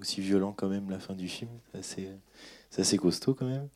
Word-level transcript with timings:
aussi 0.00 0.20
violent 0.20 0.52
quand 0.56 0.68
même 0.68 0.90
la 0.90 0.98
fin 0.98 1.14
du 1.14 1.28
film. 1.28 1.50
C'est 1.82 2.08
assez, 2.78 2.96
costaud 2.96 3.34
quand 3.34 3.46
même. 3.46 3.68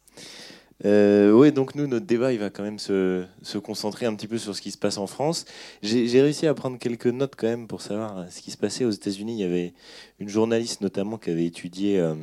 Euh, 0.85 1.31
oui, 1.31 1.53
donc 1.53 1.75
nous, 1.75 1.87
notre 1.87 2.07
débat, 2.07 2.33
il 2.33 2.39
va 2.39 2.51
quand 2.51 2.63
même 2.63 2.79
se, 2.79 3.25
se, 3.43 3.59
concentrer 3.59 4.07
un 4.07 4.15
petit 4.15 4.27
peu 4.27 4.39
sur 4.39 4.57
ce 4.57 4.61
qui 4.61 4.71
se 4.71 4.79
passe 4.79 4.99
en 4.99 5.07
France. 5.07 5.45
J'ai 5.83 6.21
réussi 6.21 6.47
à 6.47 6.55
prendre 6.55 6.79
quelques 6.79 7.07
notes 7.07 7.35
quand 7.37 7.47
même 7.47 7.69
pour 7.69 7.81
savoir 7.81 8.31
ce 8.31 8.41
qui 8.41 8.51
se 8.51 8.57
passait 8.57 8.85
aux 8.85 8.91
États-Unis. 8.91 9.35
Il 9.35 9.41
y 9.41 9.45
avait 9.45 9.73
une 10.19 10.29
journaliste 10.29 10.81
notamment 10.81 11.17
qui 11.17 11.31
avait 11.31 11.47
étudié, 11.47 12.01
euh, 12.01 12.15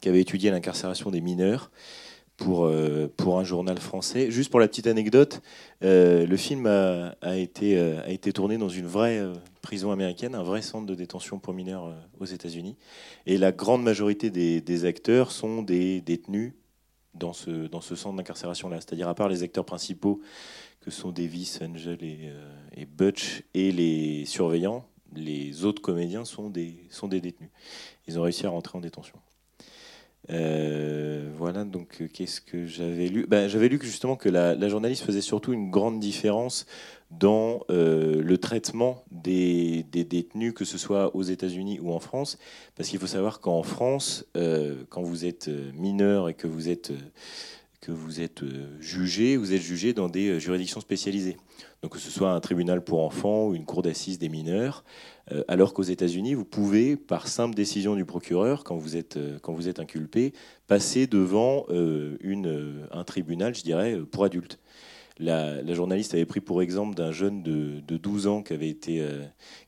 qui 0.00 0.08
avait 0.08 0.20
étudié 0.20 0.50
l'incarcération 0.50 1.10
des 1.10 1.20
mineurs 1.20 1.70
pour, 2.36 2.64
euh, 2.64 3.12
pour 3.16 3.38
un 3.38 3.44
journal 3.44 3.78
français. 3.78 4.30
Juste 4.30 4.50
pour 4.50 4.60
la 4.60 4.68
petite 4.68 4.86
anecdote, 4.86 5.40
euh, 5.82 6.26
le 6.26 6.36
film 6.36 6.66
a, 6.66 7.14
a 7.20 7.36
été, 7.36 7.78
euh, 7.78 8.02
a 8.02 8.10
été 8.10 8.32
tourné 8.32 8.58
dans 8.58 8.68
une 8.68 8.86
vraie 8.86 9.22
prison 9.62 9.92
américaine, 9.92 10.34
un 10.34 10.42
vrai 10.42 10.62
centre 10.62 10.86
de 10.86 10.94
détention 10.94 11.38
pour 11.38 11.54
mineurs 11.54 11.94
aux 12.18 12.24
États-Unis. 12.24 12.76
Et 13.26 13.38
la 13.38 13.52
grande 13.52 13.82
majorité 13.82 14.30
des, 14.30 14.84
acteurs 14.84 15.30
sont 15.30 15.62
des 15.62 16.00
détenus 16.00 16.52
dans 17.14 17.32
ce, 17.32 17.68
centre 17.94 18.16
d'incarcération-là. 18.16 18.80
C'est-à-dire, 18.80 19.08
à 19.08 19.14
part 19.14 19.28
les 19.28 19.42
acteurs 19.42 19.64
principaux, 19.64 20.20
que 20.80 20.90
sont 20.90 21.12
Davis, 21.12 21.60
Angel 21.62 21.98
et, 22.02 22.84
Butch, 22.84 23.42
et 23.54 23.72
les 23.72 24.26
surveillants, 24.26 24.84
les 25.14 25.64
autres 25.64 25.80
comédiens 25.80 26.26
sont 26.26 26.50
des 26.50 26.88
détenus. 27.10 27.50
Ils 28.06 28.18
ont 28.18 28.22
réussi 28.22 28.44
à 28.44 28.50
rentrer 28.50 28.76
en 28.76 28.82
détention. 28.82 29.18
Euh, 30.30 31.30
voilà, 31.36 31.64
donc 31.64 32.00
euh, 32.00 32.08
qu'est-ce 32.12 32.40
que 32.40 32.66
j'avais 32.66 33.08
lu? 33.08 33.26
Ben, 33.26 33.48
J'avais 33.48 33.68
lu 33.68 33.78
que 33.78 33.86
justement 33.86 34.16
que 34.16 34.28
la, 34.28 34.68
journaliste 34.68 35.04
faisait 35.04 35.20
surtout 35.20 35.52
une 35.52 35.70
grande 35.70 36.00
différence 36.00 36.66
dans 37.10 37.60
euh, 37.70 38.22
le 38.22 38.38
traitement 38.38 39.04
des, 39.10 39.84
détenus, 39.92 40.54
que 40.54 40.64
ce 40.64 40.78
soit 40.78 41.14
aux 41.14 41.22
États-Unis 41.22 41.78
ou 41.80 41.92
en 41.92 42.00
France, 42.00 42.38
parce 42.74 42.88
qu'il 42.88 42.98
faut 42.98 43.06
savoir 43.06 43.40
qu'en 43.40 43.62
France, 43.62 44.24
quand 44.88 45.02
vous 45.02 45.24
êtes 45.24 45.48
mineur 45.74 46.28
et 46.28 46.34
que 46.34 46.46
vous 46.46 46.68
êtes, 46.68 46.92
que 47.80 47.92
vous 47.92 48.20
êtes 48.20 48.42
jugé, 48.80 49.36
vous 49.36 49.52
êtes 49.52 49.62
jugé 49.62 49.92
dans 49.92 50.08
des 50.08 50.40
juridictions 50.40 50.80
spécialisées. 50.80 51.36
Donc 51.82 51.92
que 51.92 51.98
ce 51.98 52.10
soit 52.10 52.32
un 52.32 52.40
tribunal 52.40 52.82
pour 52.82 53.00
enfants 53.00 53.48
ou 53.48 53.54
une 53.54 53.66
cour 53.66 53.82
d'assises 53.82 54.18
des 54.18 54.30
mineurs. 54.30 54.84
Euh, 55.32 55.42
alors 55.48 55.72
qu'aux 55.72 55.82
États-Unis, 55.82 56.34
vous 56.34 56.44
pouvez, 56.44 56.96
par 56.96 57.28
simple 57.28 57.54
décision 57.54 57.96
du 57.96 58.04
procureur, 58.04 58.64
quand 58.64 58.76
vous 58.76 58.96
êtes, 58.96 59.16
euh, 59.16 59.38
inculpé, 59.78 60.32
passer 60.66 61.06
devant 61.06 61.66
euh, 61.70 62.86
un 62.90 63.04
tribunal, 63.04 63.54
je 63.54 63.62
dirais, 63.62 63.98
pour 64.10 64.24
adultes. 64.24 64.58
La, 65.18 65.62
journaliste 65.74 66.14
avait 66.14 66.26
pris 66.26 66.40
pour 66.40 66.60
exemple 66.60 66.94
d'un 66.94 67.12
jeune 67.12 67.42
de, 67.42 67.80
12 67.96 68.26
ans 68.26 68.42
qui 68.42 68.52
avait, 68.52 68.68
été, 68.68 69.06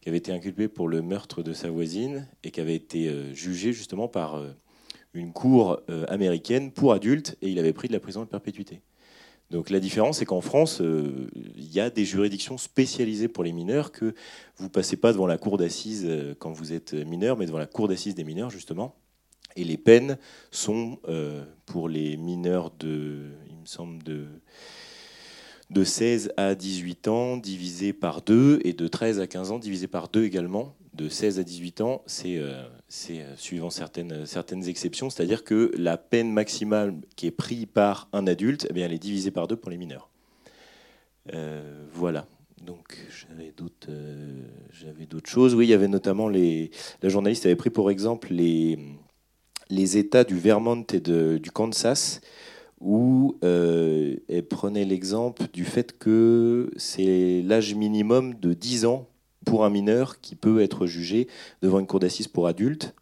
qui 0.01 0.09
avait 0.09 0.19
été 0.19 0.33
inculpé 0.33 0.67
pour 0.67 0.89
le 0.89 1.03
meurtre 1.03 1.45
de 1.45 1.53
sa 1.53 1.71
voisine 1.71 2.27
et 2.43 2.51
qui 2.51 2.61
avait 2.61 2.75
été 2.75 3.33
jugé 3.33 3.73
justement 3.73 4.09
par 4.09 4.43
une 5.15 5.33
cour 5.33 5.81
américaine 6.09 6.73
pour 6.73 6.93
adultes 6.93 7.37
et 7.43 7.49
il 7.49 7.61
avait 7.61 7.73
pris 7.73 7.87
de 7.87 7.93
la 7.93 8.01
prison 8.01 8.23
de 8.23 8.27
perpétuité. 8.27 8.81
Donc 9.51 9.71
la 9.71 9.79
différence, 9.79 10.19
c'est 10.19 10.25
qu'en 10.25 10.41
France, 10.41 10.81
euh, 10.81 11.29
il 11.35 11.73
y 11.73 11.81
a 11.81 11.91
des 11.91 12.05
juridictions 12.05 12.59
spécialisées 12.59 13.29
pour 13.29 13.45
les 13.45 13.53
mineurs, 13.53 13.93
que 13.93 14.15
vous 14.57 14.69
passez 14.69 14.97
pas 14.97 15.13
devant 15.13 15.27
la 15.27 15.39
cour 15.39 15.57
d'assises 15.57 16.05
euh, 16.07 16.35
quand 16.39 16.53
vous 16.53 16.73
êtes 16.73 16.95
mineur, 16.95 17.37
mais 17.37 17.47
devant 17.47 17.59
la 17.59 17.67
cour 17.67 17.87
d'assises 17.87 18.15
des 18.15 18.25
mineurs, 18.25 18.51
justement. 18.51 18.97
Et 19.55 19.65
les 19.65 19.77
peines 19.77 20.19
sont, 20.51 20.99
euh, 21.09 21.45
pour 21.65 21.89
les 21.89 22.17
mineurs 22.17 22.71
de, 22.79 23.31
il 23.49 23.57
me 23.57 23.67
semble, 23.67 24.03
de, 24.03 24.27
de 25.71 25.85
16 25.85 26.33
à 26.37 26.55
18 26.55 27.09
ans, 27.09 27.37
divisé 27.37 27.93
par 27.93 28.23
2, 28.23 28.61
et 28.65 28.73
de 28.73 28.89
13 28.89 29.21
à 29.21 29.27
15 29.27 29.53
ans, 29.53 29.59
divisé 29.59 29.87
par 29.87 30.09
2 30.09 30.25
également 30.25 30.75
de 30.97 31.09
16 31.09 31.39
à 31.39 31.45
18 31.45 31.81
ans, 31.83 32.03
c'est 32.07 32.39
euh, 32.39 32.65
euh, 33.11 33.35
suivant 33.37 33.71
certaines, 33.71 34.27
certaines 34.27 34.69
exceptions, 34.69 35.11
c'est-à-dire 35.11 35.43
que 35.43 35.73
la 35.77 35.97
peine 35.97 36.31
maximale 36.33 36.95
qui 37.17 37.27
est 37.27 37.33
prise 37.33 37.67
par 37.67 38.09
un 38.13 38.29
adulte, 38.29 38.67
eh 38.71 38.73
bien, 38.73 38.87
elle 38.87 38.93
est 38.93 38.99
divisée 38.99 39.33
par 39.33 39.49
deux 39.49 39.57
pour 39.57 39.71
les 39.71 39.77
mineurs. 39.77 40.09
Euh, 41.35 41.85
voilà. 41.93 42.27
Donc 42.65 42.97
j'avais 43.11 43.53
d'autres, 43.57 43.91
choses. 45.29 45.55
Oui, 45.55 45.67
il 45.67 45.71
y 45.71 45.75
avait 45.75 45.89
notamment 45.89 46.29
les. 46.29 46.71
La 47.03 47.09
journaliste 47.09 47.45
avait 47.45 47.57
pris 47.57 47.71
pour 47.71 47.91
exemple 47.91 48.33
les, 48.33 48.79
États 49.97 50.25
du 50.25 50.39
Vermont 50.39 50.85
et 50.93 51.01
du 51.01 51.51
Kansas, 51.51 52.21
où 52.81 53.37
elle 53.43 54.47
prenait 54.49 54.85
l'exemple 54.85 55.45
du 55.53 55.65
fait 55.65 55.99
que 55.99 56.71
c'est 56.77 57.43
l'âge 57.43 57.75
minimum 57.75 58.35
de 58.35 58.55
10 58.55 58.87
ans 58.87 59.09
pour 59.47 59.65
un 59.65 59.71
mineur 59.71 60.21
qui 60.21 60.35
peut 60.37 60.61
être 60.61 60.87
jugé 60.87 61.29
devant 61.63 61.79
une 61.79 61.87
cour 61.87 62.01
d'assises 62.01 62.29
pour 62.29 62.47
adultes. 62.47 62.95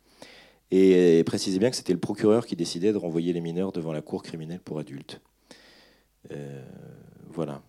Et 0.70 1.22
précisez 1.24 1.58
bien 1.58 1.70
que 1.70 1.76
c'était 1.76 1.92
le 1.92 2.00
procureur 2.00 2.46
qui 2.46 2.54
décidait 2.54 2.92
de 2.92 2.98
renvoyer 2.98 3.32
les 3.32 3.40
mineurs 3.40 3.72
devant 3.72 3.92
la 3.92 4.02
cour 4.02 4.22
criminelle 4.22 4.60
pour 4.60 4.78
adultes. 4.78 5.20
Euh, 6.30 6.62
voilà. 7.32 7.62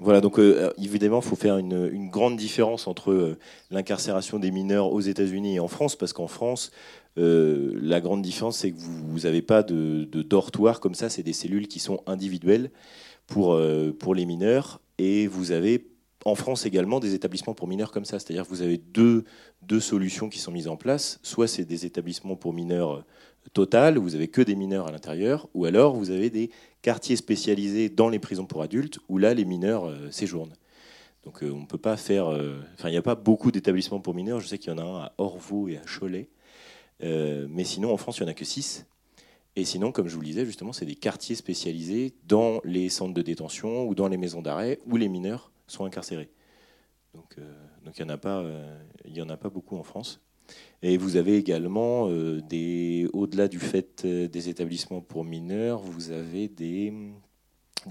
Voilà, 0.00 0.20
donc 0.20 0.38
euh, 0.38 0.70
évidemment, 0.78 1.20
il 1.20 1.26
faut 1.26 1.36
faire 1.36 1.58
une, 1.58 2.08
grande 2.08 2.36
différence 2.36 2.86
entre 2.86 3.10
euh, 3.10 3.38
l'incarcération 3.70 4.38
des 4.38 4.52
mineurs 4.52 4.92
aux 4.92 5.00
États-Unis 5.00 5.56
et 5.56 5.60
en 5.60 5.68
France, 5.68 5.96
parce 5.96 6.12
qu'en 6.12 6.28
France, 6.28 6.70
la 7.16 8.00
grande 8.00 8.22
différence, 8.22 8.58
c'est 8.58 8.70
que 8.70 8.78
vous 8.78 9.20
n'avez 9.20 9.42
pas 9.42 9.64
de, 9.64 10.04
de, 10.04 10.22
dortoir 10.22 10.78
comme 10.78 10.94
ça, 10.94 11.10
c'est 11.10 11.24
des 11.24 11.32
cellules 11.32 11.66
qui 11.66 11.80
sont 11.80 12.00
individuelles 12.06 12.70
pour, 13.26 13.60
pour 13.98 14.14
les 14.14 14.24
mineurs, 14.24 14.80
et 14.98 15.26
vous 15.26 15.50
avez 15.50 15.84
en 16.28 16.34
France 16.34 16.66
également 16.66 17.00
des 17.00 17.14
établissements 17.14 17.54
pour 17.54 17.68
mineurs 17.68 17.90
comme 17.90 18.04
ça. 18.04 18.18
C'est-à-dire 18.18 18.44
que 18.44 18.48
vous 18.48 18.62
avez 18.62 18.78
deux, 18.78 19.24
deux 19.62 19.80
solutions 19.80 20.28
qui 20.28 20.38
sont 20.38 20.52
mises 20.52 20.68
en 20.68 20.76
place. 20.76 21.18
Soit 21.22 21.48
c'est 21.48 21.64
des 21.64 21.86
établissements 21.86 22.36
pour 22.36 22.52
mineurs 22.52 22.96
euh, 22.96 23.04
total, 23.52 23.98
où 23.98 24.02
vous 24.02 24.14
avez 24.14 24.28
que 24.28 24.42
des 24.42 24.54
mineurs 24.54 24.86
à 24.86 24.92
l'intérieur, 24.92 25.48
ou 25.54 25.64
alors 25.64 25.94
vous 25.94 26.10
avez 26.10 26.30
des 26.30 26.50
quartiers 26.82 27.16
spécialisés 27.16 27.88
dans 27.88 28.08
les 28.08 28.18
prisons 28.18 28.46
pour 28.46 28.62
adultes, 28.62 28.98
où 29.08 29.18
là 29.18 29.34
les 29.34 29.44
mineurs 29.44 29.86
euh, 29.86 30.10
séjournent. 30.10 30.54
Donc 31.24 31.42
euh, 31.42 31.50
on 31.50 31.60
ne 31.60 31.66
peut 31.66 31.78
pas 31.78 31.96
faire... 31.96 32.28
Enfin, 32.74 32.88
il 32.88 32.92
n'y 32.92 32.98
a 32.98 33.02
pas 33.02 33.14
beaucoup 33.14 33.50
d'établissements 33.50 34.00
pour 34.00 34.14
mineurs. 34.14 34.40
Je 34.40 34.46
sais 34.46 34.58
qu'il 34.58 34.72
y 34.72 34.74
en 34.74 34.78
a 34.78 34.82
un 34.82 35.00
à 35.00 35.12
Orvaux 35.18 35.68
et 35.68 35.76
à 35.78 35.82
Cholet. 35.82 36.28
mais 37.00 37.64
sinon, 37.64 37.92
en 37.92 37.96
France, 37.96 38.18
il 38.18 38.22
n'y 38.22 38.28
en 38.28 38.30
a 38.30 38.34
que 38.34 38.44
six. 38.44 38.86
Et 39.56 39.64
sinon, 39.64 39.90
comme 39.90 40.08
je 40.08 40.14
vous 40.14 40.20
le 40.20 40.26
disais, 40.26 40.44
justement, 40.44 40.72
c'est 40.72 40.86
des 40.86 40.94
quartiers 40.94 41.34
spécialisés 41.34 42.14
dans 42.26 42.60
les 42.64 42.88
centres 42.88 43.14
de 43.14 43.22
détention 43.22 43.88
ou 43.88 43.94
dans 43.94 44.06
les 44.06 44.16
maisons 44.16 44.40
d'arrêt 44.40 44.78
où 44.86 44.96
les 44.96 45.08
mineurs 45.08 45.50
sont 45.68 45.84
incarcérés. 45.84 46.30
Donc, 47.14 47.34
euh, 47.38 47.52
il 47.84 48.04
n'y 48.04 48.10
en, 48.10 48.14
a 48.14 48.18
pas, 48.18 48.40
euh, 48.40 48.78
en 49.20 49.28
a 49.28 49.36
pas 49.36 49.48
beaucoup 49.48 49.76
en 49.76 49.82
France. 49.82 50.20
Et 50.82 50.96
vous 50.96 51.16
avez 51.16 51.36
également, 51.36 52.08
euh, 52.08 52.40
des, 52.40 53.08
au-delà 53.12 53.48
du 53.48 53.58
fait 53.58 54.06
des 54.06 54.48
établissements 54.48 55.00
pour 55.00 55.24
mineurs, 55.24 55.80
vous 55.80 56.10
avez 56.10 56.48
des, 56.48 56.92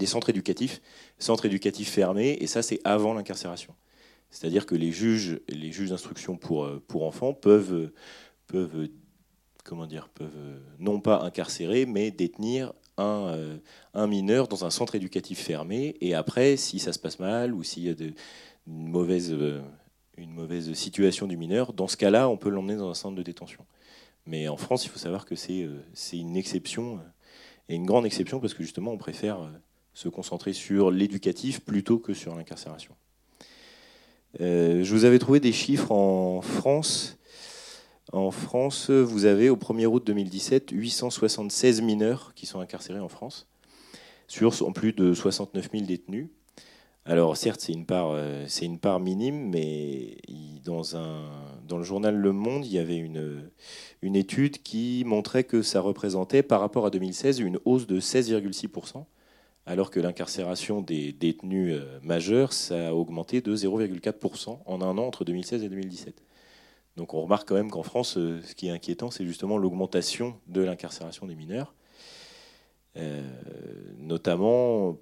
centres 0.06 0.30
éducatifs, 0.30 0.80
centres 1.18 1.46
éducatifs 1.46 1.90
fermés, 1.90 2.36
et 2.40 2.46
ça 2.46 2.62
c'est 2.62 2.80
avant 2.84 3.14
l'incarcération. 3.14 3.74
C'est-à-dire 4.30 4.66
que 4.66 4.74
les 4.74 4.92
juges, 4.92 5.40
les 5.48 5.72
juges 5.72 5.90
d'instruction 5.90 6.36
pour, 6.36 6.68
enfants 7.02 7.32
peuvent, 7.32 7.92
peuvent, 8.46 8.88
dire, 9.88 10.08
peuvent 10.08 10.60
non 10.78 11.00
pas 11.00 11.22
incarcérer, 11.22 11.86
mais 11.86 12.10
détenir 12.10 12.72
un, 12.98 13.28
euh, 13.28 13.58
un, 13.94 14.06
mineur 14.06 14.48
dans 14.48 14.64
un 14.64 14.70
centre 14.70 14.94
éducatif 14.94 15.40
fermé. 15.40 15.96
Et 16.00 16.14
après, 16.14 16.56
si 16.56 16.78
ça 16.78 16.92
se 16.92 16.98
passe 16.98 17.18
mal 17.18 17.54
ou 17.54 17.62
s'il 17.62 17.84
y 17.84 17.88
a 17.88 17.94
de, 17.94 18.12
une, 18.66 18.88
mauvaise, 18.88 19.32
euh, 19.32 19.60
une 20.16 20.32
mauvaise 20.32 20.72
situation 20.74 21.26
du 21.26 21.36
mineur, 21.36 21.72
dans 21.72 21.88
ce 21.88 21.96
cas-là, 21.96 22.28
on 22.28 22.36
peut 22.36 22.48
l'emmener 22.48 22.76
dans 22.76 22.90
un 22.90 22.94
centre 22.94 23.16
de 23.16 23.22
détention. 23.22 23.64
Mais 24.26 24.48
en 24.48 24.56
France, 24.56 24.84
il 24.84 24.88
faut 24.88 24.98
savoir 24.98 25.24
que 25.24 25.34
c'est 25.34 25.62
euh, 25.62 25.80
une 26.12 26.36
exception, 26.36 27.00
et 27.68 27.74
une 27.74 27.86
grande 27.86 28.06
exception, 28.06 28.40
parce 28.40 28.54
que 28.54 28.62
justement, 28.62 28.92
on 28.92 28.98
préfère 28.98 29.38
se 29.94 30.08
concentrer 30.08 30.52
sur 30.52 30.90
l'éducatif 30.90 31.60
plutôt 31.60 31.98
que 31.98 32.14
sur 32.14 32.34
l'incarcération. 32.34 32.94
je 34.38 34.90
vous 34.90 35.04
avais 35.04 35.18
trouvé 35.18 35.40
des 35.40 35.52
chiffres 35.52 35.92
en 35.92 36.40
France 36.40 37.17
en 38.12 38.30
France, 38.30 38.90
vous 38.90 39.24
avez 39.26 39.50
au 39.50 39.56
1er 39.56 39.86
août 39.86 40.06
2017 40.06 40.70
876 40.70 41.82
mineurs 41.82 42.32
qui 42.34 42.46
sont 42.46 42.60
incarcérés 42.60 43.00
en 43.00 43.08
France, 43.08 43.46
sur 44.26 44.72
plus 44.72 44.92
de 44.92 45.14
69 45.14 45.70
000 45.72 45.84
détenus. 45.84 46.28
Alors 47.04 47.38
certes, 47.38 47.62
c'est 47.62 47.72
une 47.72 47.86
part, 47.86 48.10
euh, 48.10 48.44
c'est 48.48 48.66
une 48.66 48.78
part 48.78 49.00
minime, 49.00 49.48
mais 49.48 50.18
dans, 50.62 50.94
un, 50.94 51.22
dans 51.66 51.78
le 51.78 51.82
journal 51.82 52.14
Le 52.14 52.32
Monde, 52.32 52.66
il 52.66 52.72
y 52.72 52.78
avait 52.78 52.98
une, 52.98 53.50
une 54.02 54.14
étude 54.14 54.62
qui 54.62 55.04
montrait 55.06 55.44
que 55.44 55.62
ça 55.62 55.80
représentait, 55.80 56.42
par 56.42 56.60
rapport 56.60 56.84
à 56.84 56.90
2016, 56.90 57.40
une 57.40 57.58
hausse 57.64 57.86
de 57.86 57.98
16,6%, 57.98 59.06
alors 59.64 59.90
que 59.90 60.00
l'incarcération 60.00 60.82
des 60.82 61.12
détenus 61.12 61.76
euh, 61.78 61.98
majeurs, 62.02 62.52
ça 62.52 62.88
a 62.88 62.92
augmenté 62.92 63.40
de 63.40 63.56
0,4% 63.56 64.58
en 64.66 64.82
un 64.82 64.98
an 64.98 65.06
entre 65.06 65.24
2016 65.24 65.64
et 65.64 65.68
2017. 65.70 66.27
Donc 66.98 67.14
on 67.14 67.22
remarque 67.22 67.48
quand 67.48 67.54
même 67.54 67.70
qu'en 67.70 67.84
France, 67.84 68.18
euh, 68.18 68.40
ce 68.44 68.56
qui 68.56 68.66
est 68.66 68.70
inquiétant, 68.70 69.12
c'est 69.12 69.24
justement 69.24 69.56
l'augmentation 69.56 70.34
de 70.48 70.62
l'incarcération 70.62 71.26
des 71.26 71.36
mineurs. 71.36 71.72
Euh, 72.96 73.22
notamment, 73.98 74.98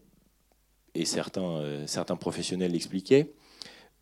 et 0.94 1.06
certains, 1.06 1.56
euh, 1.56 2.16
professionnels 2.20 2.72
l'expliquaient, 2.72 3.32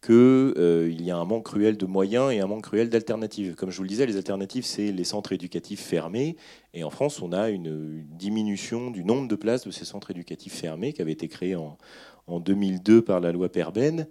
qu'il 0.02 1.00
y 1.02 1.10
a 1.12 1.16
un 1.16 1.24
manque 1.24 1.44
cruel 1.44 1.76
de 1.76 1.86
moyens 1.86 2.32
et 2.32 2.40
un 2.40 2.48
manque 2.48 2.64
cruel 2.64 2.90
d'alternatives. 2.90 3.54
Comme 3.54 3.70
je 3.70 3.76
vous 3.76 3.84
le 3.84 3.88
disais, 3.88 4.06
les 4.06 4.16
alternatives, 4.16 4.64
c'est 4.64 4.90
les 4.90 5.04
centres 5.04 5.32
éducatifs 5.32 5.80
fermés. 5.80 6.36
Et 6.74 6.82
en 6.82 6.90
France, 6.90 7.22
on 7.22 7.32
a 7.32 7.48
une, 7.48 8.04
diminution 8.08 8.90
du 8.90 9.04
nombre 9.04 9.28
de 9.28 9.36
places 9.36 9.64
de 9.64 9.70
ces 9.70 9.84
centres 9.84 10.10
éducatifs 10.10 10.54
fermés 10.54 10.92
qui 10.92 11.00
avaient 11.00 11.12
été 11.12 11.28
créés 11.28 11.54
en, 11.54 11.78
en 12.26 12.40
2002 12.40 13.02
par 13.02 13.20
la 13.20 13.30
loi 13.30 13.48
Perben 13.48 14.08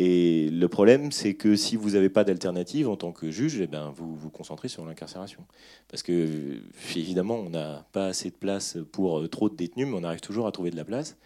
et 0.00 0.48
le 0.50 0.68
problème, 0.68 1.10
c'est 1.10 1.34
que 1.34 1.56
si 1.56 1.74
vous 1.74 1.90
n'avez 1.90 2.08
pas 2.08 2.22
d'alternative 2.22 2.88
en 2.88 2.96
tant 2.96 3.10
que 3.10 3.32
juge, 3.32 3.60
eh 3.60 3.66
ben, 3.66 3.90
vous 3.90 4.14
vous 4.14 4.30
concentrez 4.30 4.68
sur 4.68 4.84
l'incarcération. 4.86 5.44
Parce 5.88 6.04
que, 6.04 6.60
évidemment, 6.94 7.34
on 7.34 7.50
n'a 7.50 7.84
pas 7.90 8.06
assez 8.06 8.30
de 8.30 8.36
place 8.36 8.78
pour 8.92 9.18
euh, 9.18 9.26
trop 9.26 9.48
de 9.48 9.56
détenus, 9.56 9.88
mais 9.88 9.98
on 9.98 10.04
arrive 10.04 10.20
toujours 10.20 10.46
à 10.46 10.52
trouver 10.52 10.70
de 10.70 10.76
la 10.76 10.84
place. 10.84 11.16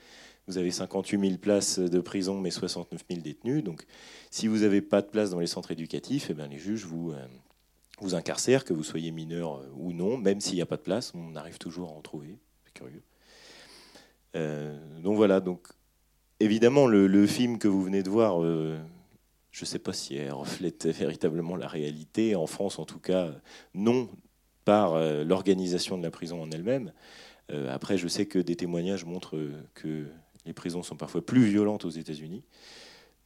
Vous 0.46 0.56
avez 0.56 0.70
58 0.70 1.20
000 1.20 1.36
places 1.36 1.78
de 1.80 2.00
prison, 2.00 2.40
mais 2.40 2.50
69 2.50 3.04
000 3.10 3.20
détenus. 3.20 3.62
Donc, 3.62 3.84
si 4.30 4.46
vous 4.46 4.60
n'avez 4.60 4.80
pas 4.80 5.02
de 5.02 5.06
place 5.06 5.28
dans 5.28 5.38
les 5.40 5.46
centres 5.46 5.70
éducatifs, 5.70 6.28
eh 6.30 6.34
ben, 6.34 6.48
les 6.48 6.58
juges 6.58 6.86
vous, 6.86 7.12
euh, 7.12 7.26
vous 8.00 8.14
incarcèrent, 8.14 8.64
que 8.64 8.72
vous 8.72 8.84
soyez 8.84 9.10
mineur 9.10 9.56
euh, 9.56 9.68
ou 9.76 9.92
non. 9.92 10.16
Même 10.16 10.40
s'il 10.40 10.54
n'y 10.54 10.62
a 10.62 10.66
pas 10.66 10.78
de 10.78 10.82
place, 10.82 11.12
on 11.14 11.36
arrive 11.36 11.58
toujours 11.58 11.90
à 11.90 11.92
en 11.92 12.00
trouver. 12.00 12.38
C'est 12.64 12.72
curieux. 12.72 13.02
donc 15.02 15.16
voilà, 15.16 15.40
donc 15.40 15.68
évidemment, 16.42 16.86
le, 16.86 17.26
film 17.26 17.58
que 17.58 17.68
vous 17.68 17.82
venez 17.82 18.02
de 18.02 18.10
voir, 18.10 18.42
euh, 18.42 18.78
je 19.50 19.62
ne 19.62 19.66
sais 19.66 19.78
pas 19.78 19.92
si 19.92 20.16
elle 20.16 20.32
reflète 20.32 20.86
véritablement 20.86 21.56
la 21.56 21.68
réalité. 21.68 22.34
En 22.34 22.46
France, 22.46 22.78
en 22.78 22.84
tout 22.84 22.98
cas, 22.98 23.32
non, 23.74 24.08
par 24.64 24.94
euh, 24.94 25.24
l'organisation 25.24 25.96
de 25.98 26.02
la 26.02 26.10
prison 26.10 26.42
en 26.42 26.50
elle-même. 26.50 26.92
Euh, 27.50 27.72
après, 27.72 27.96
je 27.96 28.08
sais 28.08 28.26
que 28.26 28.38
des 28.38 28.56
témoignages 28.56 29.04
montrent 29.04 29.38
que 29.74 30.06
les 30.44 30.52
prisons 30.52 30.82
sont 30.82 30.96
parfois 30.96 31.24
plus 31.24 31.44
violentes 31.44 31.84
aux 31.84 31.90
États-Unis. 31.90 32.42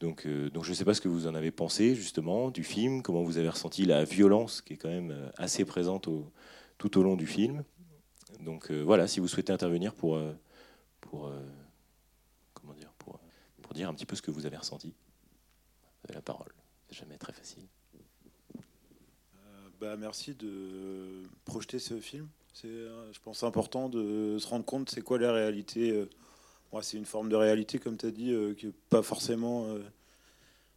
Donc, 0.00 0.26
je 0.26 0.68
ne 0.68 0.74
sais 0.74 0.84
pas 0.84 0.92
ce 0.92 1.00
que 1.00 1.08
vous 1.08 1.26
en 1.26 1.34
avez 1.34 1.50
pensé 1.50 1.94
justement 1.94 2.50
du 2.50 2.64
film, 2.64 3.00
comment 3.00 3.22
vous 3.22 3.38
avez 3.38 3.48
ressenti 3.48 3.86
la 3.86 4.04
violence 4.04 4.60
qui 4.60 4.74
est 4.74 4.76
quand 4.76 4.90
même 4.90 5.14
assez 5.38 5.64
présente 5.64 6.10
tout 6.76 6.98
au 6.98 7.02
long 7.02 7.16
du 7.16 7.26
film. 7.26 7.64
Donc 8.40 8.70
voilà, 8.70 9.06
si 9.06 9.20
vous 9.20 9.28
souhaitez 9.28 9.54
intervenir 9.54 9.94
pour, 9.94 10.20
pour 11.00 11.32
dire 13.76 13.88
un 13.88 13.94
petit 13.94 14.06
peu 14.06 14.16
ce 14.16 14.22
que 14.22 14.30
vous 14.30 14.46
avez 14.46 14.56
ressenti. 14.56 14.88
Vous 14.88 16.08
avez 16.08 16.14
la 16.14 16.22
parole. 16.22 16.52
C'est 16.88 16.96
jamais 16.96 17.18
très 17.18 17.32
facile. 17.32 17.62
Euh, 18.56 18.60
bah, 19.80 19.96
merci 19.96 20.34
de 20.34 21.22
projeter 21.44 21.78
ce 21.78 22.00
film. 22.00 22.28
C'est, 22.52 22.68
euh, 22.68 23.12
je 23.12 23.20
pense, 23.20 23.42
important 23.42 23.88
de 23.88 24.38
se 24.38 24.46
rendre 24.48 24.64
compte 24.64 24.90
c'est 24.90 25.02
quoi 25.02 25.18
la 25.18 25.32
réalité. 25.32 25.90
Euh, 25.90 26.08
moi, 26.72 26.82
c'est 26.82 26.96
une 26.96 27.04
forme 27.04 27.28
de 27.28 27.36
réalité, 27.36 27.78
comme 27.78 27.96
tu 27.96 28.06
as 28.06 28.10
dit, 28.10 28.34
qui 28.58 28.66
n'est 28.66 28.72
pas 28.90 29.02
forcément. 29.02 29.68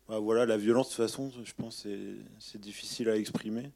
Bah, 0.07 0.19
voilà, 0.19 0.45
la 0.45 0.55
violence, 0.55 0.89
de 0.89 0.95
toute 0.95 1.03
façon, 1.03 1.31
je 1.43 1.53
pense, 1.53 1.77
c'est, 1.77 2.15
c'est 2.37 2.61
difficile 2.61 3.09
à 3.09 3.17
exprimer. 3.17 3.71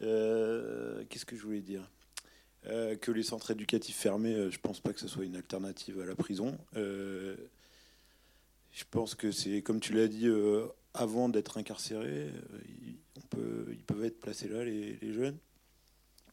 qu'est-ce 0.00 1.26
que 1.26 1.36
je 1.36 1.42
voulais 1.42 1.60
dire? 1.60 1.88
Que 2.64 3.12
les 3.12 3.22
centres 3.22 3.50
éducatifs 3.50 3.96
fermés, 3.96 4.50
je 4.50 4.58
pense 4.58 4.80
pas 4.80 4.94
que 4.94 5.00
ce 5.00 5.06
soit 5.06 5.24
une 5.24 5.36
alternative 5.36 6.00
à 6.00 6.06
la 6.06 6.14
prison. 6.14 6.56
Je 8.72 8.84
pense 8.90 9.14
que 9.14 9.32
c'est, 9.32 9.62
comme 9.62 9.80
tu 9.80 9.92
l'as 9.92 10.08
dit, 10.08 10.26
euh, 10.26 10.66
avant 10.94 11.28
d'être 11.28 11.58
incarcérés, 11.58 12.30
euh, 13.36 13.64
ils 13.72 13.84
peuvent 13.84 14.04
être 14.04 14.20
placés 14.20 14.48
là, 14.48 14.64
les, 14.64 15.12
jeunes. 15.12 15.38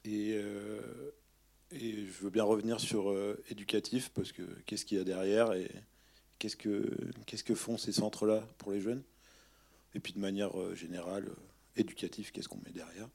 Et, 0.05 0.33
euh, 0.35 1.11
et, 1.71 2.05
je 2.05 2.23
veux 2.23 2.29
bien 2.29 2.43
revenir 2.43 2.79
sur 2.79 3.15
éducatif, 3.49 4.09
parce 4.09 4.31
que 4.31 4.43
qu'est-ce 4.65 4.85
qu'il 4.85 4.97
y 4.97 5.01
a 5.01 5.03
derrière 5.03 5.53
et 5.53 5.69
qu'est-ce 6.39 6.55
que, 6.55 6.89
qu'est-ce 7.25 7.43
que 7.43 7.55
font 7.55 7.77
ces 7.77 7.91
centres-là 7.91 8.47
pour 8.57 8.71
les 8.71 8.81
jeunes 8.81 9.03
Et 9.95 9.99
puis 9.99 10.13
de 10.13 10.19
manière 10.19 10.53
générale, 10.75 11.27
éducatif, 11.75 12.31
qu'est-ce 12.31 12.47
qu'on 12.47 12.61
met 12.65 12.71
derrière 12.71 13.09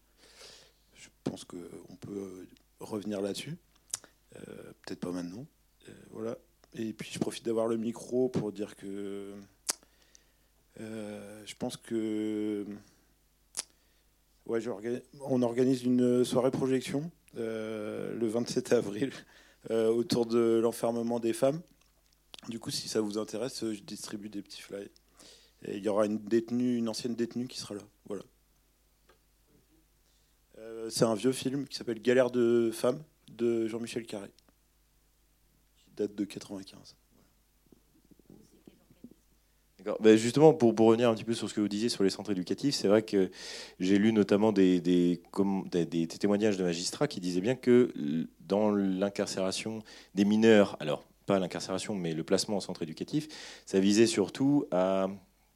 Je 0.94 1.08
pense 1.24 1.44
qu'on 1.44 1.96
peut 2.00 2.46
revenir 2.80 3.20
là-dessus. 3.20 3.56
peut-être 4.32 5.00
pas 5.00 5.12
maintenant. 5.12 5.46
voilà. 6.10 6.36
Et 6.74 6.92
puis 6.92 7.10
je 7.12 7.18
profite 7.18 7.44
d'avoir 7.44 7.66
le 7.66 7.76
micro 7.76 8.28
pour 8.28 8.50
dire 8.50 8.76
que 8.76 9.34
euh, 10.80 11.42
je 11.44 11.54
pense 11.54 11.76
que 11.76 12.66
on 15.20 15.42
organise 15.42 15.84
une 15.84 16.24
soirée 16.24 16.50
projection 16.50 17.10
euh, 17.36 18.14
le 18.14 18.26
27 18.26 18.72
avril 18.72 19.12
euh, 19.70 19.88
autour 19.88 20.26
de 20.26 20.60
l'enfermement 20.62 21.20
des 21.20 21.32
femmes. 21.32 21.60
Du 22.48 22.58
coup, 22.58 22.70
si 22.70 22.88
ça 22.88 23.00
vous 23.00 23.18
intéresse, 23.18 23.64
je 23.70 23.80
distribue 23.82 24.28
des 24.28 24.42
petits 24.42 24.62
flyers. 24.62 24.88
Et 25.64 25.76
il 25.76 25.84
y 25.84 25.88
aura 25.88 26.06
une 26.06 26.18
détenue, 26.18 26.76
une 26.76 26.88
ancienne 26.88 27.14
détenue 27.14 27.46
qui 27.46 27.58
sera 27.58 27.74
là. 27.74 27.82
Voilà. 28.06 28.24
c'est 30.90 31.04
un 31.04 31.14
vieux 31.14 31.32
film 31.32 31.68
qui 31.68 31.76
s'appelle 31.76 32.02
Galère 32.02 32.30
de 32.30 32.70
femmes 32.72 33.02
de 33.30 33.68
Jean-Michel 33.68 34.06
Carré 34.06 34.30
date 35.96 36.14
de 36.14 36.24
95. 36.24 36.96
Ben 40.00 40.16
justement, 40.16 40.54
pour, 40.54 40.74
pour, 40.74 40.86
revenir 40.86 41.08
un 41.08 41.14
petit 41.14 41.24
peu 41.24 41.34
sur 41.34 41.48
ce 41.48 41.54
que 41.54 41.60
vous 41.60 41.68
disiez 41.68 41.88
sur 41.88 42.04
les 42.04 42.10
centres 42.10 42.30
éducatifs, 42.30 42.74
c'est 42.74 42.88
vrai 42.88 43.02
que 43.02 43.30
j'ai 43.80 43.98
lu 43.98 44.12
notamment 44.12 44.52
des, 44.52 44.80
des, 44.80 45.20
des, 45.72 46.06
témoignages 46.06 46.56
de 46.56 46.62
magistrats 46.62 47.08
qui 47.08 47.20
disaient 47.20 47.40
bien 47.40 47.56
que 47.56 47.92
dans 48.40 48.70
l'incarcération 48.70 49.82
des 50.14 50.24
mineurs, 50.24 50.76
alors 50.78 51.04
pas 51.26 51.38
l'incarcération, 51.38 51.94
mais 51.94 52.14
le 52.14 52.22
placement 52.22 52.56
en 52.56 52.60
centre 52.60 52.82
éducatif, 52.82 53.28
ça 53.66 53.80
visait 53.80 54.06
surtout 54.06 54.66
à 54.70 55.08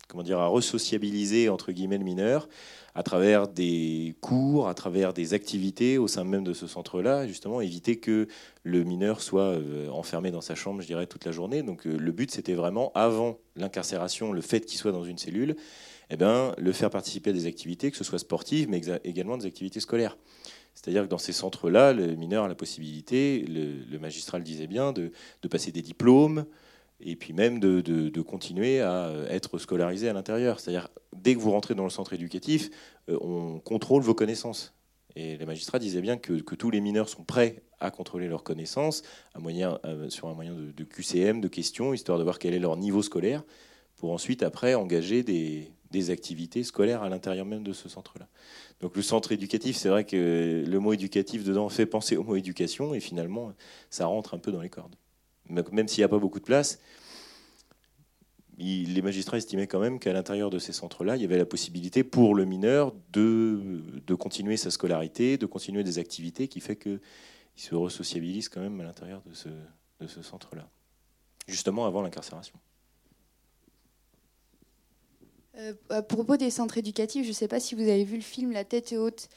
comment 0.09 0.23
dire, 0.23 0.39
à 0.39 0.47
resociabiliser 0.47 1.49
entre 1.49 1.73
guillemets 1.73 1.99
le 1.99 2.05
mineur 2.05 2.49
à 2.97 3.03
travers 3.03 3.47
des 3.47 4.17
cours, 4.23 4.69
à 4.69 4.75
travers 4.75 5.13
des 5.13 5.35
activités 5.35 5.99
au 5.99 6.09
sein 6.09 6.25
même 6.25 6.45
de 6.45 6.55
ce 6.55 6.67
centre-là, 6.67 7.27
justement 7.27 7.61
éviter 7.61 7.97
que 7.97 8.27
le 8.63 8.85
mineur 8.85 9.21
soit 9.21 9.43
euh, 9.43 9.91
enfermé 9.91 10.31
dans 10.31 10.41
sa 10.41 10.55
chambre, 10.55 10.81
je 10.81 10.87
dirais, 10.87 11.07
toute 11.07 11.27
la 11.27 11.33
journée. 11.33 11.63
Donc 11.63 11.87
euh, 11.87 11.95
le 11.95 12.13
but, 12.13 12.31
c'était 12.31 12.55
vraiment, 12.55 12.93
avant 12.95 13.37
l'incarcération, 13.55 14.33
le 14.33 14.41
fait 14.41 14.65
qu'il 14.65 14.79
soit 14.79 14.93
dans 14.93 15.05
une 15.05 15.19
cellule, 15.19 15.57
eh 16.09 16.17
ben, 16.17 16.55
le 16.57 16.73
faire 16.73 16.89
participer 16.89 17.31
à 17.31 17.33
des 17.35 17.45
activités, 17.45 17.91
que 17.91 17.99
ce 17.99 18.05
soit 18.05 18.19
sportives, 18.19 18.71
mais 18.71 18.81
également 19.05 19.37
des 19.37 19.45
activités 19.45 19.81
scolaires. 19.81 20.17
C'est-à-dire 20.73 21.03
que 21.03 21.09
dans 21.09 21.19
ces 21.19 21.33
centres-là, 21.33 21.93
le 21.93 22.17
mineur 22.17 22.45
a 22.45 22.49
la 22.49 22.55
possibilité, 22.55 23.45
le, 23.47 23.99
magistrat 23.99 24.39
le 24.39 24.45
disait 24.45 24.69
bien, 24.69 24.93
de 24.93 25.11
passer 25.51 25.71
des 25.71 25.83
diplômes, 25.83 26.47
et 27.01 27.17
puis 27.17 27.33
même 27.33 27.61
de, 27.61 28.21
continuer 28.23 28.81
à 28.81 29.13
être 29.29 29.59
scolarisé 29.59 30.09
à 30.09 30.13
l'intérieur. 30.13 30.61
C'est-à-dire, 30.61 30.89
dès 31.15 31.35
que 31.35 31.41
vous 31.41 31.51
rentrez 31.51 31.75
dans 31.75 31.85
le 31.85 31.91
centre 31.91 32.13
éducatif, 32.13 32.71
euh, 33.09 33.19
on 33.21 33.59
contrôle 33.61 34.03
vos 34.03 34.15
connaissances. 34.15 34.75
Et 35.15 35.37
les 35.37 35.47
magistrats 35.47 35.79
disaient 35.79 36.03
bien 36.03 36.19
que, 36.19 36.33
tous 36.33 36.71
les 36.71 36.81
mineurs 36.81 37.09
sont 37.09 37.25
prêts 37.25 37.63
à 37.81 37.91
contrôler 37.91 38.29
leurs 38.29 38.43
connaissances 38.43 39.03
sur 40.09 40.29
un 40.29 40.35
moyen 40.35 40.55
de, 40.55 40.85
QCM, 40.85 41.41
de 41.41 41.49
questions, 41.49 41.95
histoire 41.95 42.19
de 42.19 42.23
voir 42.23 42.39
quel 42.39 42.55
est 42.55 42.59
leur 42.59 42.77
niveau 42.77 43.03
scolaire, 43.03 43.43
pour 43.97 44.13
ensuite, 44.13 44.43
après, 44.43 44.75
engager 44.75 45.23
des 45.23 46.11
activités 46.11 46.63
scolaires 46.65 47.03
à 47.03 47.09
l'intérieur 47.09 47.47
même 47.47 47.63
de 47.63 47.73
ce 47.73 47.89
centre-là. 47.89 48.29
Donc 48.81 48.95
le 48.95 49.01
centre 49.01 49.33
éducatif, 49.33 49.77
c'est 49.77 49.89
vrai 49.89 50.05
que 50.05 50.65
le 50.67 50.79
mot 50.81 50.93
éducatif 50.93 51.45
dedans 51.45 51.71
fait 51.71 51.87
penser 51.87 52.19
au 52.19 52.23
mot 52.23 52.37
éducation, 52.37 52.93
et 52.93 53.01
finalement, 53.01 53.55
ça 53.89 54.05
rentre 54.05 54.35
un 54.35 54.39
peu 54.39 54.53
dans 54.53 54.61
les 54.61 54.69
cordes 54.69 54.97
même 55.49 55.89
s'il 55.89 56.01
n'y 56.01 56.05
a 56.05 56.09
pas 56.09 56.19
beaucoup 56.19 56.41
de 56.41 56.45
place, 56.45 56.81
les 58.59 59.03
magistrats 59.03 59.37
estimaient 59.37 59.67
quand 59.67 59.81
même 59.81 59.99
qu'à 59.99 60.13
l'intérieur 60.13 60.51
de 60.51 60.59
ces 60.59 60.73
centres-là, 60.73 61.17
il 61.17 61.23
y 61.23 61.25
avait 61.25 61.37
la 61.37 61.45
possibilité 61.45 62.05
pour 62.05 62.35
le 62.35 62.45
mineur 62.45 62.95
de, 63.13 63.83
de, 64.07 64.15
continuer 64.15 64.57
sa 64.57 64.71
scolarité, 64.71 65.37
de 65.37 65.47
continuer 65.47 65.85
des 65.85 65.99
activités 65.99 66.49
qui 66.49 66.61
fait 66.61 66.77
qu'il 66.77 67.01
se 67.57 67.75
resociabilise 67.75 68.49
quand 68.49 68.61
même 68.61 68.81
à 68.81 68.85
l'intérieur 68.85 69.23
de 69.27 69.35
ce, 69.35 69.49
de 70.01 70.07
ce 70.07 70.23
centre-là, 70.23 70.69
justement 71.49 71.87
avant 71.87 72.01
l'incarcération. 72.01 72.59
Euh, 75.59 75.73
à 75.89 76.03
propos 76.03 76.37
des 76.37 76.51
centres 76.51 76.77
éducatifs, 76.77 77.25
je 77.25 77.31
ne 77.31 77.35
sais 77.35 77.49
pas 77.49 77.61
si 77.61 77.75
vous 77.75 77.83
avez 77.83 78.05
vu 78.05 78.17
le 78.17 78.23
film 78.23 78.53
La 78.53 78.65
tête 78.65 78.93
est 78.93 78.99
haute, 78.99 79.29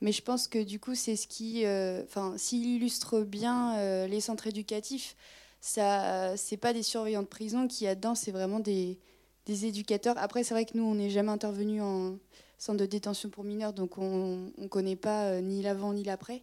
mais 0.00 0.10
je 0.12 0.22
pense 0.22 0.48
que 0.48 0.62
du 0.62 0.80
coup, 0.80 0.94
c'est 0.94 1.14
ce 1.14 1.28
qui, 1.28 1.64
euh, 1.66 2.02
s'il 2.36 2.66
illustre 2.66 3.20
bien 3.20 3.76
euh, 3.76 4.06
les 4.08 4.20
centres 4.20 4.48
éducatifs, 4.48 5.16
ça, 5.60 6.36
c'est 6.36 6.56
pas 6.56 6.72
des 6.72 6.82
surveillants 6.82 7.22
de 7.22 7.28
prison 7.28 7.66
qui 7.66 7.84
y 7.84 7.86
a 7.88 7.94
dedans, 7.94 8.14
c'est 8.14 8.30
vraiment 8.30 8.60
des, 8.60 8.98
des 9.46 9.66
éducateurs. 9.66 10.16
Après, 10.18 10.44
c'est 10.44 10.54
vrai 10.54 10.64
que 10.64 10.76
nous, 10.76 10.84
on 10.84 10.94
n'est 10.94 11.10
jamais 11.10 11.30
intervenu 11.32 11.80
en 11.82 12.18
centre 12.58 12.78
de 12.78 12.86
détention 12.86 13.30
pour 13.30 13.44
mineurs, 13.44 13.72
donc 13.72 13.98
on 13.98 14.50
ne 14.58 14.66
connaît 14.66 14.96
pas 14.96 15.24
euh, 15.26 15.40
ni 15.40 15.62
l'avant 15.62 15.92
ni 15.92 16.04
l'après. 16.04 16.42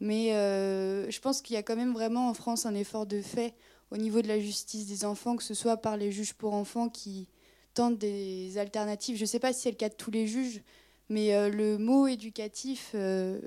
Mais 0.00 0.34
euh, 0.34 1.10
je 1.10 1.20
pense 1.20 1.42
qu'il 1.42 1.54
y 1.54 1.56
a 1.56 1.62
quand 1.62 1.76
même 1.76 1.92
vraiment 1.92 2.28
en 2.28 2.34
France 2.34 2.66
un 2.66 2.74
effort 2.74 3.06
de 3.06 3.20
fait 3.20 3.54
au 3.90 3.96
niveau 3.96 4.22
de 4.22 4.28
la 4.28 4.38
justice 4.38 4.86
des 4.86 5.04
enfants, 5.04 5.36
que 5.36 5.42
ce 5.42 5.54
soit 5.54 5.78
par 5.78 5.96
les 5.96 6.12
juges 6.12 6.34
pour 6.34 6.54
enfants 6.54 6.88
qui 6.88 7.28
tentent 7.74 7.98
des 7.98 8.58
alternatives. 8.58 9.16
Je 9.16 9.22
ne 9.22 9.26
sais 9.26 9.40
pas 9.40 9.52
si 9.52 9.62
c'est 9.62 9.70
le 9.70 9.76
cas 9.76 9.88
de 9.88 9.94
tous 9.94 10.10
les 10.10 10.26
juges, 10.26 10.62
mais 11.08 11.34
euh, 11.34 11.48
le 11.48 11.78
mot 11.78 12.06
éducatif, 12.06 12.92
euh, 12.94 13.40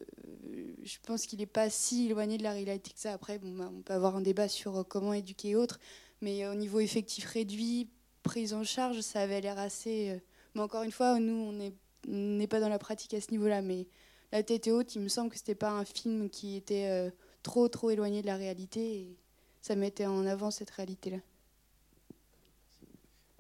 je 0.84 0.98
pense 1.06 1.28
qu'il 1.28 1.40
n'est 1.40 1.46
pas 1.46 1.70
si 1.70 2.08
éloigné 2.08 2.38
de 2.38 2.44
la 2.44 2.54
réalité 2.54 2.92
que 2.92 3.00
ça. 3.00 3.14
Après, 3.14 3.38
bah, 3.40 3.72
on 3.72 3.82
peut 3.82 3.94
avoir 3.94 4.16
un 4.16 4.22
débat 4.22 4.48
sur 4.48 4.78
euh, 4.78 4.84
comment 4.84 5.14
éduquer 5.14 5.56
autres, 5.56 5.80
mais 6.22 6.48
au 6.48 6.56
niveau 6.56 6.80
effectif 6.80 7.26
réduit, 7.26 7.90
prise 8.24 8.54
en 8.54 8.64
charge, 8.64 9.02
ça 9.02 9.22
avait 9.22 9.42
l'air 9.42 9.60
assez 9.60 10.22
Mais 10.56 10.62
encore 10.62 10.84
une 10.84 10.92
fois, 10.92 11.20
nous, 11.20 11.34
on 11.34 11.72
n'est 12.08 12.48
pas 12.48 12.60
dans 12.60 12.70
la 12.70 12.80
pratique 12.80 13.14
à 13.14 13.22
ce 13.22 13.32
niveau-là. 13.32 13.62
Mais 13.62 13.88
La 14.32 14.44
tête 14.44 14.68
est 14.68 14.72
haute, 14.72 14.96
il 14.96 15.02
me 15.02 15.08
semble 15.08 15.30
que 15.30 15.38
c'était 15.38 15.56
pas 15.56 15.72
un 15.72 15.86
film 15.86 16.30
qui 16.30 16.56
était 16.56 17.12
trop, 17.44 17.68
trop 17.68 17.90
éloigné 17.90 18.22
de 18.22 18.28
la 18.28 18.36
réalité. 18.36 18.82
Et 19.00 19.18
ça 19.62 19.76
mettait 19.76 20.06
en 20.06 20.26
avant 20.28 20.52
cette 20.52 20.70
réalité-là. 20.72 21.18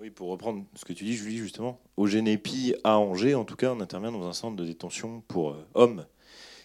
Oui, 0.02 0.10
pour 0.10 0.30
reprendre 0.30 0.66
ce 0.74 0.84
que 0.84 0.94
tu 0.94 1.04
dis, 1.04 1.14
Julie, 1.14 1.38
justement, 1.38 1.80
au 1.96 2.08
Génépi 2.08 2.74
à 2.84 2.98
Angers, 2.98 3.36
en 3.36 3.46
tout 3.46 3.56
cas, 3.56 3.72
on 3.72 3.82
intervient 3.82 4.12
dans 4.12 4.28
un 4.28 4.34
centre 4.34 4.56
de 4.56 4.66
détention 4.66 5.22
pour 5.28 5.52
euh, 5.52 5.68
hommes. 5.76 6.08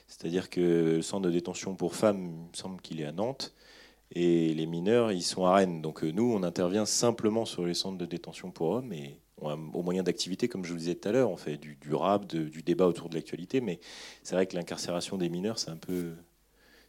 C'est-à-dire 0.09 0.49
que 0.49 0.95
le 0.97 1.02
centre 1.02 1.26
de 1.26 1.31
détention 1.31 1.75
pour 1.75 1.95
femmes, 1.95 2.16
il 2.16 2.49
me 2.49 2.55
semble 2.55 2.81
qu'il 2.81 2.99
est 2.99 3.05
à 3.05 3.12
Nantes, 3.12 3.55
et 4.11 4.55
les 4.55 4.64
mineurs, 4.64 5.12
ils 5.12 5.21
sont 5.21 5.45
à 5.45 5.55
Rennes. 5.55 5.83
Donc 5.83 6.02
euh, 6.02 6.12
nous, 6.12 6.33
on 6.33 6.43
intervient 6.45 6.87
simplement 6.87 7.45
sur 7.45 7.66
les 7.66 7.75
centres 7.75 7.99
de 7.99 8.07
détention 8.07 8.50
pour 8.50 8.71
hommes, 8.71 8.95
et 8.95 9.21
on 9.43 9.50
a, 9.50 9.59
au 9.75 9.83
moyen 9.83 10.02
d'activité, 10.02 10.49
comme 10.49 10.64
je 10.64 10.73
vous 10.73 10.78
disais 10.78 10.95
tout 10.95 11.07
à 11.07 11.12
l'heure, 11.12 11.31
on 11.31 11.37
fait 11.37 11.59
du, 11.59 11.76
rap, 11.93 12.25
du 12.25 12.62
débat 12.62 12.87
autour 12.87 13.11
de 13.11 13.16
l'actualité, 13.16 13.61
mais 13.61 13.81
c'est 14.23 14.35
vrai 14.35 14.47
que 14.47 14.57
l'incarcération 14.57 15.19
des 15.19 15.28
mineurs, 15.28 15.59
c'est 15.59 15.71
un 15.71 15.76
peu... 15.76 16.14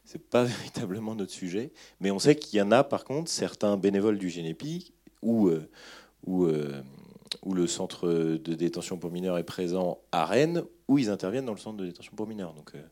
C'est 0.06 0.30
pas 0.30 0.44
véritablement 0.46 1.14
notre 1.14 1.32
sujet, 1.32 1.72
mais 2.00 2.10
on 2.10 2.18
sait 2.18 2.36
qu'il 2.36 2.58
y 2.58 2.62
en 2.62 2.72
a 2.72 2.84
par 2.84 3.04
contre 3.04 3.30
certains 3.30 3.76
bénévoles 3.76 4.16
du 4.16 4.30
Génépi 4.30 4.94
ou 5.20 5.50
où, 6.26 6.44
euh, 6.44 6.82
où 7.42 7.54
le 7.54 7.66
centre 7.66 8.08
de 8.08 8.54
détention 8.54 8.98
pour 8.98 9.10
mineurs 9.10 9.38
est 9.38 9.44
présent 9.44 9.98
à 10.12 10.24
Rennes, 10.24 10.62
où 10.88 10.98
ils 10.98 11.10
interviennent 11.10 11.44
dans 11.46 11.52
le 11.52 11.58
centre 11.58 11.76
de 11.78 11.86
détention 11.86 12.12
pour 12.16 12.26
mineurs. 12.26 12.54
Donc, 12.54 12.74
euh, 12.74 12.82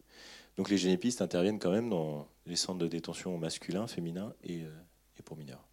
donc 0.56 0.70
les 0.70 0.78
génépistes 0.78 1.22
interviennent 1.22 1.58
quand 1.58 1.72
même 1.72 1.90
dans 1.90 2.28
les 2.46 2.56
centres 2.56 2.78
de 2.78 2.88
détention 2.88 3.36
masculins, 3.38 3.86
féminins 3.86 4.32
et, 4.44 4.62
euh, 4.62 4.70
et 5.18 5.22
pour 5.22 5.36
mineurs. 5.36 5.64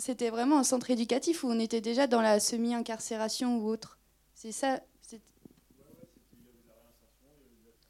C'était 0.00 0.30
vraiment 0.30 0.58
un 0.58 0.64
centre 0.64 0.90
éducatif 0.90 1.42
où 1.42 1.48
on 1.48 1.58
était 1.58 1.80
déjà 1.80 2.06
dans 2.06 2.20
la 2.22 2.38
semi-incarcération 2.38 3.58
ou 3.58 3.66
autre. 3.68 3.98
C'est 4.34 4.52
ça. 4.52 4.80
c'est- 5.02 5.20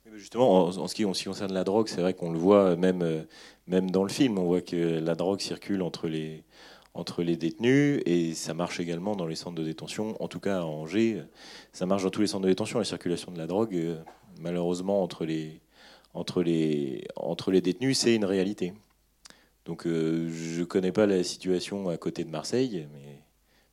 Et 0.06 0.07
ben 0.07 0.07
Justement, 0.18 0.64
en, 0.64 0.88
ce 0.88 0.94
qui, 0.96 1.04
concerne 1.04 1.52
la 1.52 1.62
drogue, 1.62 1.86
c'est 1.86 2.00
vrai 2.00 2.12
qu'on 2.12 2.32
le 2.32 2.38
voit 2.40 2.74
même, 2.74 3.02
euh, 3.02 3.22
même 3.68 3.88
dans 3.88 4.02
le 4.02 4.08
film. 4.08 4.36
On 4.38 4.46
voit 4.46 4.60
que 4.60 4.98
la 4.98 5.14
drogue 5.14 5.40
circule 5.40 5.80
entre 5.80 6.08
les, 6.08 7.36
détenus 7.36 8.02
et 8.04 8.34
ça 8.34 8.52
marche 8.52 8.80
également 8.80 9.14
dans 9.14 9.26
les 9.26 9.36
centres 9.36 9.54
de 9.54 9.62
détention. 9.62 10.20
En 10.20 10.26
tout 10.26 10.40
cas, 10.40 10.58
à 10.58 10.64
Angers, 10.64 11.22
ça 11.72 11.86
marche 11.86 12.02
dans 12.02 12.10
tous 12.10 12.20
les 12.20 12.26
centres 12.26 12.42
de 12.42 12.48
détention. 12.48 12.80
La 12.80 12.84
circulation 12.84 13.30
de 13.30 13.38
la 13.38 13.46
drogue, 13.46 13.76
euh, 13.76 14.02
malheureusement, 14.40 15.04
entre 15.04 15.24
les 15.24 15.60
détenus, 17.60 17.98
c'est 17.98 18.16
une 18.16 18.24
réalité. 18.24 18.74
Donc, 19.66 19.86
euh, 19.86 20.28
je 20.32 20.60
ne 20.60 20.64
connais 20.64 20.92
pas 20.92 21.06
la 21.06 21.22
situation 21.22 21.90
à 21.90 21.96
côté 21.96 22.24
de 22.24 22.30
Marseille, 22.30 22.88
mais, 22.92 23.22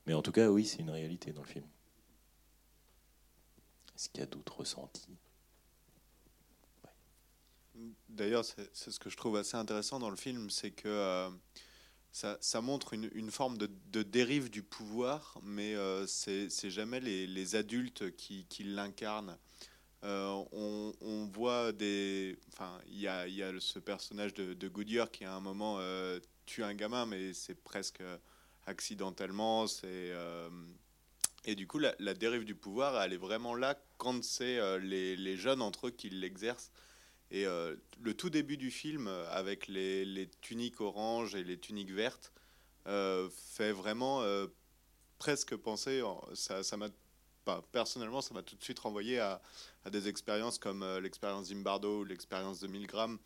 mais 0.05 0.13
en 0.13 0.21
tout 0.21 0.31
cas, 0.31 0.49
oui, 0.49 0.65
c'est 0.65 0.81
une 0.81 0.91
réalité 0.91 1.31
dans 1.31 1.41
le 1.41 1.47
film. 1.47 1.65
Est-ce 3.95 4.09
qu'il 4.09 4.19
y 4.19 4.23
a 4.23 4.27
d'autres 4.27 4.59
ressentis? 4.59 5.17
D'ailleurs, 8.09 8.45
c'est 8.45 8.91
ce 8.91 8.99
que 8.99 9.09
je 9.09 9.17
trouve 9.17 9.37
assez 9.37 9.57
intéressant 9.57 9.99
dans 9.99 10.09
le 10.09 10.15
film, 10.15 10.49
c'est 10.49 10.71
que 10.71 10.87
euh, 10.87 11.29
ça, 12.15 12.61
montre 12.61 12.93
une, 12.93 13.29
forme 13.29 13.57
de, 13.57 14.03
dérive 14.03 14.49
du 14.49 14.63
pouvoir, 14.63 15.37
mais 15.43 15.75
euh, 15.75 16.07
c'est 16.07 16.69
jamais 16.69 17.01
les, 17.01 17.55
adultes 17.55 18.15
qui, 18.15 18.45
l'incarnent. 18.63 19.37
Euh, 20.03 20.43
on, 20.53 21.29
voit 21.33 21.73
des. 21.73 22.37
Enfin, 22.53 22.79
il 22.87 22.99
y 22.99 23.07
a, 23.07 23.25
ce 23.59 23.79
personnage 23.79 24.33
de, 24.33 24.67
Goodyear 24.69 25.11
qui, 25.11 25.25
à 25.25 25.33
un 25.33 25.41
moment, 25.41 25.77
euh, 25.79 26.19
tue 26.45 26.63
un 26.63 26.73
gamin, 26.73 27.05
mais 27.05 27.33
c'est 27.33 27.61
presque 27.61 28.01
accidentellement. 28.65 29.65
Et 31.43 31.55
du 31.55 31.67
coup, 31.67 31.79
la, 31.79 32.13
dérive 32.13 32.45
du 32.45 32.55
pouvoir, 32.55 33.01
elle 33.01 33.11
est 33.11 33.17
vraiment 33.17 33.55
là 33.55 33.77
quand 33.97 34.23
c'est 34.23 34.79
les 34.79 35.35
jeunes 35.35 35.61
entre 35.61 35.87
eux 35.87 35.91
qui 35.91 36.09
l'exercent. 36.09 36.71
Et 37.31 37.45
euh, 37.45 37.75
le 38.01 38.13
tout 38.13 38.29
début 38.29 38.57
du 38.57 38.71
film, 38.71 39.07
euh, 39.07 39.29
avec 39.31 39.67
les, 39.67 40.05
les 40.05 40.29
tuniques 40.41 40.79
oranges 40.81 41.35
et 41.35 41.43
les 41.43 41.59
tuniques 41.59 41.91
vertes, 41.91 42.31
euh, 42.87 43.29
fait 43.31 43.71
vraiment 43.71 44.23
presque 45.17 45.55
penser. 45.55 46.01
en- 46.01 46.23
ça, 46.33 46.63
ça 46.63 46.77
m'a, 46.77 46.89
personnellement, 47.71 48.21
ça 48.21 48.33
m'a 48.33 48.43
tout 48.43 48.55
de 48.55 48.63
suite 48.63 48.79
renvoyé 48.79 49.19
à, 49.19 49.41
des 49.91 50.07
expériences 50.07 50.57
comme 50.59 50.85
l'expérience 50.99 51.47
Zimbardo 51.47 52.01
ou 52.01 52.03
l'expérience 52.03 52.59
de 52.59 52.67
Milgram 52.67 53.19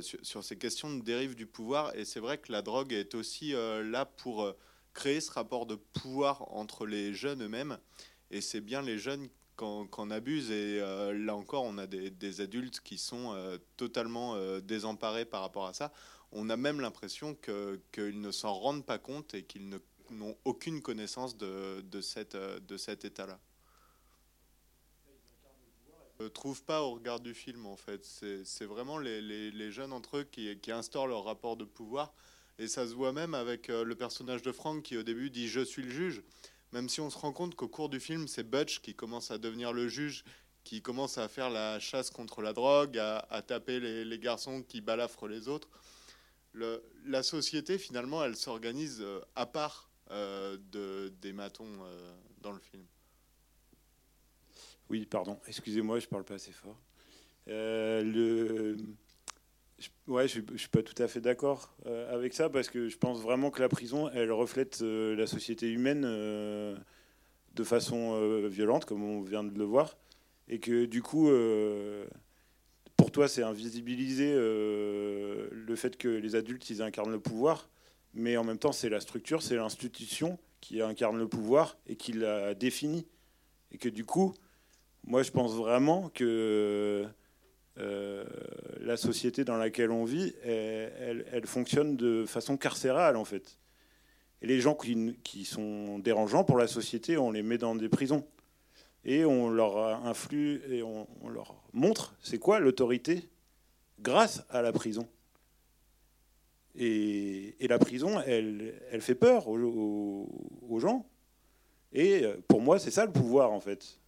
sur, 0.00 0.18
sur 0.22 0.44
ces 0.44 0.56
questions 0.58 0.94
de 0.94 1.02
dérive 1.02 1.34
du 1.34 1.46
pouvoir. 1.46 1.94
Et 1.94 2.04
c'est 2.04 2.20
vrai 2.20 2.38
que 2.38 2.52
la 2.52 2.62
drogue 2.62 2.92
est 2.92 3.14
aussi 3.14 3.52
là 3.52 4.04
pour 4.04 4.54
créer 4.94 5.20
ce 5.20 5.30
rapport 5.30 5.66
de 5.66 5.74
pouvoir 5.74 6.52
entre 6.54 6.86
les 6.86 7.12
jeunes 7.12 7.42
eux-mêmes. 7.42 7.78
Et 8.30 8.40
c'est 8.40 8.60
bien 8.60 8.82
les 8.82 8.98
jeunes 8.98 9.28
qu'en 9.56 9.86
qu'en 9.86 10.10
abusent. 10.10 10.50
Et 10.50 10.80
euh, 10.80 11.12
là 11.12 11.34
encore, 11.34 11.64
on 11.64 11.78
a 11.78 11.86
des, 11.86 12.40
adultes 12.40 12.80
qui 12.80 12.98
sont 12.98 13.32
euh, 13.32 13.58
totalement 13.76 14.34
euh, 14.34 14.60
désemparés 14.60 15.24
par 15.24 15.40
rapport 15.40 15.66
à 15.66 15.72
ça. 15.72 15.92
On 16.32 16.50
a 16.50 16.56
même 16.56 16.80
l'impression 16.80 17.34
qu'ils 17.34 18.20
ne 18.20 18.30
s'en 18.30 18.54
rendent 18.54 18.84
pas 18.84 18.98
compte 18.98 19.34
et 19.34 19.44
qu'ils 19.44 19.68
n'ont 20.10 20.36
aucune 20.44 20.82
connaissance 20.82 21.36
de, 21.36 22.00
cet 22.00 22.34
état-là. 23.04 23.38
Je 26.18 26.26
trouve 26.26 26.62
pas 26.64 26.82
au 26.82 26.92
regard 26.92 27.20
du 27.20 27.34
film, 27.34 27.66
en 27.66 27.76
fait. 27.76 28.04
C'est 28.04 28.64
vraiment 28.64 28.98
les, 28.98 29.70
jeunes 29.70 29.92
entre 29.92 30.18
eux 30.18 30.24
qui, 30.24 30.58
qui 30.58 30.72
instaurent 30.72 31.06
leur 31.06 31.24
rapport 31.24 31.56
de 31.56 31.64
pouvoir. 31.64 32.12
Et 32.58 32.68
ça 32.68 32.86
se 32.88 32.94
voit 32.94 33.12
même 33.12 33.34
avec 33.34 33.68
le 33.68 33.94
personnage 33.94 34.42
de 34.42 34.50
Frank 34.50 34.82
qui, 34.82 34.96
au 34.96 35.02
début, 35.02 35.30
dit 35.30 35.46
«je 35.48 35.60
suis 35.60 35.82
le 35.82 35.90
juge». 35.90 36.22
Même 36.76 36.90
si 36.90 37.00
on 37.00 37.08
se 37.08 37.16
rend 37.16 37.32
compte 37.32 37.54
qu'au 37.54 37.68
cours 37.68 37.88
du 37.88 38.00
film, 38.00 38.28
c'est 38.28 38.42
Butch 38.42 38.80
qui 38.80 38.94
commence 38.94 39.30
à 39.30 39.38
devenir 39.38 39.72
le 39.72 39.88
juge, 39.88 40.24
qui 40.62 40.82
commence 40.82 41.16
à 41.16 41.26
faire 41.26 41.48
la 41.48 41.80
chasse 41.80 42.10
contre 42.10 42.42
la 42.42 42.52
drogue, 42.52 42.98
à, 42.98 43.42
taper 43.46 43.80
les, 43.80 44.18
garçons 44.18 44.62
qui 44.62 44.82
balafrent 44.82 45.26
les 45.26 45.48
autres. 45.48 45.70
La 46.52 47.22
société, 47.22 47.78
finalement, 47.78 48.22
elle 48.22 48.36
s'organise 48.36 48.98
euh, 49.00 49.22
à 49.36 49.46
part 49.46 49.88
euh, 50.10 50.58
de, 50.70 51.14
des 51.22 51.32
matons 51.32 51.64
euh, 51.64 52.14
dans 52.42 52.52
le 52.52 52.60
film. 52.60 52.84
Oui, 54.90 55.06
pardon, 55.06 55.40
excusez-moi, 55.46 55.98
je 55.98 56.08
parle 56.08 56.24
pas 56.24 56.34
assez 56.34 56.52
fort. 56.52 56.78
Le... 57.46 58.76
Ouais, 60.06 60.28
je 60.28 60.40
ne 60.40 60.56
suis 60.56 60.68
pas 60.68 60.82
tout 60.82 61.00
à 61.02 61.08
fait 61.08 61.20
d'accord 61.20 61.74
euh, 61.86 62.14
avec 62.14 62.32
ça 62.32 62.48
parce 62.48 62.68
que 62.68 62.88
je 62.88 62.96
pense 62.96 63.20
vraiment 63.20 63.50
que 63.50 63.60
la 63.60 63.68
prison, 63.68 64.08
elle 64.14 64.32
reflète 64.32 64.80
euh, 64.82 65.16
la 65.16 65.26
société 65.26 65.68
humaine 65.68 66.04
euh, 66.06 66.76
de 67.54 67.64
façon 67.64 68.46
violente, 68.48 68.84
comme 68.84 69.02
on 69.02 69.20
vient 69.22 69.42
de 69.42 69.58
le 69.58 69.64
voir, 69.64 69.96
et 70.46 70.58
que 70.60 70.84
du 70.84 71.02
coup, 71.02 71.30
pour 72.98 73.10
toi, 73.10 73.28
c'est 73.28 73.42
invisibiliser 73.42 74.34
le 74.34 75.74
fait 75.74 75.96
que 75.96 76.08
les 76.08 76.36
adultes, 76.36 76.68
ils 76.68 76.82
incarnent 76.82 77.12
le 77.12 77.18
pouvoir, 77.18 77.70
mais 78.12 78.36
en 78.36 78.44
même 78.44 78.58
temps, 78.58 78.72
c'est 78.72 78.90
la 78.90 79.00
structure, 79.00 79.42
c'est 79.42 79.56
l'institution 79.56 80.38
qui 80.60 80.82
incarne 80.82 81.16
le 81.16 81.28
pouvoir 81.28 81.78
et 81.86 81.96
qui 81.96 82.12
la 82.12 82.52
définit. 82.52 83.06
Et 83.72 83.78
que 83.78 83.88
du 83.88 84.04
coup, 84.04 84.34
moi, 85.06 85.22
je 85.22 85.30
pense 85.30 85.54
vraiment 85.54 86.10
que 86.10 87.06
euh, 87.78 88.24
la 88.80 88.96
société 88.96 89.44
dans 89.44 89.56
laquelle 89.56 89.90
on 89.90 90.04
vit, 90.04 90.34
elle, 90.42 91.46
fonctionne 91.46 91.96
de 91.96 92.24
façon 92.26 92.56
carcérale, 92.56 93.16
en 93.16 93.24
fait. 93.24 93.58
Et 94.42 94.46
les 94.46 94.60
gens 94.60 94.74
qui, 94.74 95.44
sont 95.44 95.98
dérangeants 95.98 96.44
pour 96.44 96.58
la 96.58 96.66
société, 96.66 97.18
on 97.18 97.30
les 97.30 97.42
met 97.42 97.58
dans 97.58 97.74
des 97.74 97.88
prisons. 97.88 98.26
Et 99.04 99.24
on 99.24 99.50
leur 99.50 100.06
influe 100.06 100.62
et 100.70 100.82
on, 100.82 101.06
leur 101.28 101.54
montre 101.72 102.14
c'est 102.22 102.38
quoi 102.38 102.58
l'autorité 102.58 103.28
grâce 104.00 104.44
à 104.50 104.62
la 104.62 104.72
prison. 104.72 105.08
Et, 106.74 107.56
la 107.60 107.78
prison, 107.78 108.20
elle, 108.20 109.00
fait 109.00 109.14
peur 109.14 109.48
aux, 109.48 110.78
gens. 110.78 111.06
Et 111.92 112.24
pour 112.48 112.60
moi, 112.60 112.78
c'est 112.78 112.90
ça 112.90 113.04
le 113.04 113.12
pouvoir, 113.12 113.52
en 113.52 113.60
fait. 113.60 113.98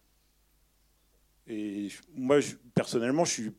Et 1.47 1.89
moi, 2.15 2.39
personnellement, 2.75 3.25
je 3.25 3.31
suis 3.31 3.51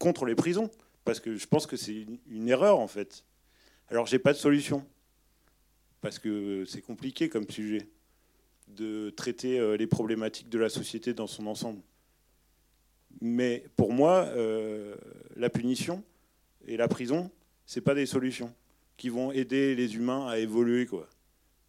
contre 0.00 0.24
les 0.24 0.34
prisons 0.34 0.68
parce 1.04 1.20
que 1.20 1.36
je 1.36 1.46
pense 1.46 1.66
que 1.66 1.76
c'est 1.76 2.06
une, 2.28 2.48
erreur 2.48 2.80
en 2.80 2.88
fait. 2.88 3.24
Alors, 3.88 4.06
j'ai 4.06 4.18
pas 4.18 4.32
de 4.32 4.38
solution 4.38 4.84
parce 6.00 6.18
que 6.18 6.64
c'est 6.64 6.82
compliqué 6.82 7.28
comme 7.28 7.48
sujet 7.48 7.88
de 8.68 9.10
traiter 9.10 9.60
euh, 9.60 9.76
les 9.76 9.86
problématiques 9.86 10.48
de 10.48 10.58
la 10.58 10.68
société 10.68 11.14
dans 11.14 11.28
son 11.28 11.46
ensemble. 11.46 11.80
Mais 13.20 13.64
pour 13.76 13.92
moi, 13.92 14.24
euh, 14.28 14.96
la 15.36 15.50
punition 15.50 16.02
et 16.66 16.76
la 16.76 16.88
prison, 16.88 17.30
c'est 17.66 17.80
pas 17.80 17.94
des 17.94 18.06
solutions 18.06 18.52
qui 18.96 19.08
vont 19.08 19.30
aider 19.32 19.74
les 19.74 19.96
humains 19.96 20.26
à 20.28 20.38
évoluer 20.38 20.86
quoi. 20.86 21.08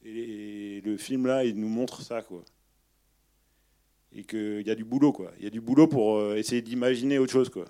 Et, 0.03 0.77
et 0.77 0.81
le 0.81 0.97
film 0.97 1.27
là, 1.27 1.43
il 1.43 1.59
nous 1.59 1.69
montre 1.69 2.01
ça 2.01 2.21
quoi 2.21 2.43
et 4.13 4.23
qu'il 4.23 4.67
y 4.67 4.69
a 4.69 4.75
du 4.75 4.83
boulot, 4.83 5.11
quoi. 5.11 5.31
Il 5.37 5.43
y 5.43 5.47
a 5.47 5.49
du 5.49 5.61
boulot 5.61 5.87
pour 5.87 6.17
euh, 6.17 6.35
essayer 6.35 6.61
d'imaginer 6.61 7.17
autre 7.17 7.31
chose, 7.31 7.49
quoi. 7.49 7.65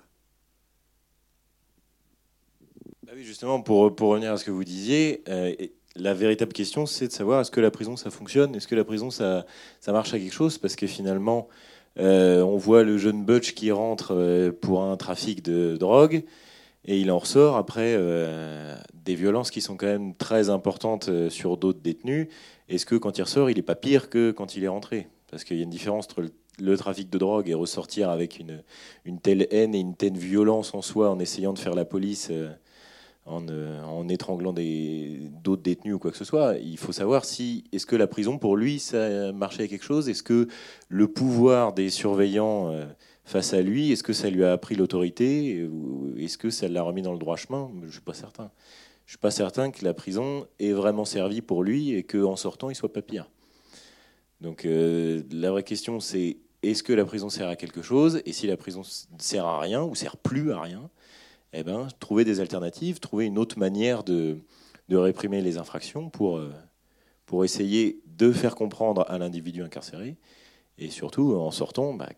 Bah 3.12 3.18
oui, 3.18 3.24
justement, 3.24 3.60
pour, 3.60 3.94
pour 3.94 4.08
revenir 4.08 4.32
à 4.32 4.38
ce 4.38 4.44
que 4.46 4.50
vous 4.50 4.64
disiez, 4.64 5.22
euh, 5.28 5.54
la 5.96 6.14
véritable 6.14 6.54
question, 6.54 6.86
c'est 6.86 7.08
de 7.08 7.12
savoir 7.12 7.42
est-ce 7.42 7.50
que 7.50 7.60
la 7.60 7.70
prison, 7.70 7.94
ça 7.94 8.08
fonctionne? 8.08 8.54
Est-ce 8.54 8.66
que 8.66 8.74
la 8.74 8.84
prison, 8.84 9.10
ça, 9.10 9.44
ça 9.80 9.92
marche 9.92 10.14
à 10.14 10.18
quelque 10.18 10.32
chose? 10.32 10.56
Parce 10.56 10.76
que 10.76 10.86
finalement, 10.86 11.46
on 11.98 12.56
voit 12.56 12.84
le 12.84 12.96
jeune 12.96 13.22
Butch 13.22 13.52
qui 13.52 13.70
rentre 13.70 14.50
pour 14.62 14.82
un 14.82 14.96
trafic 14.96 15.44
de 15.44 15.76
drogue 15.76 16.24
et 16.86 16.98
il 16.98 17.10
en 17.10 17.18
ressort 17.18 17.58
après 17.58 17.98
des 18.94 19.14
violences 19.14 19.50
qui 19.50 19.60
sont 19.60 19.76
quand 19.76 19.88
même 19.88 20.14
très 20.14 20.48
importantes 20.48 21.10
sur 21.28 21.58
d'autres 21.58 21.80
détenus. 21.80 22.28
Est-ce 22.70 22.86
que 22.86 22.94
quand 22.94 23.18
il 23.18 23.22
ressort, 23.24 23.50
il 23.50 23.56
n'est 23.56 23.62
pas 23.62 23.74
pire 23.74 24.08
que 24.08 24.30
quand 24.30 24.56
il 24.56 24.64
est 24.64 24.68
rentré? 24.68 25.08
Parce 25.30 25.44
qu'il 25.44 25.58
y 25.58 25.60
a 25.60 25.64
une 25.64 25.68
différence 25.68 26.06
entre 26.06 26.24
le, 26.58 26.76
trafic 26.78 27.10
de 27.10 27.18
drogue 27.18 27.50
et 27.50 27.54
ressortir 27.54 28.08
avec 28.08 28.38
une, 28.38 28.62
une, 29.04 29.20
telle 29.20 29.48
haine 29.50 29.74
et 29.74 29.80
une 29.80 29.96
telle 29.96 30.16
violence 30.16 30.74
en 30.74 30.80
soi 30.80 31.10
en 31.10 31.18
essayant 31.18 31.52
de 31.52 31.58
faire 31.58 31.74
la 31.74 31.84
police 31.84 32.28
euh, 32.30 32.50
en, 33.24 34.08
étranglant 34.08 34.52
d'autres 34.52 35.62
détenus 35.62 35.94
ou 35.94 35.98
quoi 35.98 36.10
que 36.10 36.16
ce 36.16 36.24
soit. 36.24 36.56
Il 36.58 36.76
faut 36.78 36.92
savoir 36.92 37.24
si 37.24 37.64
est-ce 37.72 37.86
que 37.86 37.96
la 37.96 38.06
prison 38.06 38.38
pour 38.38 38.56
lui 38.56 38.78
ça 38.78 39.32
marchait 39.32 39.64
à 39.64 39.68
quelque 39.68 39.84
chose? 39.84 40.08
Est-ce 40.08 40.22
que 40.22 40.48
le 40.88 41.08
pouvoir 41.08 41.72
des 41.72 41.90
surveillants 41.90 42.70
euh, 42.70 42.86
face 43.24 43.54
à 43.54 43.62
lui, 43.62 43.92
est-ce 43.92 44.02
que 44.02 44.12
ça 44.12 44.30
lui 44.30 44.44
a 44.44 44.52
appris 44.52 44.74
l'autorité 44.74 45.68
est-ce 46.18 46.38
que 46.38 46.50
ça 46.50 46.68
l'a 46.68 46.82
remis 46.82 47.02
dans 47.02 47.12
le 47.12 47.18
droit 47.18 47.36
chemin? 47.36 47.70
Je 47.84 47.90
suis 47.90 48.00
pas 48.00 48.14
certain. 48.14 48.50
Je 49.06 49.12
suis 49.12 49.18
pas 49.18 49.30
certain 49.30 49.70
que 49.70 49.84
la 49.84 49.94
prison 49.94 50.46
ait 50.58 50.72
vraiment 50.72 51.04
servi 51.04 51.40
pour 51.40 51.62
lui 51.62 51.92
et 51.92 52.02
qu'en 52.02 52.36
sortant 52.36 52.70
il 52.70 52.74
soit 52.74 52.92
pas 52.92 53.02
pire. 53.02 53.30
Donc 54.40 54.64
euh, 54.64 55.22
la 55.30 55.50
vraie 55.50 55.62
question 55.62 56.00
c'est 56.00 56.38
est-ce 56.62 56.82
que 56.82 56.92
la 56.92 57.04
prison 57.04 57.28
sert 57.28 57.48
à 57.48 57.56
quelque 57.56 57.82
chose? 57.82 58.22
Et 58.24 58.32
si 58.32 58.46
la 58.46 58.56
prison 58.56 58.82
sert 59.18 59.46
à 59.46 59.60
rien 59.60 59.82
ou 59.82 59.94
sert 59.94 60.16
plus 60.16 60.52
à 60.52 60.60
rien 60.60 60.90
eh 61.52 61.62
ben, 61.62 61.88
trouver 62.00 62.24
des 62.24 62.40
alternatives, 62.40 62.98
trouver 63.00 63.26
une 63.26 63.38
autre 63.38 63.58
manière 63.58 64.04
de, 64.04 64.38
réprimer 64.90 65.40
les 65.40 65.56
infractions 65.56 66.10
pour, 66.10 66.36
euh, 66.36 66.52
pour 67.24 67.44
essayer 67.44 68.02
de 68.06 68.30
faire 68.30 68.54
comprendre 68.54 69.06
à 69.08 69.16
l'individu 69.16 69.62
incarcéré, 69.62 70.16
et 70.76 70.90
surtout 70.90 71.34
en 71.34 71.50
sortant, 71.50 71.94
bah, 71.94 72.10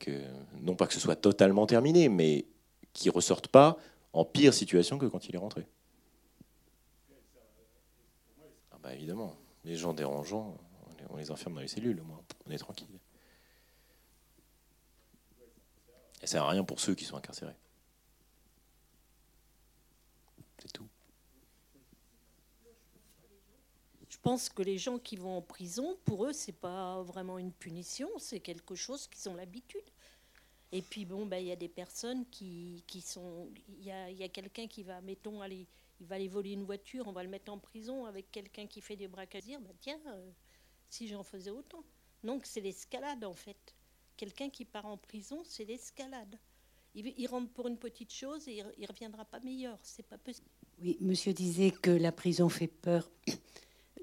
non 0.61 0.75
pas 0.75 0.87
que 0.87 0.95
ce 0.95 1.01
soit 1.01 1.17
totalement 1.17 1.67
terminé, 1.67 2.09
mais 2.09 2.47
qu'il 2.93 3.11
ne 3.11 3.15
ressorte 3.15 3.49
pas 3.49 3.77
en 4.13 4.25
pire 4.25 4.55
situation 4.55 4.99
que 4.99 5.07
quand 5.07 5.29
il 5.29 5.35
est 5.35 5.39
rentré. 5.39 5.67
Ah 8.73 8.79
bah 8.83 8.95
évidemment, 8.95 9.37
les 9.65 9.77
gens 9.77 9.93
dérangeants, 9.95 10.57
on 11.11 11.17
les 11.17 11.31
enferme 11.31 11.55
dans 11.55 11.61
les 11.61 11.69
cellules, 11.69 12.01
au 12.01 12.05
moins, 12.05 12.21
on 12.47 12.51
est 12.51 12.59
tranquille. 12.59 12.99
Et 16.23 16.27
ça 16.27 16.33
sert 16.33 16.45
à 16.45 16.51
rien 16.51 16.65
pour 16.65 16.81
ceux 16.81 16.95
qui 16.95 17.05
sont 17.05 17.17
incarcérés. 17.17 17.55
Je 24.09 24.14
pense 24.25 24.49
que 24.49 24.63
les 24.63 24.79
gens 24.79 24.99
qui 24.99 25.17
vont 25.17 25.37
en 25.37 25.43
prison, 25.43 25.99
pour 26.07 26.25
eux, 26.25 26.33
c'est 26.33 26.59
pas 26.59 27.03
vraiment 27.03 27.39
une 27.39 27.53
punition, 27.53 28.09
c'est 28.19 28.41
quelque 28.41 28.75
chose 28.75 29.07
qu'ils 29.07 29.29
ont 29.29 29.35
l'habitude. 29.35 29.85
Et 30.73 30.81
puis 30.81 31.05
bon, 31.05 31.27
ben, 31.27 31.37
il 31.37 31.47
y 31.47 31.53
a 31.53 31.57
des 31.57 31.69
personnes 31.69 32.25
qui, 32.31 32.83
sont. 33.05 33.51
Il 33.69 33.85
y 33.85 33.93
a, 33.93 34.29
quelqu'un 34.31 34.67
qui 34.67 34.83
va, 34.83 35.03
mettons, 35.03 35.43
aller, 35.43 35.67
il 36.01 36.07
va 36.07 36.17
aller 36.17 36.29
voler 36.29 36.53
une 36.53 36.65
voiture, 36.65 37.07
on 37.07 37.13
va 37.13 37.23
le 37.23 37.29
mettre 37.29 37.53
en 37.53 37.59
prison 37.59 38.07
avec 38.07 38.33
quelqu'un 38.33 38.67
qui 38.67 38.81
fait 38.81 38.97
des 38.97 39.09
braquages. 39.09 39.45
Bah, 39.61 39.71
tiens, 39.79 40.01
euh, 40.07 40.31
si 40.89 41.07
j'en 41.07 41.23
faisais 41.23 41.51
autant. 41.51 41.85
Donc 42.25 42.47
c'est 42.47 42.63
l'escalade 42.63 43.25
en 43.25 43.35
fait. 43.35 43.75
Quelqu'un 44.17 44.49
qui 44.49 44.65
part 44.65 44.87
en 44.87 44.97
prison, 44.97 45.43
c'est 45.45 45.67
l'escalade. 45.67 46.39
Il, 46.95 47.13
il, 47.19 47.27
rentre 47.27 47.53
pour 47.53 47.69
une 47.69 47.77
petite 47.77 48.13
chose 48.13 48.49
et 48.49 48.59
il, 48.59 48.81
ne 48.81 48.87
reviendra 48.87 49.27
pas 49.27 49.41
meilleur. 49.41 49.79
C'est 49.83 50.07
pas 50.07 50.17
possible. 50.17 50.49
Oui, 50.81 50.97
monsieur 51.01 51.35
disait 51.35 51.73
que 51.73 51.91
la 51.91 52.11
prison 52.11 52.49
fait 52.49 52.69
peur 52.69 53.11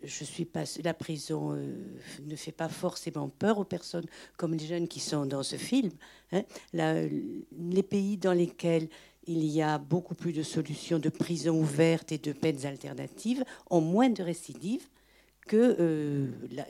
je 0.04 0.24
suis 0.24 0.46
pas, 0.46 0.64
la 0.84 0.94
prison 0.94 1.54
euh, 1.54 1.76
ne 2.26 2.36
fait 2.36 2.52
pas 2.52 2.70
forcément 2.70 3.30
peur 3.30 3.60
aux 3.60 3.64
personnes 3.64 4.06
comme 4.38 4.54
les 4.54 4.66
jeunes 4.66 4.88
qui 4.88 5.00
sont 5.00 5.26
dans 5.26 5.44
ce 5.44 5.56
film. 5.56 5.92
Hein. 6.32 6.44
les 6.74 7.84
pays 7.84 8.18
dans 8.18 8.34
lesquels 8.34 8.88
il 9.28 9.46
y 9.46 9.62
a 9.62 9.78
beaucoup 9.78 10.16
plus 10.16 10.34
de 10.34 10.44
solutions 10.44 10.98
de 10.98 11.10
prison 11.10 11.60
ouverte 11.60 12.12
et 12.12 12.18
de 12.18 12.32
peines 12.32 12.66
alternatives 12.66 13.44
ont 13.70 13.82
moins 13.82 14.10
de 14.10 14.24
récidives 14.24 14.88
que 15.48 15.76
euh, 15.80 16.28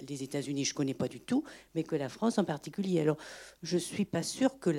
les 0.08 0.24
États-Unis, 0.24 0.66
je 0.66 0.72
ne 0.74 0.76
connais 0.76 0.94
pas 0.94 1.08
du 1.08 1.20
tout, 1.20 1.44
mais 1.76 1.84
que 1.84 1.96
la 1.96 2.10
France 2.10 2.38
en 2.38 2.44
particulier. 2.44 3.02
Alors, 3.02 3.18
je 3.64 3.76
ne 3.76 3.82
suis 3.82 4.06
pas 4.06 4.24
sûre 4.24 4.60
que 4.60 4.70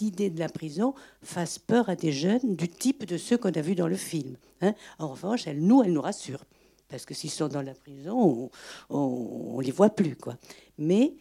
l'idée 0.00 0.30
de 0.30 0.38
la 0.38 0.48
prison 0.48 0.94
fasse 1.22 1.58
peur 1.58 1.88
à 1.88 1.96
des 1.96 2.12
jeunes 2.12 2.54
du 2.54 2.68
type 2.68 3.04
de 3.04 3.16
ceux 3.16 3.38
qu'on 3.38 3.50
a 3.50 3.60
vus 3.60 3.74
dans 3.74 3.88
le 3.88 3.96
film. 3.96 4.36
Hein. 4.60 4.74
En 4.98 5.08
revanche, 5.08 5.46
nous, 5.48 5.82
elle 5.82 5.92
nous 5.92 6.02
rassure 6.02 6.44
parce 6.90 7.06
que 7.06 7.14
s'ils 7.14 7.30
sont 7.30 7.48
dans 7.48 7.62
la 7.62 7.74
prison, 7.74 8.50
on 8.90 9.58
ne 9.58 9.62
les 9.62 9.70
voit 9.70 9.90
plus. 9.90 10.16
Quoi. 10.16 10.36
Mais 10.76 11.14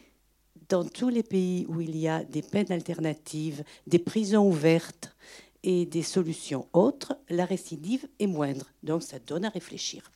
dans 0.68 0.84
tous 0.84 1.10
les 1.10 1.24
pays 1.24 1.66
où 1.70 1.80
il 1.82 1.96
y 1.98 2.08
a 2.08 2.24
des 2.24 2.42
peines 2.42 2.72
alternatives, 2.72 3.64
des 3.88 4.00
prisons 4.00 4.48
ouvertes 4.48 5.16
et 5.64 5.86
des 5.86 6.04
solutions 6.04 6.68
autres, 6.74 7.18
la 7.30 7.46
récidive 7.46 8.08
est 8.20 8.28
moindre. 8.28 8.68
Donc 8.84 9.04
ça 9.04 9.20
donne 9.20 9.46
à 9.46 9.50
réfléchir. 9.50 10.12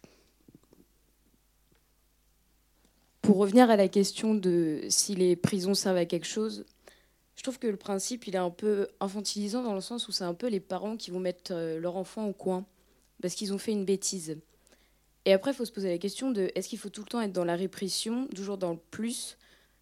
Pour 3.22 3.38
revenir 3.38 3.70
à 3.70 3.78
la 3.78 3.88
question 3.88 4.36
de 4.36 4.82
si 4.90 5.16
les 5.16 5.36
prisons 5.36 5.74
servent 5.74 5.98
à 5.98 6.06
quelque 6.06 6.28
chose, 6.28 6.66
je 7.36 7.44
trouve 7.44 7.58
que 7.58 7.68
le 7.68 7.78
principe 7.78 8.28
il 8.28 8.36
est 8.36 8.40
un 8.40 8.50
peu 8.50 8.88
infantilisant 9.00 9.64
dans 9.64 9.74
le 9.74 9.82
sens 9.82 10.08
où 10.08 10.12
c'est 10.12 10.24
un 10.24 10.34
peu 10.34 10.48
les 10.48 10.60
parents 10.60 10.98
qui 10.98 11.10
vont 11.10 11.20
mettre 11.20 11.54
euh, 11.54 11.80
leur 11.80 11.96
enfant 11.96 12.28
au 12.28 12.34
coin 12.34 12.66
parce 13.22 13.34
qu'ils 13.36 13.54
ont 13.54 13.58
fait 13.58 13.72
une 13.72 13.86
bêtise. 13.86 14.38
Et 15.26 15.34
après, 15.34 15.52
il 15.52 15.54
faut 15.54 15.66
se 15.66 15.72
poser 15.72 15.90
la 15.90 15.98
question 15.98 16.32
de 16.32 16.52
est-ce 16.56 16.68
qu'il 16.68 16.80
faut 16.80 16.90
tout 16.90 17.02
le 17.02 17.08
temps 17.08 17.22
être 17.22 17.32
dans 17.32 17.46
la 17.46 17.56
répression, 17.56 18.28
toujours 18.28 18.58
dans 18.58 18.72
le 18.72 18.80
plus, 18.92 19.38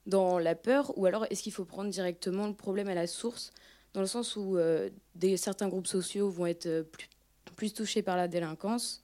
dans 0.06 0.40
la 0.40 0.56
peur, 0.56 0.98
ou 0.98 1.06
alors 1.06 1.26
est-ce 1.30 1.42
qu'il 1.44 1.52
faut 1.52 1.66
prendre 1.66 1.90
directement 1.90 2.48
le 2.48 2.54
problème 2.54 2.88
à 2.88 2.96
la 2.96 3.08
source, 3.08 3.52
dans 3.94 4.02
le 4.02 4.08
sens 4.08 4.36
où 4.36 4.58
euh, 4.58 4.90
certains 5.38 5.68
groupes 5.68 5.88
sociaux 5.88 6.30
vont 6.30 6.46
être 6.46 6.68
euh, 6.68 6.84
plus, 6.84 7.10
plus 7.56 7.74
touchés 7.74 8.02
par 8.02 8.18
la 8.18 8.28
délinquance, 8.28 9.04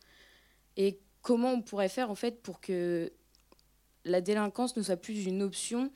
et 0.76 1.00
comment 1.22 1.54
on 1.54 1.62
pourrait 1.62 1.90
faire 1.90 2.12
en 2.12 2.16
fait 2.16 2.42
pour 2.42 2.62
que 2.62 3.12
la 4.06 4.22
délinquance 4.22 4.78
ne 4.78 4.82
soit 4.82 4.96
plus 4.96 5.26
une 5.26 5.42
option 5.42 5.92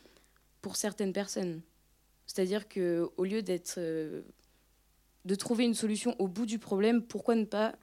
pour 0.62 0.76
certaines 0.76 1.14
personnes? 1.14 1.62
C'est-à-dire 2.26 2.68
que 2.68 3.10
au 3.18 3.26
lieu 3.26 3.42
d'être 3.42 3.76
euh, 3.78 4.22
de 5.26 5.36
trouver 5.36 5.66
une 5.66 5.76
solution 5.76 6.16
au 6.20 6.28
bout 6.28 6.46
du 6.46 6.60
problème, 6.60 7.04
pourquoi 7.04 7.36
ne 7.36 7.46
pas 7.46 7.76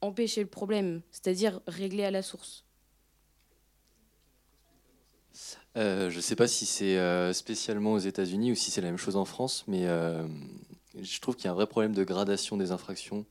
empêcher 0.00 0.42
le 0.42 0.48
problème, 0.48 1.02
c'est-à-dire 1.10 1.60
régler 1.66 2.04
à 2.04 2.10
la 2.10 2.22
source 2.22 2.64
euh, 5.76 6.10
Je 6.10 6.16
ne 6.16 6.20
sais 6.20 6.36
pas 6.36 6.48
si 6.48 6.66
c'est 6.66 6.98
euh, 6.98 7.32
spécialement 7.32 7.92
aux 7.92 7.98
États-Unis 7.98 8.52
ou 8.52 8.54
si 8.54 8.70
c'est 8.70 8.80
la 8.80 8.88
même 8.88 8.98
chose 8.98 9.16
en 9.16 9.24
France, 9.24 9.64
mais 9.66 9.86
euh, 9.86 10.26
je 11.00 11.20
trouve 11.20 11.36
qu'il 11.36 11.46
y 11.46 11.48
a 11.48 11.52
un 11.52 11.54
vrai 11.54 11.66
problème 11.66 11.92
de 11.92 12.04
gradation 12.04 12.56
des 12.56 12.70
infractions. 12.70 13.24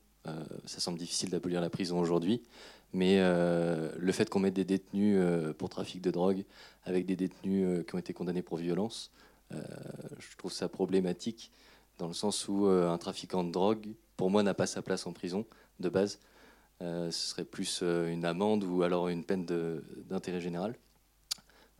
ça 0.66 0.80
semble 0.80 0.98
difficile 0.98 1.30
d'abolir 1.30 1.60
la 1.60 1.70
prison 1.70 1.98
aujourd'hui, 1.98 2.42
mais 2.92 3.18
le 3.18 4.12
fait 4.12 4.28
qu'on 4.28 4.40
mette 4.40 4.54
des 4.54 4.64
détenus 4.64 5.18
pour 5.56 5.68
trafic 5.70 6.02
de 6.02 6.10
drogue 6.10 6.44
avec 6.84 7.06
des 7.06 7.16
détenus 7.16 7.84
qui 7.86 7.94
ont 7.94 7.98
été 7.98 8.12
condamnés 8.12 8.42
pour 8.42 8.58
violence, 8.58 9.10
je 9.50 10.36
trouve 10.36 10.52
ça 10.52 10.68
problématique 10.68 11.50
dans 11.98 12.08
le 12.08 12.14
sens 12.14 12.46
où 12.46 12.66
un 12.66 12.98
trafiquant 12.98 13.42
de 13.42 13.50
drogue, 13.50 13.88
pour 14.16 14.30
moi, 14.30 14.42
n'a 14.42 14.54
pas 14.54 14.66
sa 14.66 14.82
place 14.82 15.06
en 15.06 15.12
prison 15.12 15.46
de 15.80 15.88
base. 15.88 16.18
Euh, 16.80 17.10
ce 17.10 17.30
serait 17.30 17.44
plus 17.44 17.80
euh, 17.82 18.08
une 18.08 18.24
amende 18.24 18.62
ou 18.62 18.82
alors 18.82 19.08
une 19.08 19.24
peine 19.24 19.44
d'intérêt 20.08 20.40
général, 20.40 20.76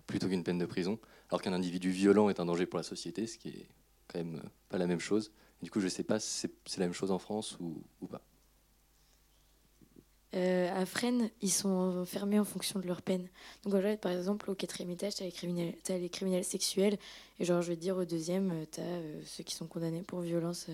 plutôt 0.06 0.28
qu'une 0.28 0.42
peine 0.42 0.58
de 0.58 0.66
prison. 0.66 0.98
Alors 1.30 1.40
qu'un 1.40 1.52
individu 1.52 1.90
violent 1.90 2.30
est 2.30 2.40
un 2.40 2.46
danger 2.46 2.66
pour 2.66 2.78
la 2.78 2.82
société, 2.82 3.26
ce 3.26 3.38
qui 3.38 3.48
est 3.50 3.68
quand 4.08 4.18
même 4.18 4.36
euh, 4.36 4.48
pas 4.68 4.78
la 4.78 4.86
même 4.86 5.00
chose. 5.00 5.30
Du 5.62 5.70
coup, 5.70 5.78
je 5.80 5.84
ne 5.84 5.90
sais 5.90 6.02
pas 6.02 6.18
si 6.18 6.48
c'est 6.66 6.78
la 6.78 6.86
même 6.86 6.94
chose 6.94 7.12
en 7.12 7.18
France 7.18 7.58
ou, 7.60 7.82
pas. 8.08 8.22
à 10.32 10.86
Fresnes, 10.86 11.30
ils 11.42 11.52
sont 11.52 12.04
fermés 12.04 12.38
en 12.38 12.44
fonction 12.44 12.80
de 12.80 12.86
leur 12.86 13.02
peine. 13.02 13.28
Donc, 13.64 13.74
en 13.74 13.96
par 13.96 14.12
exemple, 14.12 14.50
au 14.50 14.54
quatrième 14.54 14.90
étage, 14.90 15.16
tu 15.16 15.22
as, 15.22 15.98
les 15.98 16.08
criminels 16.08 16.44
sexuels. 16.44 16.96
Et 17.40 17.44
genre, 17.44 17.60
je 17.60 17.68
vais 17.68 17.76
dire, 17.76 17.96
au 17.96 18.04
deuxième, 18.04 18.66
tu 18.70 18.80
as 18.80 19.00
ceux 19.24 19.42
qui 19.42 19.54
sont 19.54 19.66
condamnés 19.66 20.02
pour 20.02 20.20
violence 20.20 20.68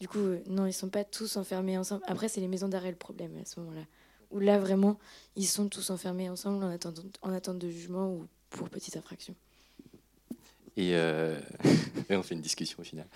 du 0.00 0.08
coup, 0.08 0.18
euh, 0.18 0.40
non, 0.46 0.66
ils 0.66 0.72
sont 0.72 0.88
pas 0.88 1.04
tous 1.04 1.36
enfermés 1.36 1.76
ensemble. 1.76 2.02
Après, 2.06 2.28
c'est 2.28 2.40
les 2.40 2.48
maisons 2.48 2.68
d'arrêt 2.68 2.90
le 2.90 2.96
problème 2.96 3.36
à 3.40 3.44
ce 3.44 3.60
moment-là. 3.60 3.82
Où 4.30 4.38
là, 4.38 4.58
vraiment, 4.58 4.98
ils 5.36 5.46
sont 5.46 5.68
tous 5.68 5.90
enfermés 5.90 6.30
ensemble 6.30 6.64
en 6.64 6.70
attente, 6.70 7.00
en 7.20 7.32
attente 7.32 7.58
de 7.58 7.68
jugement 7.68 8.10
ou 8.10 8.26
pour 8.48 8.70
petite 8.70 8.96
infraction. 8.96 9.34
Et, 10.76 10.94
euh, 10.94 11.38
on 12.10 12.22
fait 12.22 12.34
une 12.34 12.40
discussion 12.40 12.78
au 12.80 12.84
final. 12.84 13.06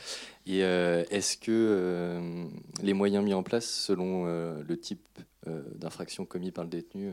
Et 0.46 0.62
euh, 0.62 1.04
est-ce 1.10 1.38
que 1.38 2.46
les 2.82 2.92
moyens 2.92 3.24
mis 3.24 3.32
en 3.32 3.42
place, 3.42 3.66
selon 3.66 4.26
le 4.26 4.76
type 4.78 5.06
d'infraction 5.46 6.26
commis 6.26 6.50
par 6.50 6.64
le 6.64 6.70
détenu, 6.70 7.12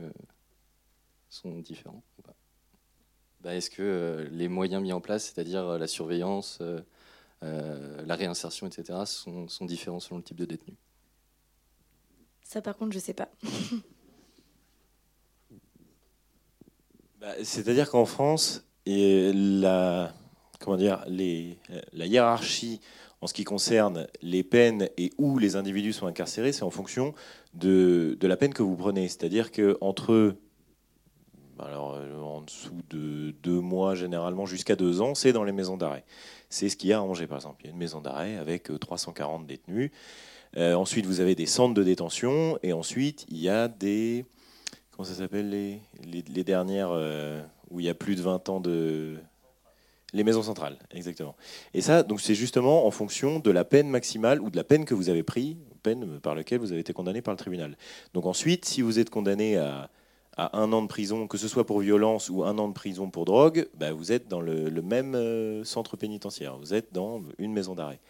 sont 1.30 1.60
différents 1.60 2.02
bah, 3.40 3.54
Est-ce 3.54 3.70
que 3.70 4.28
les 4.32 4.48
moyens 4.48 4.82
mis 4.82 4.92
en 4.92 5.00
place, 5.00 5.26
c'est-à-dire 5.26 5.78
la 5.78 5.86
surveillance, 5.86 6.60
la 7.42 8.14
réinsertion, 8.14 8.66
etc., 8.66 9.00
sont, 9.06 9.48
sont, 9.48 9.64
différents 9.64 10.00
selon 10.00 10.18
le 10.18 10.22
type 10.22 10.36
de 10.36 10.44
détenu. 10.44 10.76
Ça, 12.44 12.62
par 12.62 12.76
contre, 12.76 12.92
je 12.92 12.98
ne 12.98 13.02
sais 13.02 13.14
pas. 13.14 13.28
Bah, 17.20 17.34
c'est-à-dire 17.44 17.88
qu'en 17.88 18.04
France, 18.04 18.64
et 18.84 19.32
la, 19.32 20.12
comment 20.58 20.76
dire, 20.76 21.04
les, 21.06 21.56
la 21.92 22.06
hiérarchie 22.06 22.80
en 23.20 23.28
ce 23.28 23.32
qui 23.32 23.44
concerne 23.44 24.08
les 24.22 24.42
peines 24.42 24.88
et 24.96 25.12
où 25.18 25.38
les 25.38 25.54
individus 25.54 25.92
sont 25.92 26.08
incarcérés, 26.08 26.50
c'est 26.50 26.64
en 26.64 26.70
fonction 26.70 27.14
de, 27.54 28.16
de, 28.18 28.26
la 28.26 28.36
peine 28.36 28.52
que 28.52 28.64
vous 28.64 28.74
prenez. 28.74 29.06
C'est-à-dire 29.06 29.52
qu'entre 29.52 30.34
alors, 31.66 31.94
euh, 31.94 32.20
en 32.20 32.42
dessous 32.42 32.80
de 32.90 33.32
deux 33.42 33.60
mois 33.60 33.94
généralement 33.94 34.46
jusqu'à 34.46 34.76
deux 34.76 35.00
ans, 35.00 35.14
c'est 35.14 35.32
dans 35.32 35.44
les 35.44 35.52
maisons 35.52 35.76
d'arrêt. 35.76 36.04
C'est 36.50 36.68
ce 36.68 36.76
qu'il 36.76 36.90
y 36.90 36.92
a 36.92 36.98
à 36.98 37.02
Angers 37.02 37.26
par 37.26 37.38
exemple. 37.38 37.62
Il 37.62 37.66
y 37.66 37.68
a 37.68 37.72
une 37.72 37.78
maison 37.78 38.00
d'arrêt 38.00 38.36
avec 38.36 38.70
340 38.78 39.42
euh, 39.42 39.46
détenus. 39.46 39.90
Euh, 40.56 40.74
ensuite, 40.74 41.06
vous 41.06 41.20
avez 41.20 41.34
des 41.34 41.46
centres 41.46 41.74
de 41.74 41.82
détention 41.82 42.58
et 42.62 42.72
ensuite 42.72 43.24
il 43.28 43.38
y 43.38 43.48
a 43.48 43.68
des 43.68 44.24
comment 44.90 45.04
ça 45.04 45.14
s'appelle 45.14 45.48
les, 45.48 45.80
les, 46.04 46.44
dernières 46.44 46.92
où 47.70 47.80
il 47.80 47.86
y 47.86 47.88
a 47.88 47.94
plus 47.94 48.14
de 48.14 48.20
20 48.20 48.48
ans 48.50 48.60
de 48.60 49.16
les 50.12 50.24
maisons 50.24 50.42
centrales, 50.42 50.76
exactement. 50.90 51.34
Et 51.72 51.80
ça, 51.80 52.02
donc 52.02 52.20
c'est 52.20 52.34
justement 52.34 52.86
en 52.86 52.90
fonction 52.90 53.38
de 53.38 53.50
la 53.50 53.64
peine 53.64 53.88
maximale 53.88 54.42
ou 54.42 54.50
de 54.50 54.56
la 54.56 54.64
peine 54.64 54.84
que 54.84 54.92
vous 54.92 55.08
avez 55.08 55.22
pris, 55.22 55.56
peine 55.82 56.20
par 56.20 56.34
laquelle 56.34 56.58
vous 56.58 56.72
avez 56.72 56.80
été 56.80 56.92
condamné 56.92 57.22
par 57.22 57.32
le 57.32 57.38
tribunal. 57.38 57.76
Donc 58.12 58.26
ensuite, 58.26 58.66
si 58.66 58.82
vous 58.82 58.98
êtes 58.98 59.08
condamné 59.08 59.56
à 59.56 59.90
à 60.36 60.58
un 60.58 60.72
an 60.72 60.82
de 60.82 60.86
prison, 60.86 61.26
que 61.26 61.38
ce 61.38 61.48
soit 61.48 61.66
pour 61.66 61.80
violence 61.80 62.30
ou 62.30 62.44
un 62.44 62.58
an 62.58 62.68
de 62.68 62.72
prison 62.72 63.10
pour 63.10 63.24
drogue, 63.24 63.68
bah, 63.74 63.92
vous 63.92 64.12
êtes 64.12 64.28
dans 64.28 64.40
le, 64.40 64.70
même 64.82 65.14
euh, 65.14 65.64
centre 65.64 65.96
pénitentiaire, 65.96 66.56
vous 66.58 66.74
êtes 66.74 66.92
dans 66.92 67.22
une 67.38 67.52
maison 67.52 67.74
d'arrêt. 67.74 68.00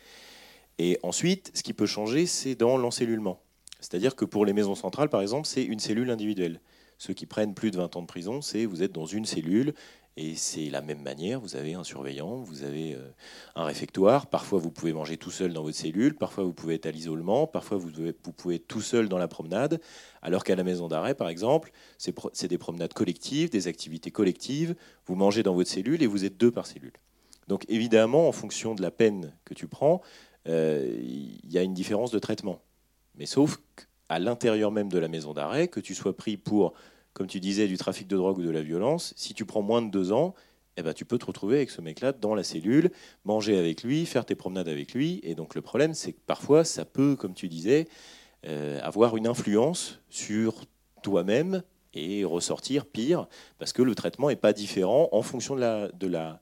Et 0.79 0.99
ensuite, 1.03 1.51
ce 1.55 1.63
qui 1.63 1.73
peut 1.73 1.87
changer, 1.87 2.27
c'est 2.27 2.55
dans 2.55 2.77
l'encellulement. 2.77 3.41
C'est-à-dire 3.81 4.15
que 4.15 4.25
pour 4.25 4.47
les 4.47 4.53
maisons 4.53 4.75
centrales, 4.75 5.09
par 5.09 5.21
exemple, 5.21 5.47
c'est 5.47 5.65
une 5.65 5.81
cellule 5.81 6.11
individuelle. 6.11 6.61
Ceux 6.99 7.15
qui 7.15 7.27
prennent 7.27 7.55
plus 7.55 7.73
de 7.73 7.77
20 7.77 7.97
ans 7.97 8.03
de 8.03 8.07
prison, 8.07 8.41
c'est 8.41 8.65
vous 8.65 8.83
êtes 8.83 8.93
dans 8.93 9.07
une 9.07 9.25
cellule 9.25 9.75
et 10.17 10.35
c'est 10.35 10.69
la 10.69 10.83
même 10.83 11.01
manière, 11.01 11.41
vous 11.41 11.57
avez 11.57 11.73
un 11.73 11.85
surveillant, 11.85 12.37
vous 12.37 12.65
avez 12.65 12.95
euh, 12.95 13.11
un 13.57 13.65
réfectoire, 13.65 14.27
parfois 14.27 14.59
vous 14.59 14.71
pouvez 14.71 14.93
manger 14.93 15.17
tout 15.17 15.31
seul 15.31 15.55
dans 15.55 15.63
votre 15.63 15.77
cellule, 15.77 16.15
parfois 16.15 16.45
vous 16.45 16.53
pouvez 16.53 16.75
être 16.75 16.85
à 16.85 16.91
l'isolement, 16.91 17.47
parfois 17.47 17.79
vous 17.79 17.91
pouvez, 18.37 18.57
être 18.57 18.69
tout 18.69 18.83
seul 18.83 19.09
dans 19.09 19.17
la 19.17 19.27
promenade, 19.27 19.81
alors 20.21 20.45
qu'à 20.45 20.55
la 20.55 20.65
maison 20.65 20.87
d'arrêt, 20.87 21.15
par 21.15 21.31
exemple, 21.31 21.73
c'est 21.97 22.49
des 22.49 22.59
promenades 22.59 22.93
collectives, 22.93 23.49
des 23.49 23.69
activités 23.69 24.11
collectives, 24.11 24.75
vous 25.07 25.15
mangez 25.15 25.43
dans 25.43 25.55
votre 25.55 25.71
cellule 25.71 26.03
et 26.03 26.07
vous 26.07 26.27
êtes 26.27 26.37
deux 26.37 26.51
par 26.51 26.67
cellule. 26.67 26.93
Donc 27.49 27.65
évidemment, 27.69 28.29
en 28.29 28.33
fonction 28.33 28.75
de 28.75 28.83
la 28.83 28.91
peine 28.91 29.35
que 29.47 29.55
tu 29.55 29.67
prends, 29.67 30.03
euh, 30.47 30.95
il 31.01 31.51
y 31.51 31.57
a 31.57 31.63
une 31.63 31.75
différence 31.75 32.11
de 32.11 32.19
traitement. 32.19 32.61
Mais 33.15 33.27
sauf 33.27 33.59
qu'à 33.77 34.19
l'intérieur 34.19 34.71
même 34.71 34.91
de 34.91 34.99
la 34.99 35.09
maison 35.09 35.33
d'arrêt, 35.33 35.69
que 35.69 35.81
tu 35.81 35.95
sois 35.95 36.17
pris 36.17 36.37
pour 36.37 36.75
comme 37.13 37.27
tu 37.27 37.41
disais, 37.41 37.67
du 37.69 37.77
trafic 37.77 38.09
de 38.09 38.17
drogue 38.17 38.39
ou 38.39 38.43
de 38.43 38.51
la 38.51 38.63
violence, 38.63 39.13
si 39.17 39.35
tu 39.35 39.45
prends 39.45 39.63
moins 39.63 39.83
de 39.83 39.91
deux 39.91 40.13
ans, 40.13 40.35
eh 40.77 40.83
ben, 40.83 40.95
tu 40.95 41.05
peux 41.05 41.19
te 41.19 41.27
retrouver 41.27 41.57
avec 41.57 41.71
ce 41.71 41.81
mec-là 41.81 42.13
dans 42.13 42.35
la 42.35 42.43
cellule, 42.43 42.91
manger 43.25 43.59
avec 43.59 43.83
lui, 43.83 44.07
faire 44.07 44.25
tes 44.25 44.35
promenades 44.35 44.69
avec 44.69 44.95
lui. 44.95 45.21
Et 45.23 45.35
donc 45.35 45.55
le 45.55 45.61
problème, 45.61 45.93
c'est 45.93 46.13
que 46.13 46.21
parfois, 46.27 46.65
ça 46.65 46.85
peut, 46.85 47.15
comme 47.17 47.35
tu 47.35 47.49
disais, 47.49 47.89
euh, 48.47 48.81
avoir 48.83 49.17
une 49.17 49.27
influence 49.27 50.01
sur 50.09 50.65
toi-même 51.03 51.63
et 51.95 52.25
ressortir 52.25 52.87
pire, 52.87 53.29
parce 53.59 53.75
que 53.75 53.83
le 53.83 53.95
traitement 53.95 54.29
n'est 54.29 54.37
pas 54.37 54.55
différent 54.55 55.11
en 55.13 55.21
fonction 55.21 55.55
de 55.57 56.07
la, 56.07 56.41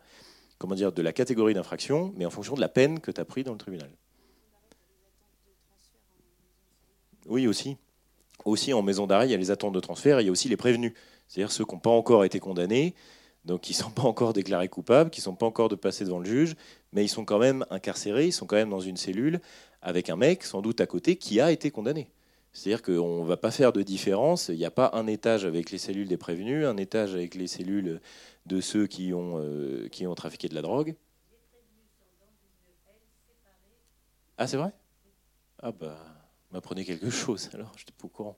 comment 0.58 0.76
dire, 0.76 0.92
de 0.92 1.02
la 1.02 1.12
catégorie 1.12 1.54
d'infraction, 1.54 2.12
mais 2.16 2.24
en 2.24 2.30
fonction 2.30 2.54
de 2.54 2.60
la 2.60 2.68
peine 2.68 3.00
que 3.00 3.10
tu 3.10 3.20
as 3.20 3.24
pris 3.24 3.42
dans 3.42 3.52
le 3.52 3.58
tribunal. 3.58 3.90
Oui, 7.26 7.48
aussi 7.48 7.76
aussi 8.44 8.72
en 8.72 8.82
maison 8.82 9.06
d'arrêt, 9.06 9.28
il 9.28 9.30
y 9.30 9.34
a 9.34 9.38
les 9.38 9.50
attentes 9.50 9.74
de 9.74 9.80
transfert 9.80 10.18
et 10.18 10.22
il 10.22 10.26
y 10.26 10.28
a 10.28 10.32
aussi 10.32 10.48
les 10.48 10.56
prévenus, 10.56 10.92
c'est-à-dire 11.28 11.52
ceux 11.52 11.64
qui 11.64 11.74
n'ont 11.74 11.80
pas 11.80 11.90
encore 11.90 12.24
été 12.24 12.40
condamnés, 12.40 12.94
donc 13.44 13.62
qui 13.62 13.72
ne 13.72 13.78
sont 13.78 13.90
pas 13.90 14.02
encore 14.02 14.32
déclarés 14.32 14.68
coupables, 14.68 15.10
qui 15.10 15.20
ne 15.20 15.24
sont 15.24 15.34
pas 15.34 15.46
encore 15.46 15.68
de 15.68 15.76
passer 15.76 16.04
devant 16.04 16.18
le 16.18 16.26
juge, 16.26 16.54
mais 16.92 17.04
ils 17.04 17.08
sont 17.08 17.24
quand 17.24 17.38
même 17.38 17.64
incarcérés, 17.70 18.26
ils 18.26 18.32
sont 18.32 18.46
quand 18.46 18.56
même 18.56 18.70
dans 18.70 18.80
une 18.80 18.96
cellule 18.96 19.40
avec 19.82 20.10
un 20.10 20.16
mec, 20.16 20.44
sans 20.44 20.60
doute 20.60 20.80
à 20.80 20.86
côté, 20.86 21.16
qui 21.16 21.40
a 21.40 21.50
été 21.50 21.70
condamné. 21.70 22.10
C'est-à-dire 22.52 22.82
qu'on 22.82 23.22
ne 23.22 23.28
va 23.28 23.36
pas 23.36 23.50
faire 23.50 23.72
de 23.72 23.82
différence, 23.82 24.48
il 24.48 24.56
n'y 24.56 24.64
a 24.64 24.70
pas 24.70 24.90
un 24.94 25.06
étage 25.06 25.44
avec 25.44 25.70
les 25.70 25.78
cellules 25.78 26.08
des 26.08 26.16
prévenus, 26.16 26.66
un 26.66 26.76
étage 26.76 27.14
avec 27.14 27.34
les 27.34 27.46
cellules 27.46 28.00
de 28.46 28.60
ceux 28.60 28.86
qui 28.86 29.14
ont, 29.14 29.38
euh, 29.38 29.88
qui 29.88 30.06
ont 30.06 30.14
trafiqué 30.14 30.48
de 30.48 30.54
la 30.54 30.62
drogue. 30.62 30.96
Ah, 34.36 34.46
c'est 34.46 34.56
vrai? 34.56 34.72
Ah 35.62 35.70
bah 35.70 36.09
m'apprenez 36.52 36.84
quelque 36.84 37.10
chose, 37.10 37.50
alors 37.52 37.72
je 37.76 37.82
n'étais 37.82 37.92
pas 37.92 38.06
au 38.06 38.08
courant. 38.08 38.36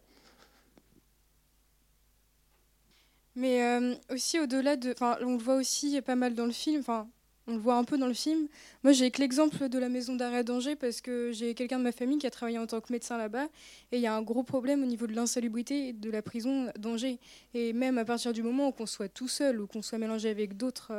Mais 3.35 3.63
euh, 3.63 3.95
aussi 4.11 4.39
au-delà 4.39 4.77
de, 4.77 4.95
on 5.01 5.33
le 5.33 5.43
voit 5.43 5.57
aussi 5.57 6.01
pas 6.03 6.17
mal 6.17 6.35
dans 6.35 6.45
le 6.45 6.53
film. 6.53 6.81
Enfin, 6.81 7.09
on 7.47 7.55
le 7.55 7.59
voit 7.59 7.77
un 7.77 7.85
peu 7.85 7.99
dans 7.99 8.07
le 8.07 8.15
film. 8.15 8.47
Moi, 8.85 8.93
j'ai 8.93 9.11
que 9.11 9.21
l'exemple 9.21 9.69
de 9.69 9.79
la 9.79 9.89
maison 9.89 10.15
d'arrêt 10.15 10.45
d'Angers 10.45 10.77
parce 10.77 11.01
que 11.01 11.33
j'ai 11.33 11.55
quelqu'un 11.55 11.79
de 11.79 11.85
ma 11.85 11.93
famille 11.93 12.19
qui 12.19 12.27
a 12.27 12.31
travaillé 12.31 12.59
en 12.59 12.67
tant 12.67 12.81
que 12.81 12.93
médecin 12.93 13.17
là-bas 13.17 13.47
et 13.91 13.97
il 13.97 14.01
y 14.01 14.07
a 14.07 14.15
un 14.15 14.23
gros 14.23 14.43
problème 14.43 14.83
au 14.83 14.87
niveau 14.87 15.07
de 15.07 15.15
l'insalubrité 15.15 15.93
de 15.93 16.11
la 16.11 16.23
prison 16.23 16.71
d'Angers. 16.79 17.19
Et 17.55 17.73
même 17.73 17.99
à 17.99 18.05
partir 18.05 18.33
du 18.33 18.43
moment 18.43 18.69
où 18.69 18.73
qu'on 18.73 18.87
soit 18.87 19.09
tout 19.09 19.29
seul 19.29 19.61
ou 19.61 19.67
qu'on 19.67 19.83
soit 19.83 19.99
mélangé 19.99 20.29
avec 20.29 20.57
d'autres 20.57 20.93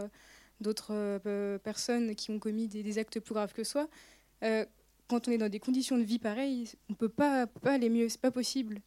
euh, 0.65 1.19
euh, 1.28 1.58
personnes 1.60 2.15
qui 2.15 2.32
ont 2.32 2.39
commis 2.39 2.67
des, 2.67 2.97
actes 2.97 3.19
plus 3.19 3.34
graves 3.34 3.54
que 3.54 3.63
soi, 3.63 3.88
quand 5.08 5.28
on 5.28 5.32
est 5.32 5.38
dans 5.38 5.50
des 5.50 5.60
conditions 5.60 5.98
de 5.98 6.04
vie 6.04 6.20
pareilles, 6.20 6.70
on 6.89 6.94
peut 6.94 7.10
pas, 7.10 7.48
pas 7.48 7.74
aller 7.74 7.89
mieux, 7.89 8.10
c'est 8.10 8.22
pas 8.22 8.32
possible. 8.32 8.82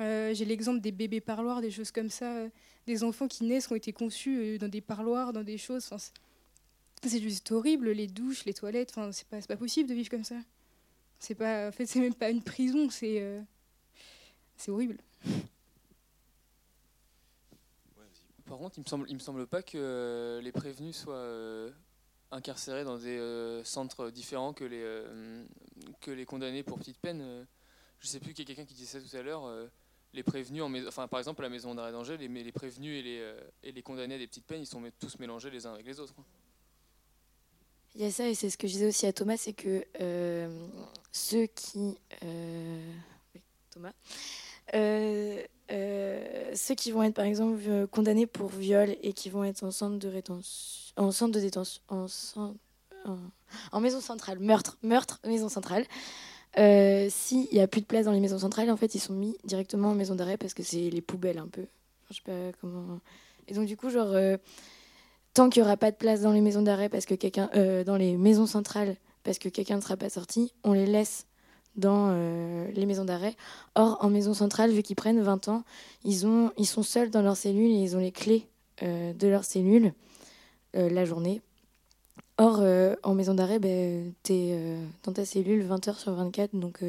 Euh, 0.00 0.34
j'ai 0.34 0.44
l'exemple 0.44 0.80
des 0.80 0.92
bébés 0.92 1.20
parloirs, 1.20 1.60
des 1.60 1.70
choses 1.70 1.90
comme 1.90 2.10
ça, 2.10 2.36
euh, 2.36 2.48
des 2.86 3.04
enfants 3.04 3.28
qui 3.28 3.44
naissent, 3.44 3.66
qui 3.66 3.72
ont 3.72 3.76
été 3.76 3.92
conçus 3.92 4.38
euh, 4.38 4.58
dans 4.58 4.68
des 4.68 4.80
parloirs, 4.80 5.32
dans 5.32 5.44
des 5.44 5.58
choses. 5.58 5.90
c'est 7.02 7.20
juste 7.20 7.52
horrible, 7.52 7.90
les 7.90 8.06
douches, 8.06 8.44
les 8.44 8.54
toilettes. 8.54 8.94
C'est 9.12 9.28
pas, 9.28 9.40
pas 9.40 9.56
possible 9.56 9.88
de 9.88 9.94
vivre 9.94 10.08
comme 10.08 10.24
ça. 10.24 10.36
C'est 11.18 11.34
pas, 11.34 11.68
en 11.68 11.72
fait, 11.72 11.86
c'est 11.86 12.00
même 12.00 12.14
pas 12.14 12.30
une 12.30 12.42
prison, 12.42 12.90
c'est, 12.90 13.44
horrible. 14.66 14.98
Par 18.46 18.58
contre, 18.58 18.78
il 18.78 18.98
me 18.98 19.08
il 19.08 19.14
me 19.14 19.20
semble 19.20 19.46
pas 19.46 19.62
que 19.62 20.40
les 20.42 20.52
prévenus 20.52 20.96
soient 20.96 21.70
incarcérés 22.32 22.84
dans 22.84 22.98
des 22.98 23.18
euh, 23.18 23.62
centres 23.62 24.10
différents 24.10 24.52
que 24.52 24.64
les, 24.64 24.82
euh, 24.82 25.44
que 26.00 26.10
les 26.10 26.24
condamnés 26.24 26.62
pour 26.62 26.78
petite 26.78 26.98
peine. 26.98 27.20
Euh, 27.20 27.44
je 28.00 28.08
sais 28.08 28.18
plus 28.18 28.32
qu'il 28.32 28.48
y 28.48 28.50
a 28.50 28.54
quelqu'un 28.54 28.66
qui 28.66 28.74
disait 28.74 28.98
ça 28.98 29.06
tout 29.06 29.16
à 29.16 29.22
l'heure. 29.22 29.44
les 30.12 30.24
prévenus, 30.24 30.62
en 30.62 30.74
enfin, 30.88 31.06
par 31.06 31.20
exemple, 31.20 31.40
à 31.42 31.44
la 31.44 31.50
maison 31.50 31.72
d'arrêt 31.74 31.92
d'Angers, 31.92 32.16
les, 32.16 32.26
les, 32.26 32.52
prévenus 32.52 32.98
et 32.98 33.02
les, 33.02 33.34
et 33.62 33.70
les 33.70 33.82
condamnés 33.82 34.16
à 34.16 34.18
des 34.18 34.26
petites 34.26 34.44
peines, 34.44 34.62
ils 34.62 34.66
sont 34.66 34.82
tous 34.98 35.20
mélangés 35.20 35.50
les 35.50 35.66
uns 35.66 35.74
avec 35.74 35.86
les 35.86 36.00
autres. 36.00 36.14
Il 37.94 38.00
y 38.00 38.04
a 38.04 38.10
ça, 38.10 38.28
et 38.28 38.34
c'est 38.34 38.50
ce 38.50 38.58
que 38.58 38.66
je 38.66 38.72
disais 38.72 38.88
aussi 38.88 39.06
à 39.06 39.12
Thomas, 39.12 39.36
c'est 39.36 39.52
que 39.52 39.86
ceux 41.12 41.46
qui. 41.46 41.96
Thomas. 43.70 43.92
Ceux 46.54 46.74
qui 46.74 46.90
vont 46.92 47.02
être 47.02 47.14
par 47.14 47.24
exemple 47.24 47.86
condamnés 47.90 48.26
pour 48.26 48.48
viol 48.48 48.96
et 49.02 49.12
qui 49.12 49.30
vont 49.30 49.44
être 49.44 49.62
en 49.64 49.70
centre 49.70 49.98
de 49.98 50.10
détention, 50.10 51.82
en, 53.72 53.80
maison 53.80 54.00
centrale, 54.00 54.38
meurtre, 54.38 54.78
meurtre, 54.82 55.20
maison 55.26 55.48
centrale. 55.48 55.84
Euh, 56.58 57.08
S'il 57.10 57.48
n'y 57.52 57.60
a 57.60 57.66
plus 57.66 57.80
de 57.80 57.86
place 57.86 58.04
dans 58.04 58.12
les 58.12 58.20
maisons 58.20 58.38
centrales, 58.38 58.70
en 58.70 58.76
fait, 58.76 58.94
ils 58.94 59.00
sont 59.00 59.14
mis 59.14 59.36
directement 59.44 59.90
en 59.90 59.94
maison 59.94 60.14
d'arrêt 60.14 60.36
parce 60.36 60.54
que 60.54 60.62
c'est 60.62 60.90
les 60.90 61.00
poubelles 61.00 61.38
un 61.38 61.48
peu. 61.48 61.66
Je 62.10 62.16
sais 62.16 62.22
pas 62.24 62.56
comment. 62.60 63.00
Et 63.48 63.54
donc, 63.54 63.66
du 63.66 63.76
coup, 63.76 63.90
genre, 63.90 64.12
euh, 64.12 64.36
tant 65.34 65.48
qu'il 65.48 65.62
n'y 65.62 65.66
aura 65.66 65.76
pas 65.76 65.90
de 65.90 65.96
place 65.96 66.20
dans 66.20 66.32
les 66.32 66.40
maisons 66.40 66.62
d'arrêt 66.62 66.88
parce 66.88 67.06
que 67.06 67.14
quelqu'un. 67.14 67.50
Euh, 67.54 67.84
dans 67.84 67.96
les 67.96 68.16
maisons 68.16 68.46
centrales 68.46 68.96
parce 69.24 69.38
que 69.38 69.48
quelqu'un 69.48 69.76
ne 69.76 69.80
sera 69.80 69.96
pas 69.96 70.10
sorti, 70.10 70.52
on 70.64 70.72
les 70.72 70.86
laisse 70.86 71.26
dans 71.76 72.10
euh, 72.10 72.70
les 72.72 72.86
maisons 72.86 73.04
d'arrêt. 73.04 73.36
Or, 73.74 73.98
en 74.00 74.10
maison 74.10 74.34
centrale, 74.34 74.70
vu 74.70 74.82
qu'ils 74.82 74.96
prennent 74.96 75.20
20 75.20 75.48
ans, 75.48 75.64
ils, 76.04 76.26
ont, 76.26 76.52
ils 76.58 76.66
sont 76.66 76.82
seuls 76.82 77.10
dans 77.10 77.22
leur 77.22 77.36
cellule 77.36 77.70
et 77.70 77.82
ils 77.82 77.96
ont 77.96 78.00
les 78.00 78.12
clés 78.12 78.46
de 78.80 79.28
leur 79.28 79.44
cellule. 79.44 79.92
Euh, 80.74 80.88
la 80.88 81.04
journée. 81.04 81.42
Or, 82.38 82.60
euh, 82.60 82.94
en 83.02 83.14
maison 83.14 83.34
d'arrêt, 83.34 83.58
ben, 83.58 84.14
tu 84.22 84.32
es 84.32 84.52
euh, 84.54 84.86
dans 85.02 85.12
ta 85.12 85.26
cellule 85.26 85.62
20 85.64 85.88
heures 85.88 85.98
sur 85.98 86.12
24, 86.14 86.56
donc 86.56 86.82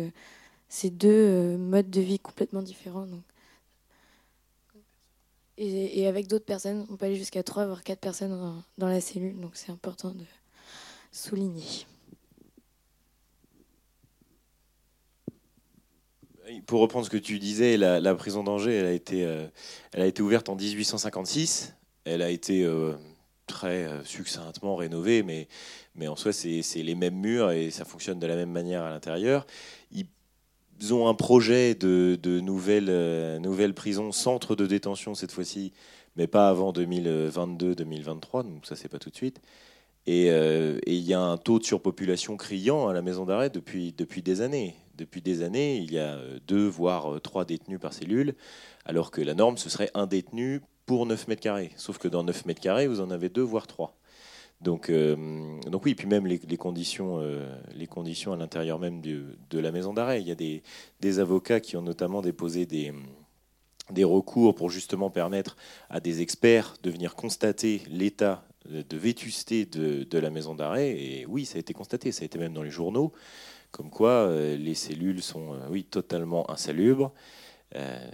c'est 0.69 0.89
deux 0.89 1.57
modes 1.57 1.89
de 1.89 1.99
vie 2.01 2.19
complètement 2.19 2.61
différents. 2.61 3.07
Et, 5.57 6.07
avec 6.07 6.27
d'autres 6.27 6.45
personnes, 6.45 6.87
on 6.89 6.95
peut 6.95 7.05
aller 7.05 7.15
jusqu'à 7.17 7.43
3 7.43 7.65
voire 7.65 7.83
4 7.83 7.99
personnes 7.99 8.63
dans, 8.77 8.87
la 8.87 9.01
cellule, 9.01 9.39
donc 9.39 9.51
c'est 9.55 9.71
important 9.71 10.11
de 10.11 10.25
souligner. 11.11 11.85
Pour 16.61 16.81
reprendre 16.81 17.05
ce 17.05 17.09
que 17.09 17.17
tu 17.17 17.39
disais, 17.39 17.77
la, 17.77 18.15
prison 18.15 18.43
d'Angers, 18.43 18.75
elle, 18.75 18.85
a 18.85 18.91
été, 18.91 19.21
elle 19.91 20.01
a 20.01 20.05
été 20.05 20.21
ouverte 20.21 20.49
en 20.49 20.55
1856. 20.55 21.75
Elle 22.05 22.21
a 22.21 22.29
été 22.29 22.65
très 23.47 23.85
euh, 23.85 24.03
succinctement 24.03 24.75
rénové, 24.75 25.23
mais, 25.23 25.47
mais 25.95 26.07
en 26.07 26.15
soi, 26.15 26.33
c'est 26.33 26.63
les 26.75 26.95
mêmes 26.95 27.15
murs 27.15 27.51
et 27.51 27.71
ça 27.71 27.85
fonctionne 27.85 28.19
de 28.19 28.27
la 28.27 28.35
même 28.35 28.51
manière 28.51 28.83
à 28.83 28.89
l'intérieur. 28.89 29.45
ils 29.91 30.93
ont 30.93 31.07
un 31.07 31.13
projet 31.13 31.75
de, 31.75 32.19
de 32.21 32.39
nouvelle, 32.39 32.87
euh, 32.89 33.39
nouvelle 33.39 33.73
prison, 33.73 34.11
centre 34.11 34.55
de 34.55 34.65
détention 34.65 35.15
cette 35.15 35.31
fois-ci, 35.31 35.71
mais 36.15 36.27
pas 36.27 36.49
avant 36.49 36.71
2022-2023, 36.73 38.43
donc 38.43 38.65
ça 38.65 38.75
c'est 38.75 38.89
pas 38.89 38.99
tout 38.99 39.09
de 39.09 39.15
suite. 39.15 39.41
Et 40.05 40.29
euh, 40.31 40.79
et 40.85 40.95
il 40.95 41.03
y 41.03 41.13
a 41.13 41.21
un 41.21 41.37
taux 41.37 41.59
de 41.59 41.63
surpopulation 41.63 42.35
criant 42.37 42.87
à 42.89 42.93
la 42.93 43.01
maison 43.01 43.25
d'arrêt 43.25 43.49
depuis, 43.49 43.93
depuis 43.93 44.21
des 44.21 44.41
années. 44.41 44.75
Depuis 44.95 45.21
des 45.21 45.41
années, 45.41 45.77
il 45.77 45.91
y 45.91 45.99
a 45.99 46.15
euh, 46.15 46.39
deux, 46.47 46.67
voire 46.67 47.13
euh, 47.15 47.19
trois 47.19 47.45
détenus 47.45 47.79
par 47.79 47.93
cellule, 47.93 48.35
alors 48.85 49.11
que 49.11 49.21
la 49.21 49.33
norme, 49.33 49.57
ce 49.57 49.69
serait 49.69 49.91
un 49.93 50.07
détenu 50.07 50.61
pour 50.85 51.05
9 51.05 51.27
mètres 51.27 51.41
carrés. 51.41 51.71
Sauf 51.77 51.97
que 51.97 52.07
dans 52.07 52.23
9 52.23 52.45
mètres 52.45 52.61
carrés, 52.61 52.87
vous 52.87 53.01
en 53.01 53.09
avez 53.09 53.29
deux, 53.29 53.41
voire 53.41 53.67
trois. 53.67 53.97
Donc, 54.63 54.89
euh, 54.89 55.59
donc 55.67 55.83
oui, 55.85 55.93
puis 55.93 56.07
même 56.07 56.25
les, 56.25 56.39
euh, 56.39 57.85
conditions 57.87 58.33
à 58.33 58.37
l'intérieur 58.37 58.79
même 58.79 59.01
de 59.01 59.59
la 59.59 59.71
maison 59.71 59.93
d'arrêt. 59.93 60.21
Il 60.21 60.27
y 60.27 60.31
a 60.31 60.35
des, 60.35 61.19
avocats 61.19 61.59
qui 61.59 61.75
ont 61.75 61.81
notamment 61.81 62.21
déposé 62.21 62.65
des, 62.65 62.93
des 63.91 64.05
recours 64.05 64.55
pour 64.55 64.69
justement 64.69 65.09
permettre 65.09 65.57
à 65.89 65.99
des 65.99 66.21
experts 66.21 66.75
de 66.81 66.89
venir 66.89 67.15
constater 67.15 67.81
l'état 67.89 68.45
de 68.69 68.97
vétusté 68.97 69.65
de, 69.65 70.05
de 70.05 70.17
la 70.17 70.29
maison 70.29 70.55
d'arrêt. 70.55 70.91
Et 70.91 71.25
oui, 71.27 71.43
ça 71.43 71.57
a 71.57 71.59
été 71.59 71.73
constaté, 71.73 72.13
ça 72.13 72.21
a 72.21 72.25
été 72.25 72.39
même 72.39 72.53
dans 72.53 72.63
les 72.63 72.71
journaux, 72.71 73.11
comme 73.73 73.89
quoi 73.89 74.11
euh, 74.11 74.55
les 74.55 74.75
cellules 74.75 75.21
sont 75.21 75.53
euh, 75.53 75.67
oui, 75.69 75.83
totalement 75.83 76.49
insalubres, 76.49 77.11
euh, 77.75 78.07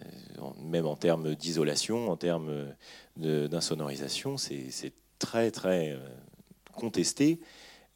même 0.64 0.88
en 0.88 0.96
termes 0.96 1.36
d'isolation, 1.36 2.10
en 2.10 2.16
termes 2.16 2.74
d'insonorisation, 3.18 4.38
c'est 4.38 4.94
très 5.20 5.52
très 5.52 6.00
contesté. 6.74 7.42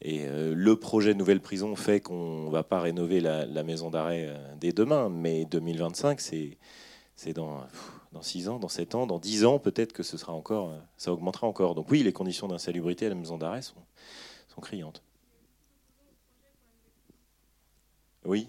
Et 0.02 0.26
le 0.28 0.76
projet 0.76 1.14
Nouvelle 1.14 1.40
Prison 1.40 1.74
fait 1.74 2.00
qu'on 2.00 2.44
ne 2.44 2.50
va 2.50 2.64
pas 2.64 2.80
rénover 2.80 3.20
la, 3.20 3.62
maison 3.62 3.88
d'arrêt 3.88 4.28
dès 4.60 4.72
demain, 4.72 5.08
mais 5.08 5.46
2025, 5.46 6.20
c'est 6.20 7.32
dans, 7.32 7.62
dans 8.12 8.20
6 8.20 8.50
ans, 8.50 8.58
dans 8.58 8.68
7 8.68 8.94
ans, 8.94 9.06
dans 9.06 9.18
10 9.18 9.46
ans, 9.46 9.58
peut-être 9.58 9.94
que 9.94 10.02
ce 10.02 10.18
sera 10.18 10.34
encore, 10.34 10.74
ça 10.98 11.14
augmentera 11.14 11.46
encore. 11.46 11.74
Donc 11.74 11.90
oui, 11.90 12.02
les 12.02 12.12
conditions 12.12 12.46
d'insalubrité 12.46 13.06
à 13.06 13.08
la 13.08 13.14
maison 13.14 13.38
d'arrêt 13.38 13.62
sont 13.62 14.60
criantes. 14.60 15.03
Oui. 18.24 18.46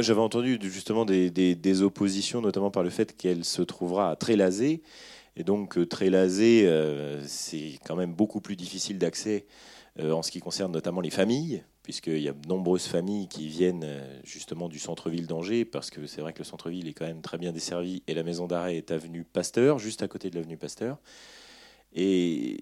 J'avais 0.00 0.20
entendu 0.20 0.58
justement 0.62 1.04
des 1.04 1.82
oppositions, 1.82 2.40
notamment 2.40 2.70
par 2.70 2.82
le 2.82 2.90
fait 2.90 3.16
qu'elle 3.16 3.44
se 3.44 3.62
trouvera 3.62 4.10
à 4.10 4.16
Trélazé. 4.16 4.82
Et 5.36 5.44
donc, 5.44 5.76
euh, 5.76 5.84
Trélazé, 5.84 6.66
euh, 6.66 7.20
c'est 7.26 7.78
quand 7.84 7.96
même 7.96 8.12
beaucoup 8.14 8.40
plus 8.40 8.56
difficile 8.56 8.98
d'accès 8.98 9.46
euh, 9.98 10.12
en 10.12 10.22
ce 10.22 10.30
qui 10.30 10.40
concerne 10.40 10.72
notamment 10.72 11.00
les 11.00 11.10
familles, 11.10 11.64
puisqu'il 11.82 12.20
y 12.20 12.28
a 12.28 12.32
de 12.32 12.48
nombreuses 12.48 12.86
familles 12.86 13.26
qui 13.28 13.48
viennent 13.48 13.82
euh, 13.84 14.20
justement 14.22 14.68
du 14.68 14.78
centre-ville 14.78 15.26
d'Angers, 15.26 15.64
parce 15.64 15.90
que 15.90 16.06
c'est 16.06 16.20
vrai 16.20 16.32
que 16.32 16.38
le 16.38 16.44
centre-ville 16.44 16.86
est 16.86 16.92
quand 16.92 17.06
même 17.06 17.20
très 17.20 17.38
bien 17.38 17.52
desservi, 17.52 18.02
et 18.06 18.14
la 18.14 18.22
maison 18.22 18.46
d'arrêt 18.46 18.76
est 18.76 18.92
avenue 18.92 19.24
Pasteur, 19.24 19.78
juste 19.80 20.02
à 20.02 20.08
côté 20.08 20.30
de 20.30 20.36
l'avenue 20.36 20.56
Pasteur. 20.56 20.98
Et 21.94 22.60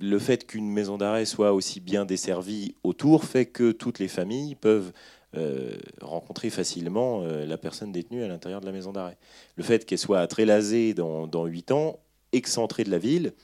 le 0.00 0.18
fait 0.18 0.46
qu'une 0.46 0.70
maison 0.70 0.96
d'arrêt 0.96 1.24
soit 1.26 1.52
aussi 1.52 1.80
bien 1.80 2.04
desservie 2.04 2.74
autour 2.84 3.24
fait 3.24 3.46
que 3.46 3.72
toutes 3.72 3.98
les 3.98 4.08
familles 4.08 4.54
peuvent 4.54 4.92
euh, 5.36 5.76
rencontrer 6.00 6.48
facilement 6.48 7.22
euh, 7.22 7.44
la 7.44 7.58
personne 7.58 7.92
détenue 7.92 8.22
à 8.22 8.28
l'intérieur 8.28 8.62
de 8.62 8.66
la 8.66 8.72
maison 8.72 8.92
d'arrêt. 8.92 9.18
Le 9.56 9.62
fait 9.62 9.84
qu'elle 9.84 9.98
soit 9.98 10.20
à 10.20 10.26
Trélazé 10.26 10.94
dans, 10.94 11.26
dans 11.26 11.44
8 11.44 11.70
ans, 11.72 11.98
excentrée 12.32 12.82
de 12.82 12.90
la 12.90 12.96
ville, 12.96 13.34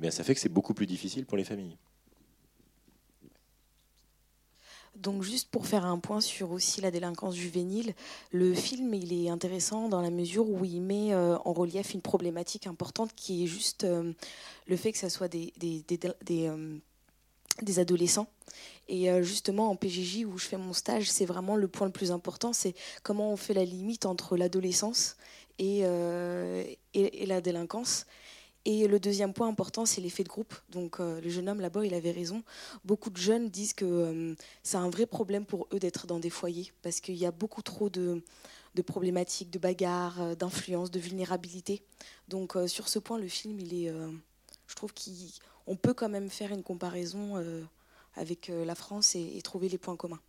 eh 0.00 0.10
ça 0.12 0.22
fait 0.22 0.34
que 0.34 0.40
c'est 0.40 0.48
beaucoup 0.48 0.72
plus 0.72 0.86
difficile 0.86 1.26
pour 1.26 1.36
les 1.36 1.42
familles. 1.42 1.76
Donc 4.94 5.24
juste 5.24 5.50
pour 5.50 5.66
faire 5.66 5.84
un 5.84 5.98
point 5.98 6.20
sur 6.20 6.52
aussi 6.52 6.80
la 6.80 6.92
délinquance 6.92 7.34
juvénile, 7.34 7.94
le 8.30 8.54
film 8.54 8.94
il 8.94 9.12
est 9.12 9.28
intéressant 9.28 9.88
dans 9.88 10.02
la 10.02 10.10
mesure 10.10 10.48
où 10.48 10.64
il 10.64 10.80
met 10.80 11.12
euh, 11.12 11.36
en 11.44 11.52
relief 11.52 11.92
une 11.92 12.02
problématique 12.02 12.68
importante 12.68 13.10
qui 13.16 13.42
est 13.42 13.48
juste 13.48 13.84
le 13.84 14.76
fait 14.76 14.92
que 14.92 14.98
ce 14.98 15.08
soit 15.08 15.28
des 15.28 15.82
adolescents. 17.78 18.28
Et 18.88 19.10
euh, 19.10 19.22
justement 19.22 19.70
en 19.70 19.76
PJJ 19.76 20.24
où 20.26 20.38
je 20.38 20.46
fais 20.46 20.56
mon 20.56 20.72
stage, 20.72 21.10
c'est 21.10 21.24
vraiment 21.24 21.56
le 21.56 21.68
point 21.68 21.86
le 21.86 21.92
plus 21.92 22.12
important, 22.12 22.52
c'est 22.52 22.74
comment 23.02 23.32
on 23.32 23.36
fait 23.36 23.54
la 23.54 23.64
limite 23.64 24.06
entre 24.06 24.36
l'adolescence 24.36 25.16
et, 25.58 25.80
euh, 25.84 26.64
et, 26.94 27.26
la 27.26 27.40
délinquance. 27.40 28.06
Et 28.64 28.88
le 28.88 28.98
deuxième 28.98 29.32
point 29.32 29.48
important, 29.48 29.86
c'est 29.86 30.00
l'effet 30.00 30.24
de 30.24 30.28
groupe. 30.28 30.54
Donc 30.70 31.00
euh, 31.00 31.20
le 31.20 31.30
jeune 31.30 31.48
homme 31.48 31.60
là-bas, 31.60 31.84
il 31.84 31.94
avait 31.94 32.10
raison. 32.10 32.42
Beaucoup 32.84 33.10
de 33.10 33.16
jeunes 33.16 33.48
disent 33.48 33.72
que 33.72 34.36
c'est 34.62 34.76
un 34.76 34.90
vrai 34.90 35.06
problème 35.06 35.46
pour 35.46 35.68
eux 35.72 35.78
d'être 35.78 36.06
dans 36.06 36.20
des 36.20 36.30
foyers 36.30 36.72
parce 36.82 37.00
qu'il 37.00 37.16
y 37.16 37.26
a 37.26 37.32
beaucoup 37.32 37.62
trop 37.62 37.90
de, 37.90 38.22
de 38.74 38.82
problématiques, 38.82 39.50
de 39.50 39.58
bagarres, 39.58 40.36
d'influence, 40.36 40.90
de 40.90 41.00
vulnérabilité. 41.00 41.82
Donc 42.28 42.56
sur 42.66 42.88
ce 42.88 42.98
point, 42.98 43.18
le 43.18 43.28
film, 43.28 43.58
il 43.60 43.86
est, 43.86 43.92
je 44.66 44.74
trouve 44.74 44.92
qu'on 44.92 45.76
peut 45.76 45.94
quand 45.94 46.08
même 46.08 46.28
faire 46.28 46.52
une 46.52 46.64
comparaison 46.64 47.36
avec 48.16 48.50
euh, 48.50 48.64
la 48.64 48.74
France 48.74 49.14
et, 49.14 49.40
trouver 49.42 49.68
les 49.68 49.78
points 49.78 49.96
communs. 49.96 50.20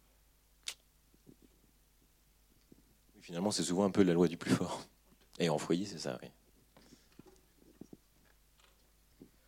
Finalement, 3.22 3.52
c'est 3.52 3.64
souvent 3.64 3.86
un 3.86 3.90
peu 3.90 4.04
la 4.04 4.14
loi 4.14 4.28
du 4.28 4.38
plus 4.38 4.52
fort. 4.52 4.86
Et 5.40 5.50
en 5.50 5.58
foyer, 5.58 5.86
c'est 5.86 6.00
ça, 6.00 6.18
oui. 6.22 6.30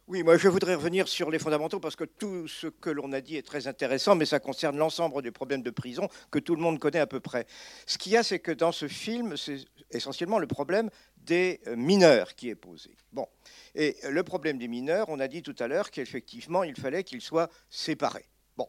Oui, 0.10 0.24
moi 0.24 0.38
je 0.38 0.48
voudrais 0.48 0.74
revenir 0.74 1.08
sur 1.08 1.30
les 1.30 1.38
fondamentaux 1.38 1.80
parce 1.80 1.96
que 1.96 2.04
tout 2.04 2.48
ce 2.48 2.66
que 2.66 2.90
l'on 2.90 3.14
a 3.14 3.22
dit 3.22 3.38
est 3.38 3.46
très 3.46 3.68
intéressant, 3.68 4.16
mais 4.16 4.26
ça 4.26 4.40
concerne 4.40 4.76
l'ensemble 4.76 5.22
des 5.22 5.30
problèmes 5.30 5.62
de 5.62 5.70
prison 5.70 6.10
que 6.32 6.40
tout 6.40 6.56
le 6.56 6.64
monde 6.64 6.80
connaît 6.80 6.98
à 6.98 7.06
peu 7.06 7.20
près. 7.20 7.46
Ce 7.86 8.00
qu'il 8.00 8.14
y 8.14 8.18
a, 8.18 8.24
c'est 8.24 8.40
que 8.40 8.52
dans 8.52 8.72
ce 8.72 8.88
film, 8.88 9.38
c'est 9.38 9.60
essentiellement 9.92 10.40
le 10.40 10.48
problème 10.48 10.90
des 11.16 11.62
euh, 11.68 11.76
mineurs 11.76 12.34
qui 12.34 12.50
est 12.50 12.56
posé. 12.56 12.98
Bon, 13.14 13.28
et 13.76 13.98
le 14.10 14.24
problème 14.24 14.58
des 14.58 14.68
mineurs, 14.68 15.10
on 15.10 15.20
a 15.20 15.28
dit 15.28 15.44
tout 15.44 15.56
à 15.60 15.68
l'heure 15.68 15.92
qu'effectivement 15.92 16.64
il 16.64 16.76
fallait 16.76 17.04
qu'ils 17.04 17.22
soient 17.22 17.50
séparés. 17.70 18.26
Bon, 18.58 18.68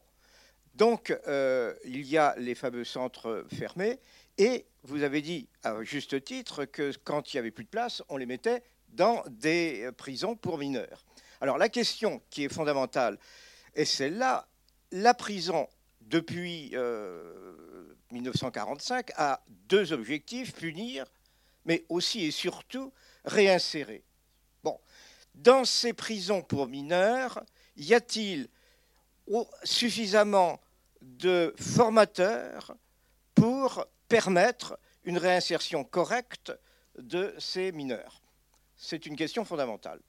donc 0.74 1.16
euh, 1.26 1.72
il 1.86 2.06
y 2.06 2.18
a 2.18 2.34
les 2.36 2.54
fameux 2.54 2.84
centres 2.84 3.46
fermés, 3.50 3.98
et 4.36 4.66
vous 4.82 5.04
avez 5.04 5.22
dit 5.22 5.48
à 5.62 5.82
juste 5.84 6.22
titre 6.22 6.66
que 6.66 6.92
quand 7.02 7.32
il 7.32 7.38
n'y 7.38 7.40
avait 7.40 7.50
plus 7.50 7.64
de 7.64 7.70
place, 7.70 8.02
on 8.10 8.18
les 8.18 8.26
mettait 8.26 8.62
dans 8.92 9.22
des 9.30 9.84
euh, 9.84 9.92
prisons 9.92 10.36
pour 10.36 10.58
mineurs. 10.58 11.06
Alors 11.40 11.58
la 11.58 11.68
question 11.68 12.22
qui 12.30 12.44
est 12.44 12.52
fondamentale 12.52 13.18
est 13.74 13.84
celle-là. 13.84 14.46
La 14.92 15.14
prison, 15.14 15.68
depuis 16.00 16.70
euh, 16.74 17.94
1945, 18.10 19.10
a 19.16 19.42
deux 19.48 19.92
objectifs, 19.92 20.54
punir, 20.54 21.06
mais 21.64 21.84
aussi 21.88 22.24
et 22.24 22.30
surtout 22.30 22.92
réinsérer. 23.24 24.04
Dans 25.34 25.64
ces 25.64 25.92
prisons 25.92 26.42
pour 26.42 26.66
mineurs, 26.66 27.42
y 27.76 27.94
a-t-il 27.94 28.48
suffisamment 29.62 30.60
de 31.00 31.54
formateurs 31.56 32.74
pour 33.34 33.86
permettre 34.08 34.78
une 35.04 35.16
réinsertion 35.18 35.84
correcte 35.84 36.52
de 36.98 37.34
ces 37.38 37.72
mineurs? 37.72 38.22
C'est 38.76 39.06
une 39.06 39.16
question 39.16 39.44
fondamentale. 39.44 40.00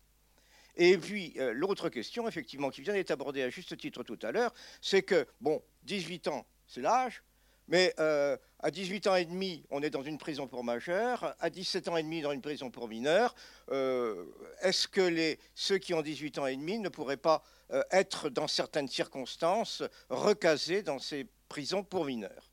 Et 0.75 0.97
puis, 0.97 1.33
euh, 1.37 1.53
l'autre 1.53 1.89
question, 1.89 2.27
effectivement, 2.27 2.69
qui 2.69 2.81
vient 2.81 2.93
d'être 2.93 3.11
abordée 3.11 3.43
à 3.43 3.49
juste 3.49 3.77
titre 3.77 4.03
tout 4.03 4.19
à 4.21 4.31
l'heure, 4.31 4.53
c'est 4.81 5.03
que, 5.03 5.27
bon, 5.41 5.61
18 5.83 6.27
ans, 6.27 6.45
c'est 6.67 6.81
l'âge, 6.81 7.23
mais 7.67 7.93
euh, 7.99 8.37
à 8.59 8.71
18 8.71 9.07
ans 9.07 9.15
et 9.15 9.25
demi, 9.25 9.63
on 9.69 9.81
est 9.81 9.89
dans 9.89 10.01
une 10.01 10.17
prison 10.17 10.47
pour 10.47 10.63
majeurs, 10.63 11.35
à 11.39 11.49
17 11.49 11.87
ans 11.89 11.97
et 11.97 12.03
demi, 12.03 12.21
dans 12.21 12.31
une 12.31 12.41
prison 12.41 12.69
pour 12.69 12.87
mineurs. 12.87 13.35
Euh, 13.71 14.25
Est-ce 14.61 14.87
que 14.87 15.37
ceux 15.55 15.77
qui 15.77 15.93
ont 15.93 16.01
18 16.01 16.39
ans 16.39 16.47
et 16.47 16.55
demi 16.55 16.79
ne 16.79 16.89
pourraient 16.89 17.17
pas 17.17 17.43
être, 17.91 18.29
dans 18.29 18.47
certaines 18.47 18.89
circonstances, 18.89 19.83
recasés 20.09 20.83
dans 20.83 20.99
ces 20.99 21.27
prisons 21.47 21.83
pour 21.83 22.05
mineurs? 22.05 22.50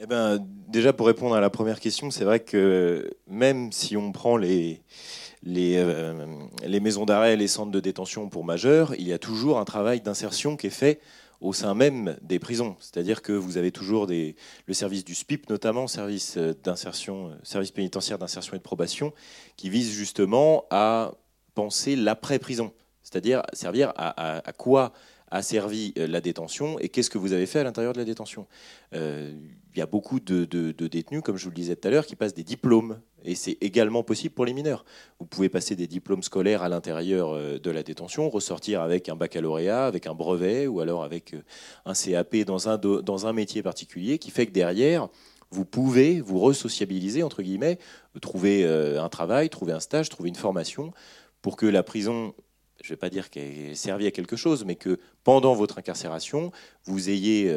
Eh 0.00 0.06
ben, 0.06 0.38
déjà, 0.68 0.92
pour 0.92 1.08
répondre 1.08 1.34
à 1.34 1.40
la 1.40 1.50
première 1.50 1.80
question, 1.80 2.12
c'est 2.12 2.24
vrai 2.24 2.38
que 2.38 3.10
même 3.26 3.72
si 3.72 3.96
on 3.96 4.12
prend 4.12 4.36
les, 4.36 4.80
euh, 5.44 6.38
maisons 6.80 7.04
d'arrêt, 7.04 7.34
les 7.34 7.48
centres 7.48 7.72
de 7.72 7.80
détention 7.80 8.28
pour 8.28 8.44
majeurs, 8.44 8.94
il 8.94 9.08
y 9.08 9.12
a 9.12 9.18
toujours 9.18 9.58
un 9.58 9.64
travail 9.64 10.00
d'insertion 10.00 10.56
qui 10.56 10.68
est 10.68 10.70
fait 10.70 11.00
au 11.40 11.52
sein 11.52 11.74
même 11.74 12.16
des 12.22 12.38
prisons. 12.38 12.76
C'est-à-dire 12.78 13.22
que 13.22 13.32
vous 13.32 13.56
avez 13.58 13.72
toujours 13.72 14.06
le 14.06 14.74
service 14.74 15.04
du 15.04 15.16
SPIP, 15.16 15.50
notamment, 15.50 15.88
service, 15.88 16.38
d'insertion, 16.38 17.32
service 17.42 17.72
pénitentiaire 17.72 18.18
d'insertion 18.18 18.54
et 18.54 18.58
de 18.58 18.62
probation, 18.62 19.12
qui 19.56 19.68
vise 19.68 19.90
justement 19.90 20.64
à 20.70 21.12
penser 21.56 21.96
l'après-prison. 21.96 22.72
C'est-à-dire 23.02 23.42
servir 23.52 23.92
à 23.96 24.52
quoi 24.56 24.92
a 25.30 25.42
servi 25.42 25.92
la 25.96 26.20
détention 26.20 26.78
et 26.78 26.88
qu'est-ce 26.88 27.10
que 27.10 27.18
vous 27.18 27.32
avez 27.32 27.46
fait 27.46 27.60
à 27.60 27.64
l'intérieur 27.64 27.92
de 27.92 27.98
la 27.98 28.04
détention? 28.04 28.46
Euh, 28.94 29.32
il 29.74 29.78
y 29.78 29.82
a 29.82 29.86
beaucoup 29.86 30.18
de, 30.18 30.44
détenus, 30.72 31.22
comme 31.22 31.36
je 31.36 31.44
vous 31.44 31.50
le 31.50 31.54
disais 31.54 31.76
tout 31.76 31.86
à 31.86 31.90
l'heure, 31.92 32.04
qui 32.04 32.16
passent 32.16 32.34
des 32.34 32.42
diplômes 32.42 32.98
Et 33.24 33.36
c'est 33.36 33.58
également 33.60 34.02
possible 34.02 34.34
pour 34.34 34.44
les 34.44 34.52
mineurs. 34.52 34.84
Vous 35.20 35.26
pouvez 35.26 35.48
passer 35.48 35.76
des 35.76 35.86
diplômes 35.86 36.24
scolaires 36.24 36.64
à 36.64 36.68
l'intérieur 36.68 37.30
euh, 37.30 37.60
de 37.60 37.70
la 37.70 37.84
détention, 37.84 38.28
ressortir 38.28 38.80
avec 38.80 39.08
un 39.08 39.14
baccalauréat, 39.14 39.86
avec 39.86 40.08
un 40.08 40.14
brevet 40.14 40.66
ou 40.66 40.80
alors 40.80 41.04
avec 41.04 41.34
euh, 41.34 41.42
un 41.84 41.92
CAP 41.92 42.38
dans 42.38 42.68
un, 42.68 42.76
dans 42.76 43.26
un 43.26 43.32
métier 43.32 43.62
particulier 43.62 44.18
qui 44.18 44.32
fait 44.32 44.46
que 44.46 44.52
derrière, 44.52 45.08
vous 45.50 45.64
pouvez 45.64 46.20
vous 46.20 46.40
resociabiliser, 46.40 47.22
entre 47.22 47.42
guillemets, 47.42 47.78
trouver 48.20 48.64
euh, 48.64 49.00
un 49.02 49.08
travail, 49.08 49.48
trouver 49.48 49.72
un 49.72 49.80
stage, 49.80 50.08
trouver 50.08 50.28
une 50.28 50.34
formation 50.34 50.92
pour 51.40 51.56
que 51.56 51.66
la 51.66 51.84
prison, 51.84 52.34
je 52.82 52.86
ne 52.86 52.94
vais 52.94 52.96
pas 52.96 53.10
dire 53.10 53.30
qu'elle 53.30 53.70
ait 53.70 53.74
servi 53.74 54.06
à 54.06 54.10
quelque 54.10 54.36
chose, 54.36 54.64
mais 54.64 54.76
que 54.76 54.98
pendant 55.24 55.54
votre 55.54 55.78
incarcération, 55.78 56.52
vous 56.84 57.10
ayez 57.10 57.52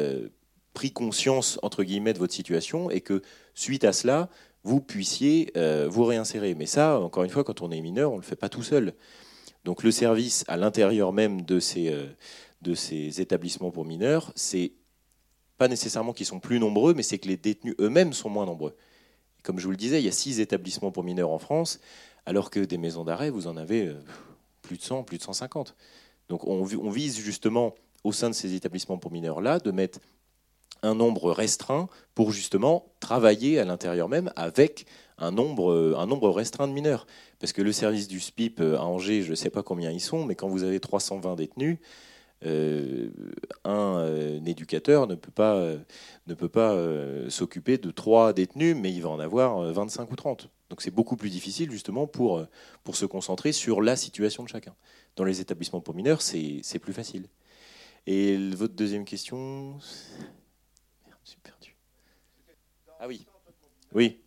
pris 0.72 0.90
conscience, 0.90 1.58
entre 1.62 1.84
guillemets, 1.84 2.12
de 2.12 2.18
votre 2.18 2.32
situation 2.32 2.90
et 2.90 3.00
que 3.00 3.22
suite 3.54 3.84
à 3.84 3.92
cela, 3.92 4.28
vous 4.64 4.80
puissiez 4.80 5.52
euh, 5.56 5.88
vous 5.90 6.04
réinsérer. 6.04 6.54
Mais 6.54 6.66
ça, 6.66 7.00
encore 7.00 7.24
une 7.24 7.30
fois, 7.30 7.44
quand 7.44 7.62
on 7.62 7.70
est 7.70 7.80
mineur, 7.80 8.10
on 8.12 8.16
ne 8.16 8.20
le 8.20 8.26
fait 8.26 8.36
pas 8.36 8.48
tout 8.48 8.62
seul. 8.62 8.94
Donc 9.64 9.82
le 9.82 9.90
service 9.90 10.44
à 10.48 10.56
l'intérieur 10.56 11.12
même 11.12 11.42
de 11.42 11.60
ces, 11.60 11.88
euh, 11.88 12.06
de 12.62 12.74
ces 12.74 13.20
établissements 13.20 13.70
pour 13.70 13.84
mineurs, 13.84 14.32
c'est 14.34 14.72
pas 15.58 15.68
nécessairement 15.68 16.12
qu'ils 16.12 16.26
sont 16.26 16.40
plus 16.40 16.58
nombreux, 16.58 16.94
mais 16.94 17.02
c'est 17.02 17.18
que 17.18 17.28
les 17.28 17.36
détenus 17.36 17.74
eux-mêmes 17.78 18.12
sont 18.12 18.30
moins 18.30 18.46
nombreux. 18.46 18.74
Comme 19.42 19.58
je 19.58 19.64
vous 19.64 19.70
le 19.70 19.76
disais, 19.76 20.00
il 20.00 20.04
y 20.04 20.08
a 20.08 20.12
six 20.12 20.40
établissements 20.40 20.90
pour 20.90 21.04
mineurs 21.04 21.30
en 21.30 21.38
France, 21.38 21.80
alors 22.26 22.50
que 22.50 22.60
des 22.60 22.78
maisons 22.78 23.04
d'arrêt, 23.04 23.30
vous 23.30 23.46
en 23.46 23.56
avez 23.56 23.86
euh, 23.86 23.94
plus 24.62 24.78
de 24.78 24.82
100, 24.82 25.02
plus 25.02 25.18
de 25.18 25.22
150. 25.22 25.74
Donc 26.28 26.46
on, 26.46 26.62
vise 26.64 27.18
justement 27.18 27.74
au 28.04 28.12
sein 28.12 28.30
de 28.30 28.34
ces 28.34 28.54
établissements 28.54 28.98
pour 28.98 29.12
mineurs-là 29.12 29.58
de 29.58 29.70
mettre 29.70 29.98
un 30.82 30.94
nombre 30.94 31.30
restreint 31.30 31.88
pour 32.14 32.32
justement 32.32 32.86
travailler 32.98 33.58
à 33.58 33.64
l'intérieur 33.64 34.08
même 34.08 34.32
avec 34.34 34.86
un 35.18 35.30
nombre, 35.30 35.94
un 35.96 36.32
restreint 36.32 36.66
de 36.66 36.72
mineurs. 36.72 37.06
Parce 37.38 37.52
que 37.52 37.62
le 37.62 37.72
service 37.72 38.08
du 38.08 38.20
SPIP 38.20 38.60
euh, 38.60 38.78
à 38.78 38.84
Angers, 38.84 39.22
je 39.22 39.30
ne 39.30 39.34
sais 39.34 39.50
pas 39.50 39.62
combien 39.62 39.90
ils 39.90 40.00
sont, 40.00 40.24
mais 40.24 40.34
quand 40.34 40.48
vous 40.48 40.62
avez 40.62 40.80
320 40.80 41.36
détenus, 41.36 41.78
euh, 42.44 43.10
un, 43.64 43.98
euh, 43.98 44.44
éducateur 44.44 45.06
ne 45.06 45.14
peut 45.14 45.30
pas, 45.30 45.60
ne 46.26 46.34
peut 46.34 46.48
pas 46.48 46.76
s'occuper 47.28 47.78
de 47.78 47.90
trois 47.90 48.32
détenus, 48.32 48.76
mais 48.76 48.92
il 48.92 49.02
va 49.02 49.10
en 49.10 49.20
avoir 49.20 49.60
25 49.72 50.10
ou 50.10 50.16
30. 50.16 50.48
Donc 50.72 50.80
c'est 50.80 50.90
beaucoup 50.90 51.16
plus 51.18 51.28
difficile 51.28 51.70
justement 51.70 52.06
pour, 52.06 52.46
pour 52.82 52.96
se 52.96 53.04
concentrer 53.04 53.52
sur 53.52 53.82
la 53.82 53.94
situation 53.94 54.42
de 54.42 54.48
chacun. 54.48 54.74
Dans 55.16 55.24
les 55.24 55.38
établissements 55.42 55.82
pour 55.82 55.94
mineurs, 55.94 56.22
c'est 56.22 56.78
plus 56.80 56.94
facile. 56.94 57.28
Et 58.06 58.38
votre 58.54 58.72
deuxième 58.72 59.04
question? 59.04 59.78
Ah 62.98 63.06
oui. 63.06 63.26
Oui. 63.92 64.18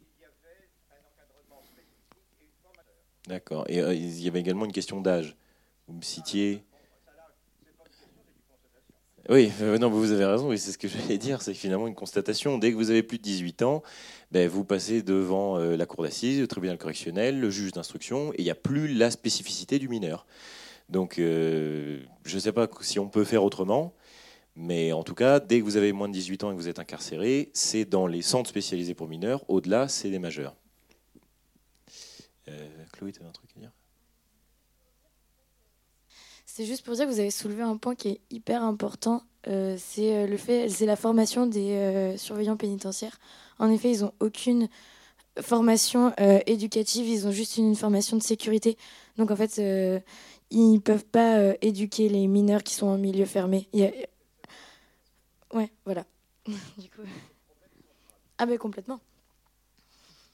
D'accord. 3.25 3.65
Et 3.67 3.81
euh, 3.81 3.95
il 3.95 4.21
y 4.21 4.27
avait 4.27 4.41
également 4.41 4.65
une 4.65 4.71
question 4.71 5.01
d'âge. 5.01 5.35
Vous 5.87 5.95
me 5.95 6.03
citiez. 6.03 6.63
Oui, 9.27 9.51
euh, 9.61 9.79
non, 9.79 9.89
vous 9.89 10.11
avez 10.11 10.25
raison, 10.25 10.49
oui, 10.49 10.59
c'est 10.59 10.71
ce 10.71 10.77
que 10.77 10.87
j'allais 10.87 11.17
dire, 11.17 11.41
c'est 11.41 11.53
finalement 11.53 11.87
une 11.87 11.95
constatation. 11.95 12.57
Dès 12.57 12.71
que 12.71 12.77
vous 12.77 12.91
avez 12.91 13.01
plus 13.01 13.17
de 13.17 13.23
18 13.23 13.63
ans, 13.63 13.81
ben, 14.31 14.47
vous 14.47 14.63
passez 14.63 15.01
devant 15.01 15.57
euh, 15.57 15.75
la 15.75 15.85
cour 15.85 16.03
d'assises, 16.03 16.39
le 16.39 16.47
tribunal 16.47 16.77
correctionnel, 16.77 17.39
le 17.39 17.49
juge 17.49 17.71
d'instruction, 17.71 18.31
et 18.33 18.35
il 18.39 18.43
n'y 18.43 18.51
a 18.51 18.55
plus 18.55 18.87
la 18.87 19.09
spécificité 19.09 19.79
du 19.79 19.89
mineur. 19.89 20.27
Donc, 20.89 21.15
je 21.17 21.99
ne 22.31 22.39
sais 22.39 22.51
pas 22.51 22.67
si 22.81 22.99
on 22.99 23.07
peut 23.09 23.23
faire 23.23 23.43
autrement, 23.43 23.95
mais 24.55 24.93
en 24.93 25.03
tout 25.03 25.15
cas, 25.15 25.39
dès 25.39 25.59
que 25.59 25.65
vous 25.65 25.77
avez 25.77 25.91
moins 25.91 26.07
de 26.07 26.13
18 26.13 26.43
ans 26.43 26.51
et 26.51 26.53
que 26.53 26.59
vous 26.59 26.69
êtes 26.69 26.79
incarcéré, 26.79 27.49
c'est 27.53 27.85
dans 27.85 28.05
les 28.07 28.21
centres 28.21 28.49
spécialisés 28.49 28.93
pour 28.93 29.07
mineurs. 29.07 29.43
Au-delà, 29.49 29.87
c'est 29.87 30.09
les 30.09 30.19
majeurs. 30.19 30.55
Euh, 32.47 32.67
Chloé, 32.93 33.11
tu 33.11 33.23
as 33.23 33.27
un 33.27 33.31
truc 33.31 33.49
à 33.57 33.59
dire? 33.59 33.71
C'est 36.55 36.63
juste 36.63 36.85
pour 36.85 36.95
dire 36.95 37.05
que 37.05 37.11
vous 37.11 37.19
avez 37.19 37.31
soulevé 37.31 37.63
un 37.63 37.75
point 37.75 37.95
qui 37.95 38.07
est 38.07 38.21
hyper 38.29 38.63
important. 38.63 39.23
Euh, 39.49 39.75
c'est 39.77 40.15
euh, 40.15 40.25
le 40.25 40.37
fait, 40.37 40.69
c'est 40.69 40.85
la 40.85 40.95
formation 40.95 41.47
des 41.47 42.15
surveillants 42.17 42.55
pénitentiaires. 42.55 43.19
En 43.59 43.69
effet, 43.69 43.91
ils 43.91 44.03
n'ont 44.03 44.13
aucune 44.21 44.69
formation 45.41 46.13
éducative, 46.45 47.09
ils 47.09 47.27
ont 47.27 47.31
juste 47.31 47.57
une 47.57 47.75
formation 47.75 48.15
de 48.15 48.23
sécurité. 48.23 48.77
Donc 49.17 49.31
en 49.31 49.35
fait, 49.35 49.57
ils 49.57 50.71
ne 50.71 50.79
peuvent 50.79 51.03
pas 51.03 51.55
éduquer 51.61 52.07
les 52.07 52.25
mineurs 52.25 52.63
qui 52.63 52.73
sont 52.73 52.87
en 52.87 52.97
milieu 52.97 53.25
fermé. 53.25 53.67
Ouais, 55.53 55.69
voilà. 55.83 56.05
Ah, 58.37 58.45
mais 58.45 58.57
complètement. 58.57 58.99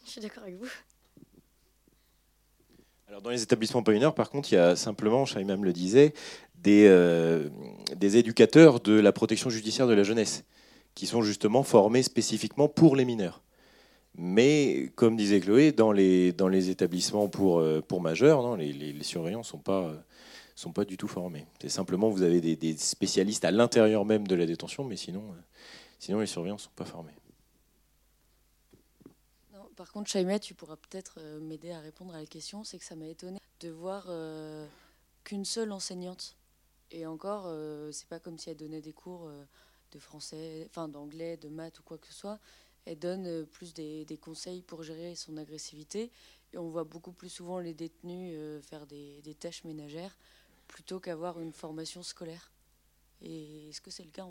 Je 0.06 0.12
suis 0.12 0.22
d'accord 0.22 0.42
avec 0.42 0.56
vous. 0.56 0.68
Dans 3.19 3.30
les 3.30 3.43
établissements 3.43 3.84
mineurs, 3.86 4.15
par 4.15 4.30
contre, 4.30 4.54
il 4.54 4.56
y 4.56 4.58
a 4.58 4.78
simplement, 4.78 5.26
même 5.45 5.65
le 5.65 5.74
disait, 5.74 6.13
des, 6.56 6.86
euh, 6.88 7.50
des 7.97 8.15
éducateurs 8.15 8.80
de 8.80 8.93
la 8.93 9.12
protection 9.12 9.50
judiciaire 9.50 9.86
de 9.86 9.93
la 9.93 10.04
jeunesse, 10.04 10.45
qui 10.95 11.08
sont 11.08 11.21
justement 11.21 11.63
formés 11.63 12.04
spécifiquement 12.04 12.69
pour 12.69 12.95
les 12.95 13.04
mineurs. 13.04 13.41
Mais, 14.15 14.91
comme 14.95 15.17
disait 15.17 15.41
Chloé, 15.41 15.74
dans 15.74 15.91
les, 15.91 16.69
établissements 16.69 17.28
pour, 17.28 17.60
euh, 17.60 17.82
majeurs, 18.00 18.56
les, 18.56 19.04
surveillants 19.04 19.39
ne 19.39 19.43
sont 19.43 19.60
pas 20.71 20.86
du 20.86 20.95
tout 20.95 21.10
formés. 21.10 21.45
C'est 21.62 21.69
simplement 21.69 22.10
vous 22.10 22.24
avez 22.24 22.39
des, 22.39 22.78
spécialistes 22.78 23.43
à 23.43 23.52
l'intérieur 23.52 24.06
même 24.06 24.26
de 24.26 24.36
la 24.36 24.45
détention, 24.45 24.86
mais 24.86 24.95
sinon, 24.95 25.24
euh, 25.32 25.41
sinon 26.00 26.19
les 26.21 26.28
surveillants 26.28 26.56
ne 26.56 26.62
sont 26.62 26.69
pas 26.76 26.86
formés. 26.86 27.12
Par 29.82 29.91
contre, 29.91 30.12
Chaimet, 30.12 30.39
tu 30.39 30.54
pourras 30.54 30.76
peut-être 30.76 31.15
euh, 31.17 31.39
m'aider 31.39 31.72
à 31.72 31.80
répondre 31.80 32.13
à 32.13 32.20
la 32.20 32.28
question. 32.28 32.63
C'est 32.63 32.78
que 32.78 32.86
ça 32.86 32.96
m'a 32.96 33.08
étonné 33.08 33.39
de 33.62 33.70
voir 33.70 34.06
euh, 34.10 34.67
qu'une 35.24 35.44
seule 35.44 35.72
enseignante. 35.72 36.38
Et 36.91 37.08
encore, 37.08 37.52
c'est 37.91 38.08
pas 38.08 38.20
comme 38.20 38.38
si 38.38 38.52
elle 38.52 38.58
donnait 38.58 38.82
des 38.82 38.94
cours 38.94 39.32
de 39.91 39.98
français, 39.98 40.67
enfin 40.70 40.88
d'anglais, 40.88 41.38
de 41.38 41.48
maths 41.48 41.80
ou 41.80 41.84
quoi 41.84 41.98
que 41.98 42.06
ce 42.06 42.13
soit. 42.13 42.38
Elle 42.86 43.00
donne 43.00 43.46
plus 43.48 43.74
des, 43.74 44.20
conseils 44.22 44.62
pour 44.62 44.84
gérer 44.84 45.15
son 45.15 45.38
agressivité. 45.38 46.12
Et 46.54 46.58
on 46.58 46.70
voit 46.70 46.84
beaucoup 46.84 47.13
plus 47.13 47.30
souvent 47.30 47.60
les 47.60 47.74
détenus 47.74 48.38
faire 48.62 48.86
des, 48.86 49.36
tâches 49.39 49.63
ménagères 49.63 50.15
plutôt 50.67 51.00
qu'avoir 51.00 51.39
une 51.39 51.54
formation 51.54 52.04
scolaire. 52.04 52.52
Et 53.22 53.70
est-ce 53.70 53.80
que 53.80 53.89
c'est 53.89 54.04
le 54.04 54.12
cas 54.12 54.28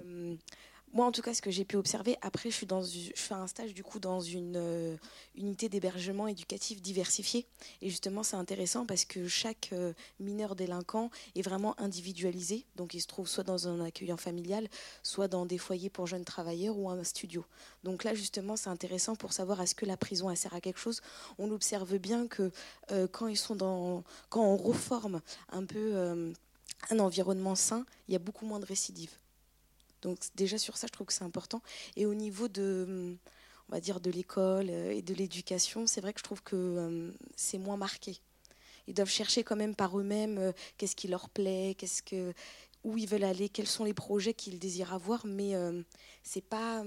Moi, 0.92 1.06
en 1.06 1.12
tout 1.12 1.22
cas, 1.22 1.32
ce 1.34 1.40
que 1.40 1.52
j'ai 1.52 1.64
pu 1.64 1.76
observer, 1.76 2.16
après, 2.20 2.50
je, 2.50 2.56
suis 2.56 2.66
fais 3.14 3.34
un 3.34 3.46
stage 3.46 3.74
du 3.74 3.84
coup 3.84 4.00
dans 4.00 4.20
une 4.20 4.56
euh, 4.56 4.96
unité 5.36 5.68
d'hébergement 5.68 6.26
éducatif 6.26 6.82
diversifié. 6.82 7.46
Et 7.80 7.90
justement, 7.90 8.24
c'est 8.24 8.34
intéressant 8.34 8.84
parce 8.86 9.04
que 9.04 9.28
chaque 9.28 9.70
euh, 9.72 9.92
mineur 10.18 10.56
délinquant 10.56 11.10
est 11.36 11.42
vraiment 11.42 11.80
individualisé. 11.80 12.66
Donc, 12.74 12.94
il 12.94 13.00
se 13.00 13.06
trouve 13.06 13.28
soit 13.28 13.44
dans 13.44 13.68
un 13.68 13.80
accueillant 13.80 14.16
familial, 14.16 14.66
soit 15.04 15.28
dans 15.28 15.46
des 15.46 15.58
foyers 15.58 15.90
pour 15.90 16.08
jeunes 16.08 16.24
travailleurs 16.24 16.76
ou 16.76 16.90
un 16.90 17.04
studio. 17.04 17.44
Donc 17.84 18.02
là, 18.02 18.12
justement, 18.14 18.56
c'est 18.56 18.70
intéressant 18.70 19.14
pour 19.14 19.32
savoir 19.32 19.60
est-ce 19.62 19.76
que 19.76 19.86
la 19.86 19.96
prison 19.96 20.28
elle 20.28 20.36
sert 20.36 20.54
à 20.54 20.60
quelque 20.60 20.80
chose. 20.80 21.02
On 21.38 21.52
observe 21.52 21.98
bien 21.98 22.26
que 22.26 22.50
euh, 22.90 23.06
quand 23.06 23.28
ils 23.28 23.38
sont 23.38 23.54
dans, 23.54 24.02
quand 24.28 24.42
on 24.42 24.56
reforme 24.56 25.20
un 25.52 25.64
peu 25.64 26.34
un 26.90 26.98
environnement 26.98 27.54
sain, 27.54 27.86
il 28.08 28.12
y 28.12 28.16
a 28.16 28.18
beaucoup 28.18 28.44
moins 28.44 28.58
de 28.58 28.66
récidives. 28.66 29.19
Donc 30.02 30.18
déjà 30.34 30.58
sur 30.58 30.76
ça, 30.76 30.86
je 30.86 30.92
trouve 30.92 31.06
que 31.06 31.12
c'est 31.12 31.24
important. 31.24 31.62
Et 31.96 32.06
au 32.06 32.14
niveau 32.14 32.48
de, 32.48 33.16
on 33.68 33.72
va 33.72 33.80
dire, 33.80 34.00
de 34.00 34.10
l'école 34.10 34.70
euh, 34.70 34.92
et 34.92 35.02
de 35.02 35.14
l'éducation, 35.14 35.86
c'est 35.86 36.00
vrai 36.00 36.12
que 36.12 36.20
je 36.20 36.24
trouve 36.24 36.42
que 36.42 36.56
euh, 36.56 37.12
c'est 37.36 37.58
moins 37.58 37.76
marqué. 37.76 38.18
Ils 38.86 38.94
doivent 38.94 39.10
chercher 39.10 39.44
quand 39.44 39.56
même 39.56 39.74
par 39.74 39.98
eux-mêmes 39.98 40.38
euh, 40.38 40.52
qu'est-ce 40.76 40.96
qui 40.96 41.08
leur 41.08 41.28
plaît, 41.28 41.74
qu'est-ce 41.78 42.02
que, 42.02 42.32
où 42.84 42.96
ils 42.98 43.08
veulent 43.08 43.24
aller, 43.24 43.48
quels 43.48 43.68
sont 43.68 43.84
les 43.84 43.94
projets 43.94 44.34
qu'ils 44.34 44.58
désirent 44.58 44.94
avoir, 44.94 45.26
mais 45.26 45.52
c'est 46.22 46.40
pas, 46.40 46.82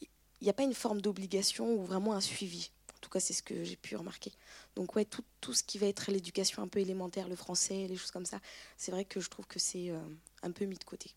il 0.00 0.08
n'y 0.40 0.48
a 0.48 0.54
pas 0.54 0.62
une 0.62 0.72
forme 0.72 1.02
d'obligation 1.02 1.74
ou 1.74 1.84
vraiment 1.84 2.14
un 2.14 2.22
suivi 2.22 2.70
tout 3.02 3.10
cas, 3.10 3.20
c'est 3.20 3.34
ce 3.34 3.42
que 3.42 3.64
j'ai 3.64 3.76
pu 3.76 3.96
remarquer. 3.96 4.32
Donc, 4.74 4.96
ouais, 4.96 5.04
tout, 5.04 5.24
tout 5.42 5.52
ce 5.52 5.62
qui 5.62 5.76
va 5.76 5.86
être 5.86 6.10
l'éducation 6.10 6.62
un 6.62 6.68
peu 6.68 6.78
élémentaire, 6.78 7.28
le 7.28 7.36
français, 7.36 7.86
les 7.88 7.96
choses 7.96 8.12
comme 8.12 8.24
ça, 8.24 8.40
c'est 8.78 8.92
vrai 8.92 9.04
que 9.04 9.20
je 9.20 9.28
trouve 9.28 9.46
que 9.46 9.58
c'est 9.58 9.90
euh, 9.90 10.00
un 10.42 10.52
peu 10.52 10.64
mis 10.64 10.78
de 10.78 10.84
côté. 10.84 11.14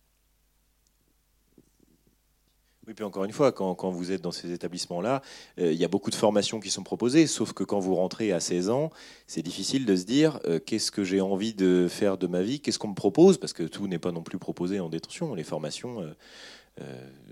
Oui, 2.88 2.94
puis 2.94 3.04
encore 3.04 3.24
une 3.24 3.32
fois, 3.32 3.52
quand, 3.52 3.90
vous 3.90 4.12
êtes 4.12 4.22
dans 4.22 4.32
ces 4.32 4.52
établissements-là, 4.52 5.24
euh, 5.60 5.72
il 5.72 5.78
y 5.78 5.84
a 5.84 5.88
beaucoup 5.88 6.12
de 6.12 6.16
formations 6.16 6.60
qui 6.60 6.70
sont 6.70 6.84
proposées, 6.84 7.26
sauf 7.26 7.52
que 7.52 7.64
quand 7.64 7.80
vous 7.80 7.96
rentrez 7.96 8.32
à 8.32 8.40
16 8.40 8.70
ans, 8.70 8.92
c'est 9.26 9.42
difficile 9.42 9.88
de 9.88 9.96
se 9.96 10.06
dire 10.06 10.40
euh, 10.46 10.60
qu'est-ce 10.60 10.92
que 10.92 11.04
j'ai 11.04 11.20
envie 11.20 11.56
de 11.56 11.88
faire 11.90 12.20
de 12.20 12.28
ma 12.28 12.44
vie, 12.44 12.60
qu'est-ce 12.60 12.78
qu'on 12.78 12.90
me 12.90 12.96
propose, 12.96 13.40
parce 13.40 13.54
que 13.54 13.64
tout 13.64 13.88
n'est 13.88 13.98
pas 13.98 14.12
non 14.12 14.22
plus 14.22 14.38
proposé 14.38 14.80
en 14.80 14.90
détention. 14.90 15.34
Les 15.34 15.44
formations, 15.44 16.02
euh, 16.02 16.14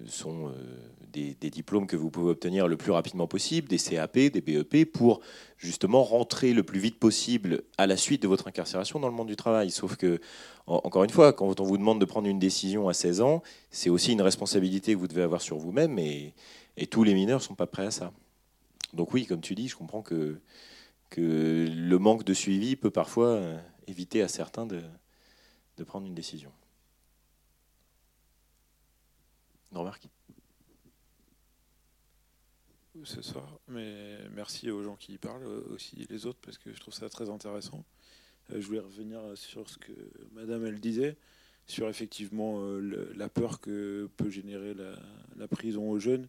sont 0.08 0.54
des, 1.14 1.50
diplômes 1.50 1.86
que 1.88 1.96
vous 1.96 2.10
pouvez 2.10 2.32
obtenir 2.32 2.68
le 2.68 2.76
plus 2.76 2.92
rapidement 2.92 3.28
possible, 3.28 3.68
des 3.68 3.78
CAP, 3.78 4.18
des 4.18 4.42
BEP, 4.42 4.92
pour 4.92 5.22
justement 5.58 6.04
rentrer 6.04 6.54
le 6.54 6.64
plus 6.64 6.80
vite 6.80 7.00
possible 7.00 7.64
à 7.78 7.88
la 7.88 7.98
suite 7.98 8.22
de 8.24 8.28
votre 8.28 8.48
incarcération 8.48 9.00
dans 9.00 9.08
le 9.08 9.14
monde 9.14 9.28
du 9.28 9.36
travail. 9.36 9.70
Sauf 9.70 9.96
que, 9.96 10.20
encore 10.66 11.04
une 11.04 11.12
fois, 11.12 11.32
quand 11.32 11.60
on 11.60 11.64
vous 11.64 11.78
demande 11.78 12.02
de 12.02 12.06
prendre 12.06 12.28
une 12.28 12.40
décision 12.40 12.90
à 12.90 12.94
16 12.94 13.22
ans, 13.22 13.44
c'est 13.70 13.90
aussi 13.90 14.12
une 14.12 14.22
responsabilité 14.22 14.94
que 14.94 14.98
vous 14.98 15.08
devez 15.08 15.22
avoir 15.22 15.42
sur 15.42 15.58
vous-même 15.58 16.00
et, 16.00 16.34
tous 16.90 17.04
les 17.04 17.14
mineurs 17.14 17.40
ne 17.40 17.44
sont 17.44 17.56
pas 17.56 17.68
prêts 17.68 17.86
à 17.86 17.92
ça. 17.92 18.12
donc 18.94 19.14
oui, 19.14 19.28
comme 19.28 19.42
tu 19.42 19.54
dis, 19.54 19.68
je 19.68 19.76
comprends 19.76 20.02
que, 20.02 20.40
que 21.12 21.68
le 21.70 22.00
manque 22.00 22.24
de 22.24 22.34
suivi 22.34 22.76
peut 22.76 22.90
parfois 22.90 23.28
euh, 23.28 23.60
éviter 23.88 24.24
à 24.24 24.28
certains 24.28 24.66
de, 24.66 24.82
de 25.78 25.84
prendre 25.84 26.08
une 26.08 26.16
décision. 26.16 26.52
Une 29.72 29.78
remarque 29.78 30.08
C'est 33.06 33.24
ça. 33.24 33.44
Mais 33.68 34.18
merci 34.36 34.70
aux 34.70 34.84
gens 34.84 34.96
qui 34.96 35.14
y 35.14 35.18
parlent, 35.18 35.44
euh, 35.44 35.74
aussi 35.74 36.06
les 36.10 36.26
autres, 36.26 36.40
parce 36.42 36.58
que 36.58 36.72
je 36.74 36.80
trouve 36.80 36.94
ça 36.94 37.10
très 37.10 37.30
intéressant. 37.30 37.84
Euh, 38.52 38.62
je 38.62 38.68
voulais 38.68 38.80
revenir 38.80 39.20
sur 39.36 39.68
ce 39.70 39.78
que 39.78 39.92
Madame 40.32 40.66
elle 40.66 40.80
disait, 40.80 41.18
sur 41.66 41.90
effectivement 41.90 42.60
euh, 42.60 43.12
la 43.16 43.30
peur 43.30 43.60
que 43.60 44.10
peut 44.16 44.30
générer 44.30 44.76
la, 44.76 45.48
prison 45.48 45.90
aux 45.90 46.00
jeunes. 46.00 46.28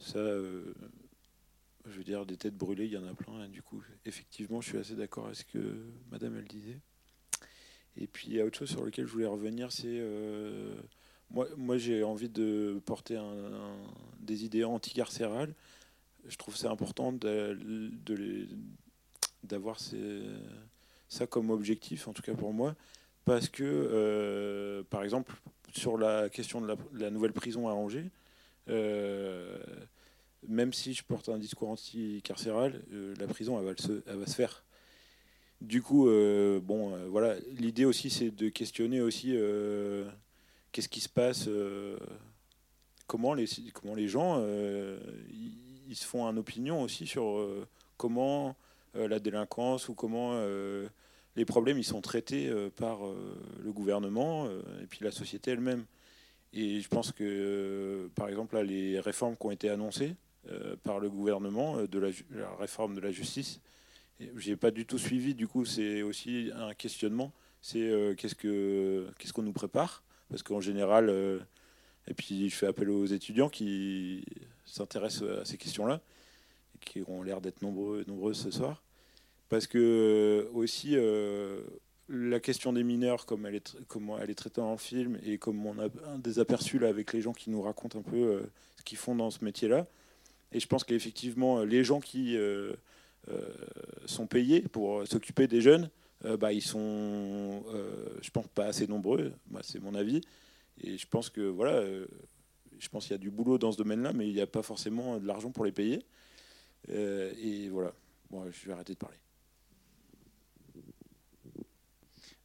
Ça, 0.00 0.20
je 0.20 1.96
veux 1.96 2.04
dire, 2.04 2.26
des 2.26 2.36
têtes 2.36 2.56
brûlées, 2.56 2.86
il 2.86 2.92
y 2.92 2.96
en 2.96 3.06
a 3.06 3.14
plein. 3.14 3.44
et 3.44 3.48
du 3.48 3.62
coup, 3.62 3.82
effectivement, 4.04 4.60
je 4.60 4.68
suis 4.68 4.78
assez 4.78 4.94
d'accord 4.94 5.26
avec 5.26 5.38
ce 5.38 5.44
que 5.44 5.86
Madame 6.10 6.36
elle 6.36 6.46
disait. 6.46 6.78
Et 7.96 8.06
puis 8.06 8.28
il 8.28 8.34
y 8.34 8.40
a 8.40 8.44
autre 8.44 8.58
chose 8.58 8.70
sur 8.70 8.84
lequel 8.84 9.06
je 9.06 9.12
voulais 9.12 9.26
revenir, 9.26 9.72
c'est 9.72 10.00
moi, 11.30 11.46
moi 11.56 11.78
j'ai 11.78 12.02
envie 12.02 12.28
de 12.28 12.80
porter 12.84 13.20
des 14.20 14.44
idées 14.44 14.64
anticarcérales. 14.64 15.54
Je 16.26 16.36
trouve 16.36 16.56
c'est 16.56 16.66
important 16.66 17.12
d'avoir 19.42 19.78
ça 21.08 21.26
comme 21.26 21.50
objectif, 21.50 22.08
en 22.08 22.12
tout 22.12 22.22
cas 22.22 22.34
pour 22.34 22.52
moi, 22.52 22.74
parce 23.24 23.48
que, 23.48 23.62
euh, 23.64 24.82
par 24.88 25.02
exemple, 25.02 25.34
sur 25.74 25.98
la 25.98 26.28
question 26.28 26.60
de 26.60 26.76
la, 26.94 27.10
nouvelle 27.10 27.32
prison 27.32 27.68
à 27.68 27.72
Angers, 27.72 28.10
euh, 28.68 29.58
même 30.46 30.72
si 30.72 30.94
je 30.94 31.04
porte 31.04 31.28
un 31.28 31.38
discours 31.38 31.68
anti-carcéral, 31.68 32.82
euh, 32.92 33.14
la 33.18 33.26
prison, 33.26 33.58
elle 33.58 33.66
va, 33.66 33.76
se, 33.76 33.92
va 33.92 34.26
se 34.26 34.34
faire. 34.34 34.64
Du 35.60 35.82
coup, 35.82 36.04
bon, 36.62 36.96
voilà, 37.08 37.34
l'idée 37.58 37.84
aussi, 37.84 38.10
c'est 38.10 38.30
de 38.30 38.48
questionner 38.48 39.00
aussi 39.00 39.36
qu'est-ce 40.72 40.88
qui 40.88 41.00
se 41.00 41.08
passe, 41.08 41.46
euh, 41.48 41.98
comment 43.06 43.34
les, 43.34 43.46
comment 43.72 43.94
les 43.94 44.08
gens, 44.08 44.36
euh, 44.38 44.98
ils, 45.88 45.96
se 45.96 46.04
font 46.04 46.26
une 46.26 46.38
opinion 46.38 46.82
aussi 46.82 47.06
sur 47.06 47.38
euh, 47.38 47.66
comment 47.96 48.54
la 48.94 49.18
délinquance 49.18 49.88
ou 49.88 49.94
comment 49.94 50.40
les 51.36 51.44
problèmes 51.44 51.78
ils 51.78 51.84
sont 51.84 52.00
traités 52.00 52.50
par 52.74 52.98
le 53.62 53.70
gouvernement 53.70 54.48
et 54.82 54.86
puis 54.88 55.04
la 55.04 55.12
société 55.12 55.52
elle-même. 55.52 55.84
Et 56.52 56.80
je 56.80 56.88
pense 56.88 57.12
que, 57.12 58.10
par 58.14 58.28
exemple, 58.28 58.56
là, 58.56 58.64
les 58.64 58.98
réformes 58.98 59.36
qui 59.36 59.46
ont 59.46 59.50
été 59.50 59.68
annoncées 59.68 60.16
par 60.82 60.98
le 60.98 61.10
gouvernement, 61.10 61.82
de 61.82 61.98
la, 61.98 62.08
réforme 62.58 62.94
de 62.96 63.00
la 63.00 63.12
justice, 63.12 63.60
j'ai 64.36 64.56
pas 64.56 64.72
du 64.72 64.84
tout 64.84 64.98
suivi. 64.98 65.34
Du 65.34 65.46
coup, 65.46 65.64
c'est 65.64 66.02
aussi 66.02 66.50
un 66.56 66.74
questionnement. 66.74 67.30
C'est 67.60 68.14
qu'est-ce 68.16 68.34
que 68.34 69.08
qu'est-ce 69.18 69.32
qu'on 69.32 69.42
nous 69.42 69.52
prépare? 69.52 70.02
Parce 70.28 70.42
qu'en 70.42 70.60
général, 70.60 71.08
euh, 71.08 71.38
et 72.06 72.14
puis 72.14 72.50
je 72.50 72.54
fais 72.54 72.66
appel 72.66 72.90
aux 72.90 73.06
étudiants 73.06 73.48
qui 73.48 74.24
s'intéressent 74.66 75.28
à 75.40 75.44
ces 75.44 75.56
questions-là, 75.56 76.00
qui 76.80 77.02
ont 77.06 77.22
l'air 77.22 77.40
d'être 77.40 77.62
nombreux, 77.62 78.04
nombreuses 78.06 78.38
ce 78.38 78.50
soir. 78.50 78.82
Parce 79.48 79.66
que 79.66 79.78
euh, 79.78 80.50
aussi 80.52 80.96
euh, 80.96 81.62
la 82.08 82.40
question 82.40 82.72
des 82.72 82.84
mineurs, 82.84 83.24
comme 83.24 83.46
elle 83.46 83.54
est, 83.54 83.66
tra- 83.66 83.82
comme 83.86 84.12
elle 84.20 84.30
est 84.30 84.34
traitée 84.34 84.60
le 84.60 84.76
film, 84.76 85.18
et 85.24 85.38
comme 85.38 85.64
on 85.64 85.78
a 85.78 85.88
un 86.06 86.18
des 86.18 86.38
aperçus 86.38 86.78
là 86.78 86.88
avec 86.88 87.12
les 87.12 87.22
gens 87.22 87.32
qui 87.32 87.48
nous 87.50 87.62
racontent 87.62 87.98
un 87.98 88.02
peu 88.02 88.42
ce 88.76 88.82
qu'ils 88.82 88.98
font 88.98 89.14
dans 89.14 89.30
ce 89.30 89.44
métier-là. 89.44 89.86
Et 90.52 90.60
je 90.60 90.66
pense 90.66 90.84
qu'effectivement, 90.84 91.62
les 91.64 91.84
gens 91.84 92.00
qui 92.00 92.36
sont 94.06 94.26
payés 94.26 94.62
pour 94.62 95.06
s'occuper 95.06 95.46
des 95.46 95.60
jeunes, 95.60 95.90
euh, 96.24 96.36
bah, 96.36 96.52
ils 96.52 96.62
sont, 96.62 97.64
euh, 97.72 98.08
je 98.20 98.30
pense, 98.30 98.46
pas 98.48 98.66
assez 98.66 98.86
nombreux. 98.86 99.32
Moi, 99.50 99.60
c'est 99.62 99.80
mon 99.80 99.94
avis. 99.94 100.20
Et 100.80 100.98
je 100.98 101.06
pense 101.06 101.30
que 101.30 101.40
voilà, 101.40 101.72
euh, 101.72 102.06
je 102.78 102.88
pense 102.88 103.04
qu'il 103.04 103.12
y 103.12 103.14
a 103.14 103.18
du 103.18 103.30
boulot 103.30 103.58
dans 103.58 103.72
ce 103.72 103.78
domaine-là, 103.78 104.12
mais 104.12 104.28
il 104.28 104.34
n'y 104.34 104.40
a 104.40 104.46
pas 104.46 104.62
forcément 104.62 105.18
de 105.18 105.26
l'argent 105.26 105.50
pour 105.50 105.64
les 105.64 105.72
payer. 105.72 106.04
Euh, 106.90 107.32
et 107.40 107.68
voilà. 107.68 107.92
Bon, 108.30 108.44
je 108.50 108.66
vais 108.66 108.72
arrêter 108.72 108.94
de 108.94 108.98
parler. 108.98 109.16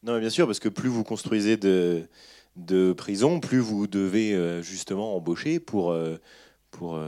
Non, 0.02 0.20
bien 0.20 0.30
sûr, 0.30 0.46
parce 0.46 0.60
que 0.60 0.70
plus 0.70 0.90
vous 0.90 1.04
construisez 1.04 1.58
de, 1.58 2.08
de 2.56 2.94
prisons, 2.94 3.40
plus 3.40 3.60
vous 3.60 3.88
devez 3.88 4.62
justement 4.62 5.16
embaucher 5.16 5.60
pour, 5.60 5.96
pour, 6.72 7.00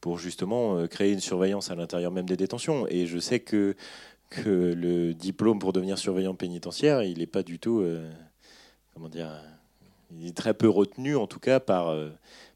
pour 0.00 0.18
justement 0.18 0.86
créer 0.86 1.12
une 1.12 1.20
surveillance 1.20 1.70
à 1.70 1.74
l'intérieur 1.74 2.12
même 2.12 2.26
des 2.26 2.36
détentions. 2.36 2.86
Et 2.88 3.06
je 3.06 3.18
sais 3.18 3.40
que, 3.40 3.74
que 4.30 4.74
le 4.74 5.14
diplôme 5.14 5.58
pour 5.58 5.72
devenir 5.72 5.98
surveillant 5.98 6.34
pénitentiaire, 6.34 7.02
il 7.02 7.18
n'est 7.18 7.26
pas 7.26 7.42
du 7.42 7.58
tout, 7.58 7.80
euh, 7.80 8.10
comment 8.94 9.08
dire, 9.08 9.30
il 10.18 10.26
est 10.26 10.36
très 10.36 10.54
peu 10.54 10.68
retenu 10.68 11.16
en 11.16 11.26
tout 11.26 11.38
cas 11.38 11.60
par, 11.60 11.88
euh, 11.88 12.10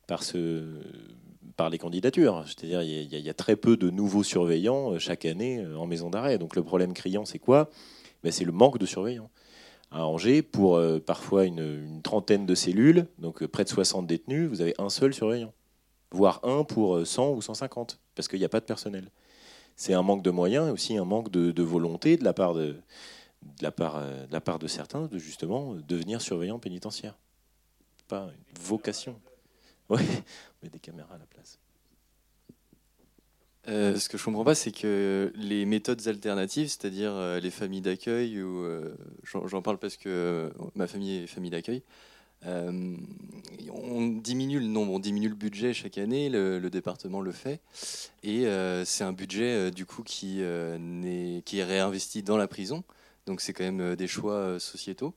par, 0.06 1.70
les 1.70 1.78
candidatures. 1.78 2.44
C'est-à-dire 2.46 2.82
il 2.82 3.14
y, 3.14 3.28
a- 3.28 3.34
très 3.34 3.56
peu 3.56 3.76
de 3.76 3.90
nouveaux 3.90 4.22
surveillants 4.22 4.92
euh, 4.92 4.98
chaque 4.98 5.24
année 5.24 5.64
en 5.76 5.86
maison 5.86 6.10
d'arrêt. 6.10 6.38
Donc 6.38 6.56
le 6.56 6.62
problème 6.62 6.92
criant, 6.92 7.24
c'est 7.24 7.38
quoi? 7.38 7.70
Ben, 8.22 8.32
C'est 8.32 8.44
le 8.44 8.52
manque 8.52 8.78
de 8.78 8.86
surveillants 8.86 9.30
à 9.92 10.06
Angers, 10.06 10.42
pour 10.42 10.80
parfois 11.04 11.46
une, 11.46 12.00
trentaine 12.02 12.46
de 12.46 12.54
cellules, 12.54 13.08
donc 13.18 13.44
près 13.46 13.64
de 13.64 13.68
60 13.68 14.06
détenus, 14.06 14.48
vous 14.48 14.60
avez 14.60 14.72
un 14.78 14.88
seul 14.88 15.12
surveillant, 15.12 15.52
voire 16.12 16.40
un 16.44 16.64
pour 16.64 16.96
euh, 16.96 17.04
100 17.04 17.32
ou 17.32 17.42
150, 17.42 17.98
parce 18.14 18.28
qu'il 18.28 18.38
n'y 18.38 18.44
a 18.44 18.48
pas 18.48 18.60
de 18.60 18.64
personnel. 18.64 19.10
C'est 19.80 19.94
un 19.94 20.02
manque 20.02 20.22
de 20.22 20.30
moyens 20.30 20.68
et 20.68 20.70
aussi 20.70 20.98
un 20.98 21.06
manque 21.06 21.30
de, 21.30 21.62
volonté 21.62 22.18
de 22.18 22.22
la 22.22 22.34
part 22.34 22.58
euh, 22.58 22.74
de 23.40 23.62
la 24.30 24.40
part 24.42 24.58
de 24.58 24.66
certains 24.66 25.06
de 25.06 25.18
justement 25.18 25.72
euh, 25.72 25.80
devenir 25.88 26.20
surveillant 26.20 26.58
pénitentiaire. 26.58 27.16
Pas 28.06 28.24
une 28.24 28.62
vocation. 28.62 29.18
Oui, 29.88 30.02
on 30.02 30.66
met 30.66 30.68
des 30.68 30.78
caméras 30.78 31.14
à 31.14 31.18
la 31.18 31.24
place. 31.24 31.58
Euh, 33.68 33.96
ce 33.98 34.10
que 34.10 34.18
je 34.18 34.24
comprends 34.24 34.44
pas, 34.44 34.54
c'est 34.54 34.70
que 34.70 35.32
les 35.34 35.64
méthodes 35.64 36.06
alternatives, 36.06 36.68
c'est-à-dire 36.68 37.40
les 37.40 37.50
familles 37.50 37.80
d'accueil, 37.80 38.42
ou 38.42 38.62
j'en 39.24 39.62
parle 39.62 39.78
parce 39.78 39.96
que 39.96 40.52
ma 40.74 40.88
famille 40.88 41.24
est 41.24 41.26
famille 41.26 41.50
d'accueil, 41.50 41.82
euh, 42.46 42.96
on 43.72 44.06
diminue 44.08 44.60
le 44.60 44.66
nombre, 44.66 44.92
on 44.92 44.98
diminue 44.98 45.28
le 45.28 45.34
budget 45.34 45.72
chaque 45.74 45.98
année, 45.98 46.28
le, 46.28 46.60
département 46.70 47.20
le 47.20 47.32
fait, 47.32 47.60
et 48.22 48.46
euh, 48.46 48.84
c'est 48.84 49.04
un 49.04 49.12
budget 49.12 49.54
euh, 49.54 49.70
du 49.70 49.86
coup 49.86 50.02
qui, 50.02 50.40
n'est- 50.78 51.42
qui 51.44 51.58
est 51.58 51.64
réinvesti 51.64 52.22
dans 52.22 52.36
la 52.36 52.48
prison, 52.48 52.84
donc 53.26 53.40
c'est 53.40 53.52
quand 53.52 53.64
même 53.64 53.96
des 53.96 54.08
choix 54.08 54.58
sociétaux. 54.58 55.14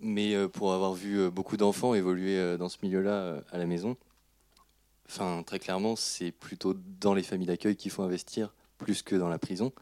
Mais 0.00 0.48
pour 0.52 0.72
avoir 0.72 0.92
vu 0.94 1.30
beaucoup 1.30 1.56
d'enfants 1.56 1.94
évoluer 1.94 2.56
dans 2.58 2.68
ce 2.68 2.76
milieu-là 2.82 3.42
à 3.50 3.58
la 3.58 3.66
maison, 3.66 3.96
Enfin, 5.08 5.42
très 5.44 5.58
clairement, 5.58 5.96
c'est 5.96 6.32
plutôt 6.32 6.74
dans 7.00 7.14
les 7.14 7.22
familles 7.22 7.46
d'accueil 7.46 7.76
qu'il 7.76 7.90
faut 7.90 8.02
investir 8.02 8.54
plus 8.78 9.02
que 9.02 9.14
dans 9.16 9.28
la 9.28 9.38
prison. 9.38 9.72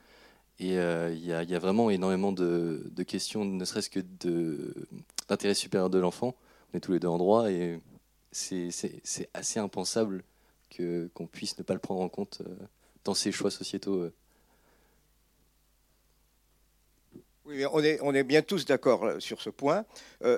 Et 0.61 0.79
euh, 0.79 1.13
il 1.13 1.25
y, 1.25 1.33
a- 1.33 1.59
vraiment 1.59 1.91
énormément 1.91 2.33
de, 2.33 3.03
questions, 3.07 3.45
ne 3.45 3.65
serait-ce 3.65 3.91
que 3.91 4.01
d'intérêt 5.29 5.55
supérieur 5.55 5.91
de 5.91 5.99
l'enfant. 5.99 6.37
On 6.73 6.77
est 6.77 6.81
tous 6.81 6.93
les 6.93 7.01
deux 7.01 7.09
en 7.09 7.19
droit 7.19 7.51
et 7.51 7.81
c'est 8.31 8.71
assez 9.35 9.59
impensable 9.59 10.25
qu'on 10.77 11.27
puisse 11.27 11.59
ne 11.59 11.63
pas 11.63 11.75
le 11.75 11.81
prendre 11.81 12.01
en 12.01 12.09
compte 12.09 12.43
euh, 12.45 12.55
dans 13.05 13.15
ces 13.15 13.31
choix 13.31 13.51
sociétaux. 13.51 14.01
euh. 14.01 14.15
Oui, 17.45 17.65
on 17.71 18.15
est, 18.15 18.25
bien 18.25 18.41
tous 18.43 18.65
d'accord 18.65 19.21
sur 19.21 19.43
ce 19.43 19.51
point. 19.51 19.85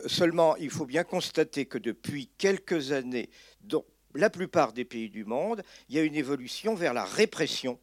Seulement, 0.07 0.57
il 0.57 0.71
faut 0.71 0.87
bien 0.87 1.05
constater 1.05 1.65
que 1.65 1.79
depuis 1.79 2.29
quelques 2.37 2.91
années, 2.91 3.31
dans 3.61 3.85
la 4.17 4.29
plupart 4.29 4.73
des 4.73 4.85
pays 4.85 5.09
du 5.09 5.25
monde, 5.25 5.63
il 5.89 5.95
y 5.95 6.01
a 6.01 6.03
une 6.03 6.17
évolution 6.17 6.75
vers 6.75 6.95
la 6.95 7.05
répression 7.05 7.79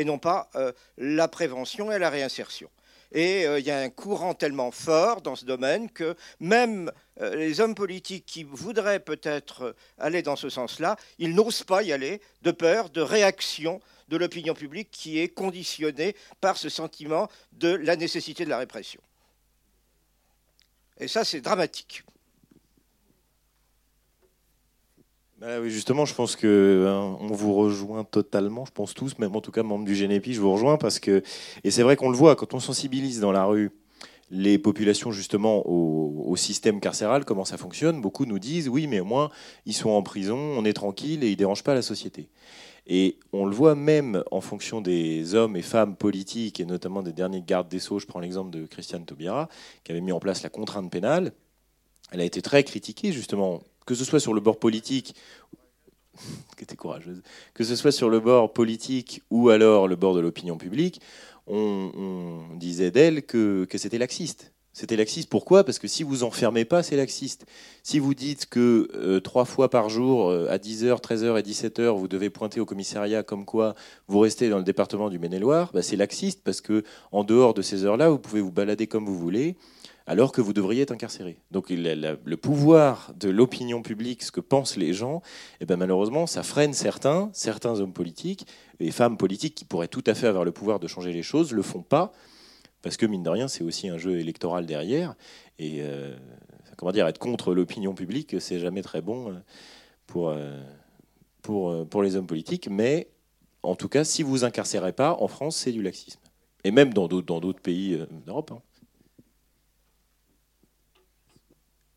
et 0.00 0.04
non 0.04 0.18
pas 0.18 0.48
euh, 0.54 0.72
la 0.96 1.28
prévention 1.28 1.92
et 1.92 1.98
la 1.98 2.08
réinsertion. 2.08 2.70
Et 3.12 3.46
euh, 3.46 3.58
il 3.58 3.66
y 3.66 3.70
a 3.70 3.80
un 3.80 3.90
courant 3.90 4.32
tellement 4.32 4.70
fort 4.70 5.20
dans 5.20 5.36
ce 5.36 5.44
domaine 5.44 5.90
que 5.90 6.16
même 6.38 6.90
euh, 7.20 7.34
les 7.34 7.60
hommes 7.60 7.74
politiques 7.74 8.24
qui 8.24 8.44
voudraient 8.44 9.00
peut-être 9.00 9.76
aller 9.98 10.22
dans 10.22 10.36
ce 10.36 10.48
sens-là, 10.48 10.96
ils 11.18 11.34
n'osent 11.34 11.64
pas 11.64 11.82
y 11.82 11.92
aller 11.92 12.22
de 12.40 12.50
peur 12.50 12.88
de 12.88 13.02
réaction 13.02 13.80
de 14.08 14.16
l'opinion 14.16 14.54
publique 14.54 14.90
qui 14.90 15.18
est 15.18 15.28
conditionnée 15.28 16.16
par 16.40 16.56
ce 16.56 16.70
sentiment 16.70 17.28
de 17.52 17.68
la 17.68 17.96
nécessité 17.96 18.46
de 18.46 18.50
la 18.50 18.58
répression. 18.58 19.02
Et 20.98 21.08
ça, 21.08 21.24
c'est 21.24 21.42
dramatique. 21.42 22.04
Bah 25.40 25.58
oui, 25.58 25.70
justement, 25.70 26.04
je 26.04 26.14
pense 26.14 26.36
que 26.36 26.84
hein, 26.86 27.16
on 27.18 27.28
vous 27.28 27.54
rejoint 27.54 28.04
totalement, 28.04 28.66
je 28.66 28.72
pense 28.72 28.92
tous, 28.92 29.18
même 29.18 29.34
en 29.34 29.40
tout 29.40 29.50
cas 29.50 29.62
membre 29.62 29.86
du 29.86 29.94
GNEPI, 29.94 30.34
je 30.34 30.40
vous 30.40 30.52
rejoins 30.52 30.76
parce 30.76 30.98
que 30.98 31.22
et 31.64 31.70
c'est 31.70 31.82
vrai 31.82 31.96
qu'on 31.96 32.10
le 32.10 32.16
voit 32.16 32.36
quand 32.36 32.52
on 32.52 32.60
sensibilise 32.60 33.20
dans 33.20 33.32
la 33.32 33.46
rue 33.46 33.70
les 34.30 34.58
populations 34.58 35.12
justement 35.12 35.66
au, 35.66 36.26
au 36.26 36.36
système 36.36 36.78
carcéral, 36.78 37.24
comment 37.24 37.46
ça 37.46 37.56
fonctionne. 37.56 38.02
Beaucoup 38.02 38.26
nous 38.26 38.38
disent 38.38 38.68
oui, 38.68 38.86
mais 38.86 39.00
au 39.00 39.06
moins 39.06 39.30
ils 39.64 39.72
sont 39.72 39.88
en 39.88 40.02
prison, 40.02 40.36
on 40.36 40.66
est 40.66 40.74
tranquille 40.74 41.24
et 41.24 41.30
ils 41.30 41.36
dérangent 41.36 41.64
pas 41.64 41.74
la 41.74 41.80
société. 41.80 42.28
Et 42.86 43.18
on 43.32 43.46
le 43.46 43.54
voit 43.54 43.74
même 43.74 44.22
en 44.30 44.42
fonction 44.42 44.82
des 44.82 45.34
hommes 45.34 45.56
et 45.56 45.62
femmes 45.62 45.96
politiques, 45.96 46.60
et 46.60 46.66
notamment 46.66 47.02
des 47.02 47.12
derniers 47.12 47.40
gardes 47.40 47.68
des 47.68 47.78
Sceaux. 47.78 47.98
Je 47.98 48.06
prends 48.06 48.20
l'exemple 48.20 48.50
de 48.50 48.66
Christiane 48.66 49.06
Taubira, 49.06 49.48
qui 49.84 49.92
avait 49.92 50.00
mis 50.00 50.12
en 50.12 50.20
place 50.20 50.42
la 50.42 50.50
contrainte 50.50 50.90
pénale. 50.90 51.32
Elle 52.10 52.20
a 52.20 52.24
été 52.24 52.42
très 52.42 52.64
critiquée, 52.64 53.12
justement, 53.12 53.60
que 57.54 57.64
ce 57.64 57.76
soit 57.76 57.92
sur 57.92 58.08
le 58.10 58.20
bord 58.20 58.52
politique 58.52 59.22
ou 59.30 59.48
alors 59.48 59.88
le 59.88 59.96
bord 59.96 60.14
de 60.14 60.20
l'opinion 60.20 60.56
publique, 60.56 61.00
on, 61.46 62.42
disait 62.56 62.90
d'elle 62.90 63.22
que, 63.24 63.64
que 63.64 63.78
c'était 63.78 63.98
laxiste. 63.98 64.52
C'était 64.72 64.96
laxiste. 64.96 65.28
Pourquoi? 65.28 65.64
Parce 65.64 65.80
que 65.80 65.88
si 65.88 66.04
vous 66.04 66.22
enfermez 66.22 66.64
pas, 66.64 66.84
c'est 66.84 66.96
laxiste. 66.96 67.44
Si 67.82 67.98
vous 67.98 68.14
dites 68.14 68.46
que 68.46 68.88
euh, 68.94 69.18
trois 69.18 69.44
fois 69.44 69.68
par 69.68 69.88
jour, 69.88 70.28
euh, 70.28 70.46
à 70.48 70.58
10h, 70.58 71.00
13h 71.00 71.38
et 71.38 71.42
17h, 71.42 71.98
vous 71.98 72.06
devez 72.06 72.30
pointer 72.30 72.60
au 72.60 72.66
commissariat 72.66 73.24
comme 73.24 73.44
quoi 73.44 73.74
vous 74.06 74.20
restez 74.20 74.48
dans 74.48 74.58
le 74.58 74.64
département 74.64 75.10
du 75.10 75.18
Maine-et-Loire, 75.18 75.70
bah, 75.74 75.82
c'est 75.82 75.96
laxiste 75.96 76.42
parce 76.44 76.60
que 76.60 76.84
en 77.10 77.24
dehors 77.24 77.52
de 77.52 77.62
ces 77.62 77.84
heures-là, 77.84 78.10
vous 78.10 78.20
pouvez 78.20 78.40
vous 78.40 78.52
balader 78.52 78.86
comme 78.86 79.06
vous 79.06 79.18
voulez 79.18 79.56
alors 80.10 80.32
que 80.32 80.40
vous 80.40 80.52
devriez 80.52 80.82
être 80.82 80.90
incarcéré. 80.90 81.38
Donc 81.52 81.70
le 81.70 82.34
pouvoir 82.34 83.12
de 83.14 83.28
l'opinion 83.28 83.80
publique, 83.80 84.24
ce 84.24 84.32
que 84.32 84.40
pensent 84.40 84.74
les 84.76 84.92
gens, 84.92 85.22
eh 85.60 85.66
ben, 85.66 85.76
malheureusement, 85.76 86.26
ça 86.26 86.42
freine 86.42 86.72
certains, 86.72 87.30
certains 87.32 87.78
hommes 87.78 87.92
politiques 87.92 88.44
et 88.80 88.90
femmes 88.90 89.16
politiques 89.16 89.54
qui 89.54 89.64
pourraient 89.64 89.86
tout 89.86 90.02
à 90.08 90.14
fait 90.14 90.26
avoir 90.26 90.44
le 90.44 90.50
pouvoir 90.50 90.80
de 90.80 90.88
changer 90.88 91.12
les 91.12 91.22
choses, 91.22 91.52
le 91.52 91.62
font 91.62 91.82
pas, 91.82 92.10
parce 92.82 92.96
que 92.96 93.06
mine 93.06 93.22
de 93.22 93.30
rien, 93.30 93.46
c'est 93.46 93.62
aussi 93.62 93.88
un 93.88 93.98
jeu 93.98 94.18
électoral 94.18 94.66
derrière. 94.66 95.14
Et 95.60 95.76
euh, 95.78 96.16
comment 96.76 96.90
dire, 96.90 97.06
être 97.06 97.18
contre 97.18 97.54
l'opinion 97.54 97.94
publique, 97.94 98.40
c'est 98.40 98.58
jamais 98.58 98.82
très 98.82 99.02
bon 99.02 99.30
euh, 99.30 99.34
pour, 100.08 100.30
euh, 100.30 100.60
pour, 101.40 101.86
pour 101.88 102.02
les 102.02 102.16
hommes 102.16 102.26
politiques. 102.26 102.66
Mais 102.68 103.06
en 103.62 103.76
tout 103.76 103.88
cas, 103.88 104.02
si 104.02 104.24
vous 104.24 104.42
incarcérez 104.42 104.92
pas, 104.92 105.16
en 105.20 105.28
France, 105.28 105.54
c'est 105.54 105.70
du 105.70 105.82
laxisme. 105.82 106.18
Et 106.64 106.72
même 106.72 106.92
dans 106.92 107.06
d'autres 107.06 107.62
pays 107.62 107.96
d'Europe. 108.26 108.50
Hein. 108.52 108.60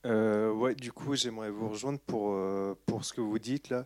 Euh, 0.05 0.51
ouais, 0.51 0.75
du 0.75 0.91
coup, 0.91 1.15
j'aimerais 1.15 1.49
vous 1.49 1.69
rejoindre 1.69 1.99
pour, 1.99 2.33
euh, 2.33 2.75
pour 2.85 3.05
ce 3.05 3.13
que 3.13 3.21
vous 3.21 3.39
dites 3.39 3.69
là, 3.69 3.85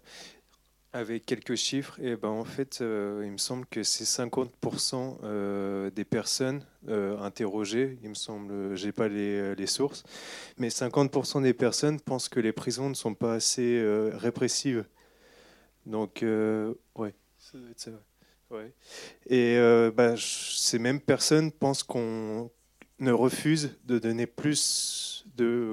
avec 0.93 1.25
quelques 1.25 1.55
chiffres. 1.55 1.99
Et 2.01 2.15
ben, 2.15 2.29
en 2.29 2.43
fait, 2.43 2.79
euh, 2.81 3.21
il 3.23 3.31
me 3.31 3.37
semble 3.37 3.65
que 3.67 3.83
c'est 3.83 4.03
50% 4.03 5.91
des 5.91 6.05
personnes 6.05 6.65
interrogées, 6.87 7.99
il 8.03 8.09
me 8.09 8.15
semble, 8.15 8.75
j'ai 8.75 8.91
pas 8.91 9.07
les, 9.07 9.55
les, 9.55 9.67
sources, 9.67 10.03
mais 10.57 10.69
50% 10.69 11.41
des 11.43 11.53
personnes 11.53 11.99
pensent 11.99 12.29
que 12.29 12.39
les 12.39 12.53
prisons 12.53 12.89
ne 12.89 12.95
sont 12.95 13.13
pas 13.13 13.33
assez 13.33 13.83
répressives. 14.13 14.85
Donc, 15.85 16.23
ouais. 16.95 17.13
Ouais. 18.49 18.73
Et 19.29 19.57
ben, 19.93 20.15
ces 20.17 20.79
mêmes 20.79 21.01
personnes 21.01 21.51
pensent 21.51 21.83
qu'on 21.83 22.49
ne 22.99 23.11
refuse 23.11 23.77
de 23.85 23.99
donner 23.99 24.25
plus 24.25 25.25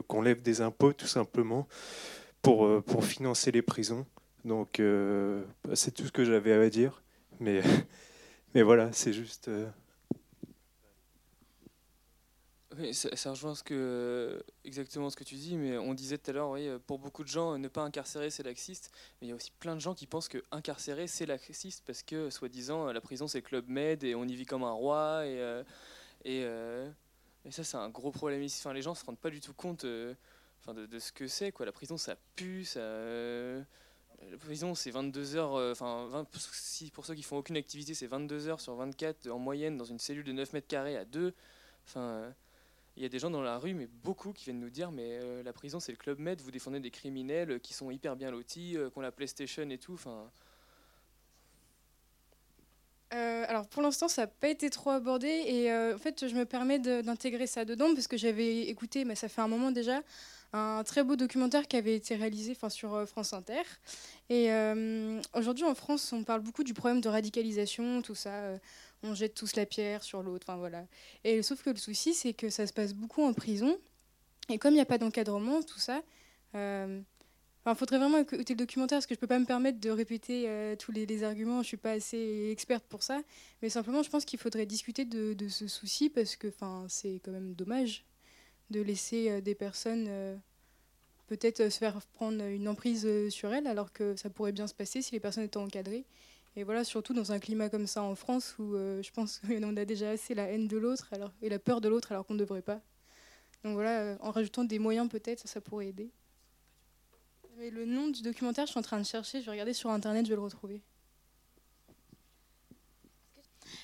qu'on 0.08 0.22
lève 0.22 0.42
des 0.42 0.60
impôts 0.60 0.92
tout 0.92 1.06
simplement 1.06 1.66
pour, 2.42 2.66
euh, 2.66 2.82
pour 2.82 3.04
financer 3.04 3.50
les 3.50 3.62
prisons. 3.62 4.06
Donc 4.44 4.78
euh, 4.78 5.44
c'est 5.74 5.92
tout 5.92 6.04
ce 6.06 6.12
que 6.12 6.24
j'avais 6.24 6.52
à 6.52 6.68
dire. 6.68 7.02
Mais, 7.40 7.62
mais 8.54 8.62
voilà, 8.62 8.92
c'est 8.92 9.12
juste... 9.12 9.48
Euh, 9.48 9.68
oui, 12.76 12.92
ça, 12.92 13.30
rejoint 13.30 13.54
ce 13.54 13.62
que, 13.62 14.42
exactement 14.64 15.08
ce 15.08 15.14
que 15.14 15.22
tu 15.22 15.36
dis, 15.36 15.56
mais 15.56 15.78
on 15.78 15.94
disait 15.94 16.18
tout 16.18 16.32
à 16.32 16.34
l'heure, 16.34 16.50
oui, 16.50 16.68
pour 16.88 16.98
beaucoup 16.98 17.22
de 17.22 17.28
gens, 17.28 17.56
ne 17.56 17.68
pas 17.68 17.82
incarcérer, 17.82 18.30
c'est 18.30 18.42
laxiste. 18.42 18.90
Mais 19.20 19.28
il 19.28 19.30
y 19.30 19.32
a 19.32 19.36
aussi 19.36 19.52
plein 19.60 19.76
de 19.76 19.80
gens 19.80 19.94
qui 19.94 20.08
pensent 20.08 20.26
que 20.26 20.42
incarcérer, 20.50 21.06
c'est 21.06 21.24
laxiste, 21.24 21.84
parce 21.86 22.02
que, 22.02 22.30
soi-disant, 22.30 22.90
la 22.90 23.00
prison, 23.00 23.28
c'est 23.28 23.42
Club 23.42 23.68
Med, 23.68 24.02
et 24.02 24.16
on 24.16 24.24
y 24.24 24.34
vit 24.34 24.44
comme 24.44 24.64
un 24.64 24.72
roi, 24.72 25.24
et, 25.24 25.62
et, 26.24 26.44
et 27.44 27.50
ça, 27.50 27.64
c'est 27.64 27.76
un 27.76 27.90
gros 27.90 28.10
problème 28.10 28.42
ici. 28.42 28.60
Enfin, 28.60 28.72
les 28.72 28.82
gens 28.82 28.94
se 28.94 29.04
rendent 29.04 29.18
pas 29.18 29.30
du 29.30 29.40
tout 29.40 29.52
compte 29.52 29.84
euh, 29.84 30.14
de, 30.68 30.98
ce 30.98 31.12
que 31.12 31.26
c'est. 31.28 31.52
La 31.60 31.72
prison, 31.72 31.96
ça 31.96 32.16
pue. 32.36 32.64
Ça, 32.64 32.80
euh, 32.80 33.62
la 34.30 34.38
prison, 34.38 34.74
c'est 34.74 34.90
22 34.90 35.36
heures. 35.36 35.54
Euh, 35.54 35.72
enfin, 35.72 36.26
si, 36.52 36.90
pour 36.90 37.04
ceux 37.04 37.14
qui 37.14 37.22
font 37.22 37.36
aucune 37.36 37.56
activité, 37.56 37.92
c'est 37.92 38.06
22 38.06 38.48
heures 38.48 38.60
sur 38.60 38.74
24 38.74 39.28
en 39.28 39.38
moyenne 39.38 39.76
dans 39.76 39.84
une 39.84 39.98
cellule 39.98 40.24
de 40.24 40.32
9 40.32 40.54
mètres 40.54 40.68
carrés 40.68 40.96
à 40.96 41.04
2. 41.04 41.34
Enfin, 41.86 42.34
il 42.96 43.02
y 43.02 43.06
a 43.06 43.10
des 43.10 43.18
gens 43.18 43.30
dans 43.30 43.42
la 43.42 43.58
rue, 43.58 43.74
mais 43.74 43.86
beaucoup, 43.86 44.32
qui 44.32 44.44
viennent 44.44 44.60
nous 44.60 44.70
dire 44.70 44.90
Mais 44.90 45.42
la 45.42 45.52
prison, 45.52 45.80
c'est 45.80 45.92
le 45.92 45.98
club 45.98 46.18
med, 46.18 46.40
vous 46.40 46.50
défendez 46.50 46.80
des 46.80 46.90
criminels 46.90 47.60
qui 47.60 47.74
sont 47.74 47.90
hyper 47.90 48.16
bien 48.16 48.30
lotis, 48.30 48.78
qui 48.92 48.98
ont 48.98 49.02
la 49.02 49.12
PlayStation 49.12 49.68
et 49.68 49.78
tout. 49.78 49.94
Enfin. 49.94 50.30
Euh, 53.14 53.44
alors 53.48 53.66
pour 53.68 53.82
l'instant, 53.82 54.08
ça 54.08 54.22
n'a 54.22 54.26
pas 54.26 54.48
été 54.48 54.70
trop 54.70 54.90
abordé 54.90 55.28
et 55.28 55.70
euh, 55.70 55.94
en 55.94 55.98
fait, 55.98 56.26
je 56.26 56.34
me 56.34 56.44
permets 56.44 56.78
d'intégrer 56.78 57.46
ça 57.46 57.64
dedans 57.64 57.94
parce 57.94 58.08
que 58.08 58.16
j'avais 58.16 58.62
écouté, 58.62 59.04
mais 59.04 59.14
ça 59.14 59.28
fait 59.28 59.40
un 59.40 59.46
moment 59.46 59.70
déjà, 59.70 60.02
un 60.52 60.82
très 60.84 61.04
beau 61.04 61.14
documentaire 61.14 61.68
qui 61.68 61.76
avait 61.76 61.94
été 61.94 62.16
réalisé 62.16 62.56
sur 62.68 62.94
euh, 62.94 63.06
France 63.06 63.32
Inter. 63.32 63.62
Et 64.30 64.48
aujourd'hui, 65.34 65.64
en 65.64 65.74
France, 65.74 66.12
on 66.12 66.24
parle 66.24 66.40
beaucoup 66.40 66.64
du 66.64 66.72
problème 66.72 67.00
de 67.02 67.08
radicalisation, 67.08 68.00
tout 68.00 68.14
ça. 68.14 68.58
on 69.02 69.14
jette 69.14 69.34
tous 69.34 69.54
la 69.54 69.66
pierre 69.66 70.02
sur 70.02 70.22
l'autre, 70.22 70.46
enfin 70.48 70.56
voilà. 70.58 70.86
Et 71.24 71.42
sauf 71.42 71.62
que 71.62 71.68
le 71.68 71.76
souci, 71.76 72.14
c'est 72.14 72.32
que 72.32 72.48
ça 72.48 72.66
se 72.66 72.72
passe 72.72 72.94
beaucoup 72.94 73.22
en 73.22 73.34
prison. 73.34 73.76
Et 74.48 74.58
comme 74.58 74.72
il 74.72 74.76
n'y 74.76 74.80
a 74.80 74.86
pas 74.86 74.96
d'encadrement, 74.96 75.62
tout 75.62 75.78
ça, 75.78 76.02
il 77.72 77.76
faudrait 77.76 77.98
vraiment 77.98 78.18
écouter 78.18 78.52
le 78.52 78.58
documentaire 78.58 78.98
parce 78.98 79.06
que 79.06 79.14
je 79.14 79.18
ne 79.18 79.20
peux 79.20 79.26
pas 79.26 79.38
me 79.38 79.46
permettre 79.46 79.80
de 79.80 79.88
répéter 79.88 80.44
euh, 80.48 80.76
tous 80.76 80.92
les, 80.92 81.24
arguments. 81.24 81.56
Je 81.56 81.58
ne 81.58 81.64
suis 81.64 81.76
pas 81.78 81.92
assez 81.92 82.50
experte 82.50 82.84
pour 82.84 83.02
ça. 83.02 83.22
Mais 83.62 83.70
simplement, 83.70 84.02
je 84.02 84.10
pense 84.10 84.26
qu'il 84.26 84.38
faudrait 84.38 84.66
discuter 84.66 85.06
de, 85.06 85.48
ce 85.48 85.66
souci 85.66 86.10
parce 86.10 86.36
que 86.36 86.52
c'est 86.88 87.20
quand 87.24 87.32
même 87.32 87.54
dommage 87.54 88.04
de 88.70 88.82
laisser 88.82 89.30
euh, 89.30 89.40
des 89.40 89.54
personnes 89.54 90.06
euh, 90.08 90.36
peut-être 91.26 91.70
se 91.70 91.78
faire 91.78 92.00
prendre 92.12 92.44
une 92.44 92.68
emprise 92.68 93.08
sur 93.30 93.52
elles 93.54 93.66
alors 93.66 93.92
que 93.92 94.14
ça 94.16 94.28
pourrait 94.28 94.52
bien 94.52 94.66
se 94.66 94.74
passer 94.74 95.00
si 95.00 95.12
les 95.12 95.20
personnes 95.20 95.44
étaient 95.44 95.56
encadrées. 95.56 96.04
Et 96.56 96.64
voilà, 96.64 96.84
surtout 96.84 97.14
dans 97.14 97.32
un 97.32 97.38
climat 97.38 97.70
comme 97.70 97.86
ça 97.86 98.02
en 98.02 98.14
France 98.14 98.56
où 98.58 98.74
je 98.74 99.10
pense 99.10 99.38
qu'on 99.48 99.76
a 99.76 99.84
déjà 99.86 100.10
assez 100.10 100.34
la 100.34 100.44
haine 100.44 100.68
de 100.68 100.76
l'autre 100.76 101.08
et 101.40 101.48
la 101.48 101.58
peur 101.58 101.80
de 101.80 101.88
l'autre 101.88 102.12
alors 102.12 102.26
qu'on 102.26 102.34
ne 102.34 102.38
devrait 102.38 102.62
pas. 102.62 102.80
Donc 103.64 103.72
voilà, 103.72 104.18
en 104.20 104.30
rajoutant 104.30 104.64
des 104.64 104.78
moyens 104.78 105.08
peut-être, 105.08 105.48
ça 105.48 105.62
pourrait 105.62 105.88
aider 105.88 106.10
le 107.58 107.84
nom 107.84 108.08
du 108.08 108.22
documentaire, 108.22 108.66
je 108.66 108.70
suis 108.70 108.78
en 108.78 108.82
train 108.82 108.98
de 108.98 109.06
chercher, 109.06 109.40
je 109.40 109.46
vais 109.46 109.52
regarder 109.52 109.72
sur 109.72 109.90
internet, 109.90 110.24
je 110.24 110.30
vais 110.30 110.36
le 110.36 110.42
retrouver. 110.42 110.82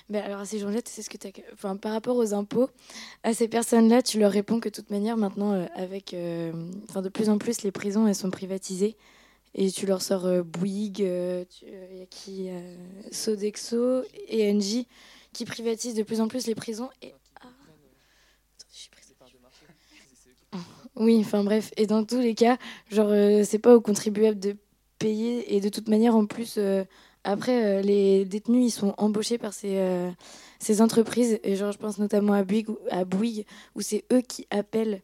Ben 0.09 0.23
alors, 0.23 0.41
à 0.41 0.45
ces 0.45 0.59
gens-là, 0.59 0.81
tu 0.81 0.91
sais 0.91 1.01
ce 1.01 1.09
que 1.09 1.17
tu 1.17 1.27
enfin, 1.53 1.75
par 1.75 1.93
rapport 1.93 2.17
aux 2.17 2.33
impôts, 2.33 2.69
à 3.23 3.33
ces 3.33 3.47
personnes-là, 3.47 4.01
tu 4.01 4.19
leur 4.19 4.31
réponds 4.31 4.59
que 4.59 4.69
de 4.69 4.73
toute 4.73 4.89
manière, 4.89 5.17
maintenant, 5.17 5.53
euh, 5.53 5.65
avec, 5.75 6.13
euh, 6.13 6.51
enfin, 6.89 7.01
de 7.01 7.09
plus 7.09 7.29
en 7.29 7.37
plus, 7.37 7.61
les 7.63 7.71
prisons, 7.71 8.07
elles 8.07 8.15
sont 8.15 8.31
privatisées. 8.31 8.97
Et 9.53 9.69
tu 9.69 9.85
leur 9.85 10.01
sors 10.01 10.25
euh, 10.25 10.43
Bouygues, 10.43 11.05
qui 12.09 12.49
Sodexo 13.11 14.03
et 14.27 14.53
NJ 14.53 14.85
qui 15.33 15.45
privatisent 15.45 15.95
de 15.95 16.03
plus 16.03 16.21
en 16.21 16.27
plus 16.27 16.47
les 16.47 16.55
prisons. 16.55 16.89
Oui, 21.01 21.17
enfin 21.19 21.43
bref. 21.43 21.71
Et 21.77 21.87
dans 21.87 22.05
tous 22.05 22.19
les 22.19 22.35
cas, 22.35 22.57
genre, 22.91 23.07
euh, 23.09 23.43
c'est 23.43 23.57
pas 23.57 23.75
aux 23.75 23.81
contribuables 23.81 24.39
de 24.39 24.55
payer. 24.99 25.55
Et 25.55 25.59
de 25.59 25.67
toute 25.67 25.89
manière, 25.89 26.15
en 26.15 26.27
plus, 26.27 26.55
euh, 26.59 26.83
après, 27.23 27.79
euh, 27.79 27.81
les 27.81 28.23
détenus, 28.23 28.67
ils 28.67 28.69
sont 28.71 28.93
embauchés 28.99 29.39
par 29.39 29.51
ces, 29.51 29.83
ces 30.59 30.79
entreprises. 30.79 31.39
Et 31.43 31.55
genre, 31.55 31.71
je 31.71 31.79
pense 31.79 31.97
notamment 31.97 32.33
à 32.33 32.43
Bouygues, 32.43 32.69
à 32.91 33.03
Bouygues 33.03 33.45
où 33.75 33.81
c'est 33.81 34.05
eux 34.13 34.21
qui 34.21 34.45
appellent 34.51 35.01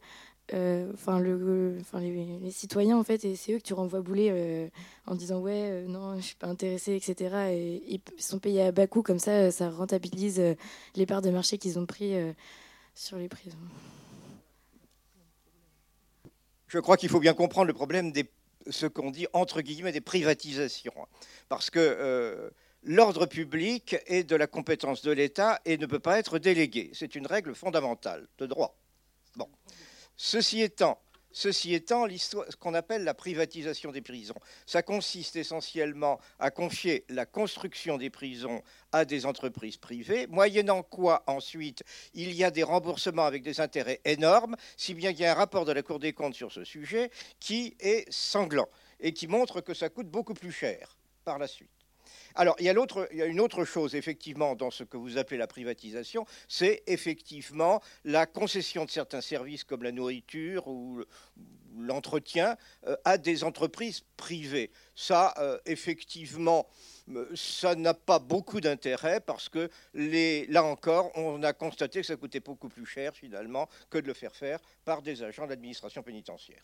enfin 0.94 1.18
le, 1.18 1.78
les, 1.94 2.38
les, 2.38 2.50
citoyens, 2.52 2.96
en 2.96 3.02
fait. 3.02 3.24
Et 3.24 3.34
c'est 3.34 3.54
eux 3.54 3.58
que 3.58 3.64
tu 3.64 3.74
renvoies 3.74 4.00
bouler 4.00 4.70
en 5.06 5.16
disant, 5.16 5.40
ouais, 5.40 5.84
non, 5.88 6.16
je 6.16 6.22
suis 6.22 6.36
pas 6.36 6.46
intéressé, 6.46 6.94
etc. 6.94 7.50
Et 7.50 7.82
ils 7.88 8.22
sont 8.22 8.38
payés 8.38 8.62
à 8.62 8.72
bas 8.72 8.86
coût. 8.86 9.02
Comme 9.02 9.18
ça, 9.18 9.50
ça 9.50 9.68
rentabilise 9.68 10.40
les 10.94 11.06
parts 11.06 11.22
de 11.22 11.30
marché 11.30 11.58
qu'ils 11.58 11.76
ont 11.78 11.86
pris 11.86 12.14
sur 12.94 13.18
les 13.18 13.28
prisons 13.28 13.58
je 16.68 16.78
crois 16.78 16.96
qu'il 16.96 17.08
faut 17.08 17.20
bien 17.20 17.34
comprendre 17.34 17.66
le 17.66 17.72
problème 17.72 18.12
de 18.12 18.24
ce 18.70 18.86
qu'on 18.86 19.10
dit 19.10 19.26
entre 19.32 19.62
guillemets 19.62 19.92
des 19.92 20.00
privatisations. 20.00 20.92
Parce 21.48 21.70
que 21.70 21.78
euh, 21.78 22.50
l'ordre 22.82 23.26
public 23.26 23.96
est 24.06 24.24
de 24.24 24.36
la 24.36 24.46
compétence 24.46 25.02
de 25.02 25.10
l'État 25.10 25.60
et 25.64 25.78
ne 25.78 25.86
peut 25.86 25.98
pas 25.98 26.18
être 26.18 26.38
délégué. 26.38 26.90
C'est 26.92 27.14
une 27.14 27.26
règle 27.26 27.54
fondamentale 27.54 28.28
de 28.38 28.46
droit. 28.46 28.76
Bon. 29.36 29.48
Ceci 30.16 30.60
étant, 30.60 31.00
Ceci 31.38 31.72
étant, 31.72 32.08
ce 32.08 32.56
qu'on 32.56 32.74
appelle 32.74 33.04
la 33.04 33.14
privatisation 33.14 33.92
des 33.92 34.00
prisons, 34.00 34.34
ça 34.66 34.82
consiste 34.82 35.36
essentiellement 35.36 36.18
à 36.40 36.50
confier 36.50 37.04
la 37.08 37.26
construction 37.26 37.96
des 37.96 38.10
prisons 38.10 38.60
à 38.90 39.04
des 39.04 39.24
entreprises 39.24 39.76
privées, 39.76 40.26
moyennant 40.26 40.82
quoi 40.82 41.22
ensuite 41.28 41.84
il 42.12 42.32
y 42.32 42.42
a 42.42 42.50
des 42.50 42.64
remboursements 42.64 43.24
avec 43.24 43.44
des 43.44 43.60
intérêts 43.60 44.00
énormes, 44.04 44.56
si 44.76 44.94
bien 44.94 45.12
qu'il 45.12 45.20
y 45.20 45.26
a 45.26 45.30
un 45.30 45.36
rapport 45.36 45.64
de 45.64 45.70
la 45.70 45.84
Cour 45.84 46.00
des 46.00 46.12
comptes 46.12 46.34
sur 46.34 46.50
ce 46.50 46.64
sujet 46.64 47.08
qui 47.38 47.76
est 47.78 48.10
sanglant 48.12 48.68
et 48.98 49.12
qui 49.12 49.28
montre 49.28 49.60
que 49.60 49.74
ça 49.74 49.90
coûte 49.90 50.08
beaucoup 50.08 50.34
plus 50.34 50.50
cher 50.50 50.96
par 51.24 51.38
la 51.38 51.46
suite. 51.46 51.77
Alors, 52.38 52.54
il 52.60 52.66
y, 52.66 52.68
a 52.68 53.26
une 53.26 53.40
autre 53.40 53.64
chose, 53.64 53.96
effectivement, 53.96 54.54
dans 54.54 54.70
ce 54.70 54.84
que 54.84 54.96
vous 54.96 55.18
appelez 55.18 55.38
la 55.38 55.48
privatisation, 55.48 56.24
c'est 56.46 56.84
effectivement 56.86 57.82
la 58.04 58.26
concession 58.26 58.84
de 58.84 58.90
certains 58.90 59.20
services 59.20 59.64
comme 59.64 59.82
la 59.82 59.90
nourriture 59.90 60.68
ou 60.68 61.02
l'entretien 61.76 62.56
euh, 62.86 62.96
à 63.04 63.18
des 63.18 63.42
entreprises 63.42 64.04
privées. 64.16 64.70
Ça, 64.94 65.34
euh, 65.38 65.58
effectivement, 65.66 66.68
euh, 67.10 67.28
ça 67.34 67.74
n'a 67.74 67.94
pas 67.94 68.20
beaucoup 68.20 68.60
d'intérêt 68.60 69.18
parce 69.18 69.48
que, 69.48 69.68
là 69.94 70.62
encore, 70.62 71.10
on 71.16 71.42
a 71.42 71.52
constaté 71.52 72.02
que 72.02 72.06
ça 72.06 72.14
coûtait 72.14 72.38
beaucoup 72.38 72.68
plus 72.68 72.86
cher, 72.86 73.16
finalement, 73.16 73.68
que 73.90 73.98
de 73.98 74.06
le 74.06 74.14
faire 74.14 74.36
faire 74.36 74.60
par 74.84 75.02
des 75.02 75.24
agents 75.24 75.46
de 75.46 75.50
l'administration 75.50 76.04
pénitentiaire. 76.04 76.62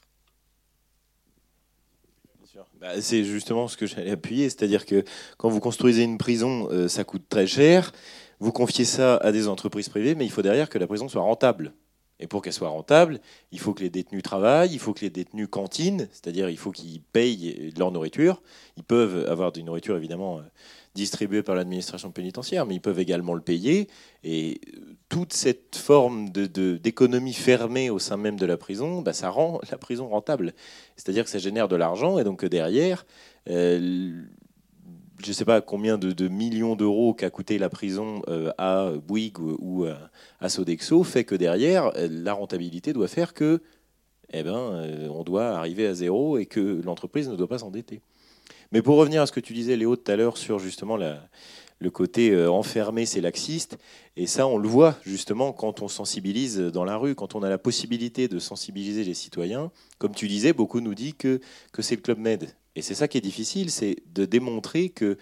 Bah, 2.80 3.00
c'est 3.00 3.24
justement 3.24 3.68
ce 3.68 3.76
que 3.76 3.86
j'allais 3.86 4.10
appuyer, 4.10 4.48
c'est-à-dire 4.48 4.86
que 4.86 5.04
quand 5.38 5.48
vous 5.48 5.60
construisez 5.60 6.02
une 6.02 6.18
prison, 6.18 6.68
euh, 6.70 6.88
ça 6.88 7.04
coûte 7.04 7.24
très 7.28 7.46
cher. 7.46 7.92
Vous 8.40 8.52
confiez 8.52 8.84
ça 8.84 9.16
à 9.16 9.32
des 9.32 9.48
entreprises 9.48 9.88
privées, 9.88 10.14
mais 10.14 10.24
il 10.24 10.30
faut 10.30 10.42
derrière 10.42 10.68
que 10.68 10.78
la 10.78 10.86
prison 10.86 11.08
soit 11.08 11.22
rentable. 11.22 11.72
Et 12.20 12.26
pour 12.26 12.42
qu'elle 12.42 12.52
soit 12.52 12.68
rentable, 12.68 13.20
il 13.50 13.58
faut 13.58 13.74
que 13.74 13.82
les 13.82 13.90
détenus 13.90 14.22
travaillent, 14.22 14.72
il 14.72 14.78
faut 14.78 14.92
que 14.92 15.00
les 15.00 15.10
détenus 15.10 15.48
cantinent, 15.50 16.06
c'est-à-dire 16.12 16.48
il 16.48 16.56
faut 16.56 16.70
qu'ils 16.70 17.02
payent 17.02 17.72
leur 17.76 17.90
nourriture. 17.90 18.40
Ils 18.76 18.84
peuvent 18.84 19.28
avoir 19.28 19.52
une 19.56 19.66
nourriture 19.66 19.96
évidemment 19.96 20.40
euh, 20.94 20.98
distribuée 20.98 21.42
par 21.42 21.54
l'administration 21.54 22.10
pénitentiaire, 22.10 22.66
mais 22.66 22.74
ils 22.76 22.80
peuvent 22.80 23.00
également 23.00 23.34
le 23.34 23.40
payer. 23.40 23.88
Et 24.22 24.60
euh, 24.74 24.80
toute 25.08 25.32
cette 25.32 25.76
forme 25.76 26.30
d'économie 26.30 27.34
fermée 27.34 27.90
au 27.90 27.98
sein 27.98 28.16
même 28.16 28.38
de 28.38 28.46
la 28.46 28.56
prison, 28.56 29.02
bah, 29.02 29.12
ça 29.12 29.30
rend 29.30 29.60
la 29.70 29.78
prison 29.78 30.08
rentable. 30.08 30.54
C'est-à-dire 30.96 31.24
que 31.24 31.30
ça 31.30 31.38
génère 31.38 31.68
de 31.68 31.76
l'argent 31.76 32.18
et 32.18 32.24
donc 32.24 32.40
que 32.40 32.46
derrière, 32.46 33.06
euh, 33.48 34.24
je 35.22 35.28
ne 35.28 35.34
sais 35.34 35.44
pas 35.44 35.60
combien 35.60 35.98
de, 35.98 36.28
millions 36.28 36.76
d'euros 36.76 37.14
qu'a 37.14 37.30
coûté 37.30 37.58
la 37.58 37.68
prison 37.68 38.22
euh, 38.28 38.52
à 38.58 38.92
Bouygues 39.06 39.38
ou, 39.38 39.86
à, 40.40 40.48
Sodexo 40.48 41.02
fait 41.02 41.24
que 41.24 41.34
derrière, 41.34 41.92
euh, 41.96 42.08
la 42.10 42.32
rentabilité 42.32 42.92
doit 42.92 43.08
faire 43.08 43.34
que, 43.34 43.62
eh 44.32 44.42
ben, 44.42 44.54
euh, 44.54 45.08
on 45.08 45.24
doit 45.24 45.50
arriver 45.56 45.86
à 45.86 45.94
zéro 45.94 46.38
et 46.38 46.46
que 46.46 46.82
l'entreprise 46.84 47.28
ne 47.28 47.36
doit 47.36 47.48
pas 47.48 47.58
s'endetter. 47.58 48.02
Mais 48.72 48.82
pour 48.82 48.96
revenir 48.96 49.22
à 49.22 49.26
ce 49.26 49.32
que 49.32 49.40
tu 49.40 49.52
disais, 49.52 49.76
Léo, 49.76 49.96
tout 49.96 50.10
à 50.10 50.16
l'heure 50.16 50.36
sur 50.36 50.58
justement 50.58 50.96
le 50.96 51.90
côté 51.90 52.30
euh, 52.30 52.50
enfermé, 52.50 53.06
c'est 53.06 53.20
laxiste, 53.20 53.78
et 54.16 54.26
ça, 54.26 54.46
on 54.46 54.58
le 54.58 54.68
voit 54.68 54.96
justement 55.04 55.52
quand 55.52 55.82
on 55.82 55.88
sensibilise 55.88 56.58
dans 56.58 56.84
la 56.84 56.96
rue, 56.96 57.14
quand 57.14 57.34
on 57.34 57.42
a 57.42 57.48
la 57.48 57.58
possibilité 57.58 58.28
de 58.28 58.38
sensibiliser 58.38 59.04
les 59.04 59.14
citoyens. 59.14 59.72
Comme 59.98 60.14
tu 60.14 60.28
disais, 60.28 60.52
beaucoup 60.52 60.80
nous 60.80 60.94
disent 60.94 61.14
que, 61.18 61.40
que 61.72 61.82
c'est 61.82 61.96
le 61.96 62.02
Club 62.02 62.18
Med. 62.18 62.48
Et 62.76 62.82
c'est 62.82 62.94
ça 62.94 63.08
qui 63.08 63.18
est 63.18 63.22
difficile, 63.22 63.70
c'est 63.70 63.96
de 64.12 64.24
démontrer 64.24 64.88
que 64.88 65.18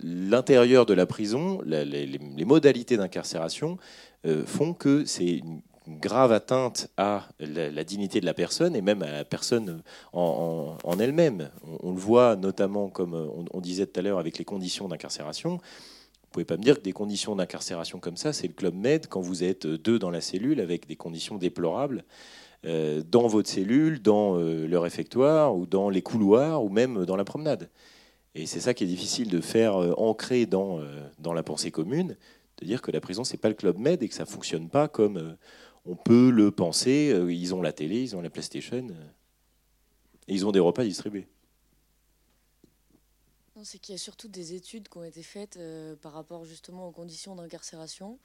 l'intérieur 0.00 0.86
de 0.86 0.94
la 0.94 1.06
prison, 1.06 1.60
les, 1.64 2.44
modalités 2.44 2.96
d'incarcération 2.96 3.78
euh, 4.26 4.44
font 4.44 4.74
que 4.74 5.04
c'est 5.04 5.42
grave 5.88 6.32
atteinte 6.32 6.88
à 6.96 7.28
la, 7.38 7.84
dignité 7.84 8.20
de 8.20 8.26
la 8.26 8.34
personne 8.34 8.76
et 8.76 8.82
même 8.82 9.02
à 9.02 9.10
la 9.10 9.24
personne 9.24 9.82
en, 10.12 10.76
elle-même. 10.98 11.50
On, 11.82 11.92
le 11.92 11.98
voit 11.98 12.36
notamment, 12.36 12.88
comme 12.88 13.14
on, 13.14 13.44
on 13.52 13.60
disait 13.60 13.86
tout 13.86 13.98
à 13.98 14.02
l'heure, 14.02 14.18
avec 14.18 14.38
les 14.38 14.44
conditions 14.44 14.88
d'incarcération. 14.88 15.52
Vous 15.52 16.28
pouvez 16.32 16.44
pas 16.44 16.56
me 16.56 16.62
dire 16.62 16.76
que 16.76 16.82
des 16.82 16.92
conditions 16.92 17.34
d'incarcération 17.34 17.98
comme 17.98 18.16
ça, 18.16 18.32
c'est 18.32 18.46
le 18.46 18.52
Club 18.52 18.74
Med 18.74 19.06
quand 19.08 19.20
vous 19.20 19.42
êtes 19.42 19.66
deux 19.66 19.98
dans 19.98 20.10
la 20.10 20.20
cellule 20.20 20.60
avec 20.60 20.86
des 20.86 20.96
conditions 20.96 21.38
déplorables 21.38 22.04
euh, 22.66 23.02
dans 23.10 23.26
votre 23.26 23.48
cellule, 23.48 24.00
dans 24.00 24.38
euh, 24.38 24.66
le 24.66 24.78
réfectoire 24.78 25.56
ou 25.56 25.66
dans 25.66 25.88
les 25.88 26.02
couloirs 26.02 26.62
ou 26.62 26.68
même 26.68 27.04
dans 27.04 27.16
la 27.16 27.24
promenade. 27.24 27.68
Et 28.34 28.46
c'est 28.46 28.60
ça 28.60 28.74
qui 28.74 28.84
est 28.84 28.86
difficile 28.86 29.28
de 29.28 29.40
faire 29.40 29.76
euh, 29.76 29.92
ancrer 29.96 30.46
dans, 30.46 30.80
euh, 30.80 31.34
la 31.34 31.42
pensée 31.42 31.70
commune, 31.70 32.16
de 32.58 32.66
dire 32.66 32.82
que 32.82 32.90
la 32.90 33.00
prison, 33.00 33.24
c'est 33.24 33.36
pas 33.36 33.48
le 33.48 33.54
Club 33.54 33.78
Med 33.78 34.02
et 34.02 34.08
que 34.08 34.14
ça 34.14 34.26
fonctionne 34.26 34.68
pas 34.68 34.88
comme 34.88 35.16
euh, 35.16 35.32
on 35.84 35.96
peut 35.96 36.30
le 36.30 36.50
penser. 36.50 37.10
Euh, 37.12 37.32
Ils 37.32 37.54
ont 37.54 37.62
la 37.62 37.72
télé, 37.72 38.02
ils 38.02 38.16
ont 38.16 38.20
la 38.20 38.30
PlayStation 38.30 38.86
euh, 38.90 39.08
et 40.28 40.34
ils 40.34 40.46
ont 40.46 40.52
des 40.52 40.60
repas 40.60 40.84
distribués. 40.84 41.28
C'est 43.62 43.78
qu'il 43.78 43.92
y 43.92 43.96
a 43.96 43.98
surtout 43.98 44.28
des 44.28 44.54
études 44.54 44.88
qui 44.88 44.96
ont 44.96 45.04
été 45.04 45.22
faites 45.22 45.58
euh, 45.58 45.94
par 45.96 46.12
rapport 46.12 46.46
justement 46.46 46.88
aux 46.88 46.92
conditions 46.92 47.34
d'incarcération. 47.34 48.18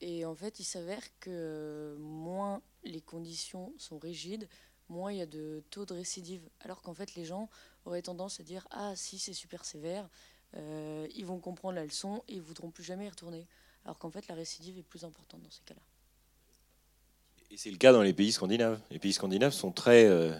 Et 0.00 0.24
en 0.24 0.34
fait, 0.34 0.60
il 0.60 0.64
s'avère 0.64 1.02
que 1.18 1.96
moins 1.98 2.62
les 2.84 3.00
conditions 3.00 3.74
sont 3.78 3.98
rigides, 3.98 4.48
moins 4.88 5.12
il 5.12 5.18
y 5.18 5.22
a 5.22 5.26
de 5.26 5.64
taux 5.70 5.86
de 5.86 5.94
récidive. 5.94 6.48
Alors 6.60 6.82
qu'en 6.82 6.94
fait, 6.94 7.16
les 7.16 7.24
gens 7.24 7.50
auraient 7.84 8.02
tendance 8.02 8.38
à 8.38 8.44
dire 8.44 8.66
Ah, 8.70 8.94
si 8.94 9.18
c'est 9.18 9.32
super 9.32 9.64
sévère, 9.64 10.08
ils 10.54 11.24
vont 11.26 11.38
comprendre 11.38 11.74
la 11.74 11.84
leçon 11.84 12.22
et 12.28 12.34
ils 12.34 12.40
voudront 12.40 12.70
plus 12.70 12.84
jamais 12.84 13.06
y 13.06 13.10
retourner. 13.10 13.46
Alors 13.84 13.98
qu'en 13.98 14.10
fait, 14.10 14.26
la 14.28 14.34
récidive 14.34 14.78
est 14.78 14.82
plus 14.82 15.04
importante 15.04 15.42
dans 15.42 15.50
ces 15.50 15.62
cas-là. 15.64 15.82
Et 17.52 17.56
c'est 17.56 17.70
le 17.70 17.78
cas 17.78 17.92
dans 17.92 18.02
les 18.02 18.12
pays 18.12 18.30
scandinaves. 18.30 18.78
Les 18.92 19.00
pays 19.00 19.12
scandinaves 19.12 19.52
sont 19.52 19.72
très, 19.72 20.04
euh, 20.04 20.30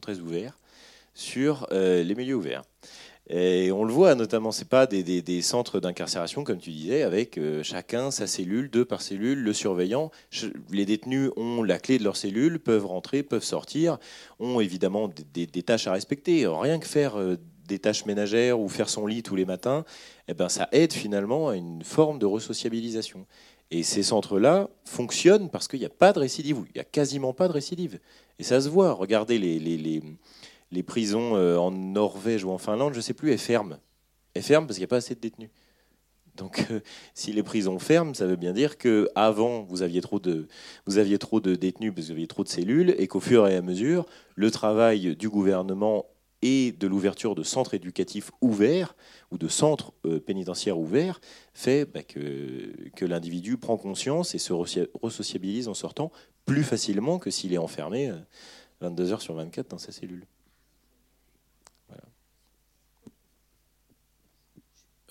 très 0.00 0.20
ouverts 0.20 0.56
sur 1.12 1.66
euh, 1.72 2.04
les 2.04 2.14
milieux 2.14 2.36
ouverts. 2.36 2.62
Et 3.28 3.72
on 3.72 3.82
le 3.82 3.92
voit 3.92 4.14
notamment, 4.14 4.52
c'est 4.52 4.68
pas 4.68 4.86
des, 4.86 5.42
centres 5.42 5.80
d'incarcération 5.80 6.44
comme 6.44 6.58
tu 6.58 6.70
disais, 6.70 7.02
avec 7.02 7.36
euh, 7.36 7.64
chacun 7.64 8.12
sa 8.12 8.28
cellule, 8.28 8.70
deux 8.70 8.84
par 8.84 9.02
cellule, 9.02 9.40
le 9.40 9.52
surveillant. 9.52 10.12
Les 10.70 10.86
détenus 10.86 11.30
ont 11.36 11.64
la 11.64 11.80
clé 11.80 11.98
de 11.98 12.04
leur 12.04 12.16
cellule, 12.16 12.60
peuvent 12.60 12.86
rentrer, 12.86 13.24
peuvent 13.24 13.42
sortir, 13.42 13.98
ont 14.38 14.60
évidemment 14.60 15.10
des, 15.32 15.46
tâches 15.48 15.88
à 15.88 15.92
respecter. 15.92 16.46
Rien 16.46 16.78
que 16.78 16.86
faire 16.86 17.16
des 17.70 17.78
tâches 17.78 18.04
ménagères 18.04 18.60
ou 18.60 18.68
faire 18.68 18.88
son 18.88 19.06
lit 19.06 19.22
tous 19.22 19.36
les 19.36 19.44
matins, 19.44 19.84
eh 20.28 20.34
ben, 20.34 20.48
ça 20.48 20.68
aide 20.72 20.92
finalement 20.92 21.48
à 21.48 21.56
une 21.56 21.82
forme 21.82 22.18
de 22.18 22.26
resociabilisation. 22.26 23.26
Et 23.70 23.82
ces 23.82 24.02
centres-là 24.02 24.68
fonctionnent 24.84 25.48
parce 25.48 25.68
qu'il 25.68 25.78
n'y 25.78 25.86
a 25.86 25.90
pas 25.90 26.12
de 26.12 26.18
récidive, 26.18 26.64
il 26.68 26.72
n'y 26.74 26.80
a 26.80 26.84
quasiment 26.84 27.32
pas 27.32 27.46
de 27.46 27.52
récidive. 27.52 28.00
Et 28.38 28.42
ça 28.42 28.60
se 28.60 28.68
voit. 28.68 28.92
Regardez 28.92 29.38
les, 29.38 29.58
les, 29.58 29.76
les, 29.76 30.02
les 30.72 30.82
prisons 30.82 31.36
euh, 31.36 31.56
en 31.56 31.70
Norvège 31.70 32.44
ou 32.44 32.50
en 32.50 32.58
Finlande, 32.58 32.92
je 32.92 32.98
ne 32.98 33.02
sais 33.02 33.14
plus, 33.14 33.30
elles 33.30 33.38
ferment. 33.38 33.76
Elles 34.34 34.42
ferment 34.42 34.66
parce 34.66 34.76
qu'il 34.76 34.82
n'y 34.82 34.88
a 34.88 34.94
pas 34.94 34.96
assez 34.96 35.14
de 35.14 35.20
détenus. 35.20 35.50
Donc, 36.36 36.66
euh, 36.70 36.80
si 37.14 37.32
les 37.32 37.42
prisons 37.42 37.78
ferment, 37.78 38.14
ça 38.14 38.26
veut 38.26 38.36
bien 38.36 38.52
dire 38.52 38.78
que 38.78 39.08
avant 39.14 39.62
vous 39.62 39.82
aviez 39.82 40.00
trop 40.00 40.18
de 40.18 40.48
vous 40.86 40.98
aviez 40.98 41.18
trop 41.18 41.40
de 41.40 41.54
détenus 41.54 41.92
parce 41.94 42.06
que 42.06 42.12
vous 42.12 42.16
aviez 42.16 42.26
trop 42.26 42.44
de 42.44 42.48
cellules, 42.48 42.94
et 42.98 43.06
qu'au 43.06 43.20
fur 43.20 43.46
et 43.46 43.56
à 43.56 43.62
mesure, 43.62 44.06
le 44.34 44.50
travail 44.50 45.16
du 45.16 45.28
gouvernement 45.28 46.06
et 46.42 46.72
de 46.72 46.86
l'ouverture 46.86 47.34
de 47.34 47.42
centres 47.42 47.74
éducatifs 47.74 48.30
ouverts 48.40 48.96
ou 49.30 49.38
de 49.38 49.48
centres 49.48 49.92
euh, 50.06 50.20
pénitentiaires 50.20 50.78
ouverts 50.78 51.20
fait 51.52 51.84
bah, 51.84 52.02
que, 52.02 53.04
l'individu 53.04 53.58
prend 53.58 53.76
conscience 53.76 54.34
et 54.34 54.38
se 54.38 54.52
resocia- 54.52 54.88
resociabilise 55.02 55.68
en 55.68 55.74
sortant 55.74 56.10
plus 56.46 56.64
facilement 56.64 57.18
que 57.18 57.30
s'il 57.30 57.52
est 57.52 57.58
enfermé 57.58 58.08
euh, 58.08 58.16
22 58.80 59.12
heures 59.12 59.22
sur 59.22 59.34
24 59.34 59.68
dans 59.68 59.78
sa 59.78 59.92
cellule. 59.92 60.26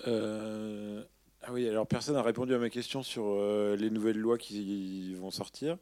Euh, 0.08 1.04
ah 1.42 1.52
oui, 1.52 1.68
alors 1.68 1.86
personne 1.86 2.16
n'a 2.16 2.22
répondu 2.22 2.54
à 2.54 2.58
ma 2.58 2.70
question 2.70 3.04
sur 3.04 3.24
euh, 3.26 3.76
les 3.76 3.90
nouvelles 3.90 4.18
lois 4.18 4.38
qui 4.38 5.14
vont 5.16 5.32
sortir, 5.32 5.78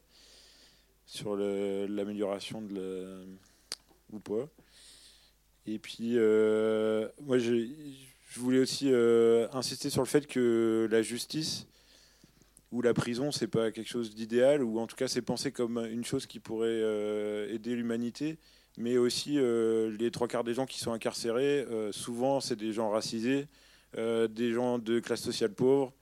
sur 1.06 1.36
l'amélioration 1.36 2.62
de 2.62 2.74
la... 2.74 3.24
ou 4.12 4.18
pas. 4.18 4.48
Et 5.70 5.78
puis, 5.78 6.12
euh, 6.14 7.08
moi, 7.20 7.38
je 7.38 7.66
voulais 8.36 8.60
aussi 8.60 8.88
euh, 8.90 9.48
insister 9.52 9.90
sur 9.90 10.00
le 10.00 10.06
fait 10.06 10.26
que 10.26 10.88
la 10.90 11.02
justice 11.02 11.66
ou 12.72 12.80
la 12.80 12.94
prison, 12.94 13.32
c'est 13.32 13.48
pas 13.48 13.70
quelque 13.70 13.88
chose 13.88 14.14
d'idéal, 14.14 14.62
ou 14.62 14.78
en 14.78 14.86
tout 14.86 14.96
cas, 14.96 15.08
c'est 15.08 15.22
pensé 15.22 15.52
comme 15.52 15.78
une 15.90 16.04
chose 16.04 16.26
qui 16.26 16.40
pourrait 16.40 16.68
euh, 16.68 17.52
aider 17.52 17.76
l'humanité. 17.76 18.38
Mais 18.78 18.96
aussi, 18.96 19.38
les 19.40 20.10
trois 20.12 20.28
quarts 20.28 20.44
des 20.44 20.54
gens 20.54 20.64
qui 20.64 20.78
sont 20.78 20.92
incarcérés, 20.92 21.66
souvent, 21.90 22.38
c'est 22.38 22.54
des 22.54 22.72
gens 22.72 22.90
racisés, 22.90 23.48
des 23.96 24.52
gens 24.52 24.78
de 24.78 25.00
classe 25.00 25.20
sociale 25.20 25.52
pauvre, 25.52 25.92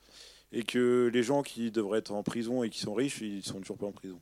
et 0.53 0.63
que 0.63 1.11
les 1.11 1.23
gens 1.23 1.43
qui 1.43 1.71
devraient 1.71 2.01
être 2.01 2.13
en 2.13 2.23
prison 2.23 2.63
et 2.63 2.69
qui 2.69 2.81
sont 2.81 2.93
riches, 2.93 3.23
ils 3.23 3.43
sont 3.43 3.61
toujours 3.61 3.79
pas 3.79 3.87
en 3.87 3.93
prison. 3.93 4.19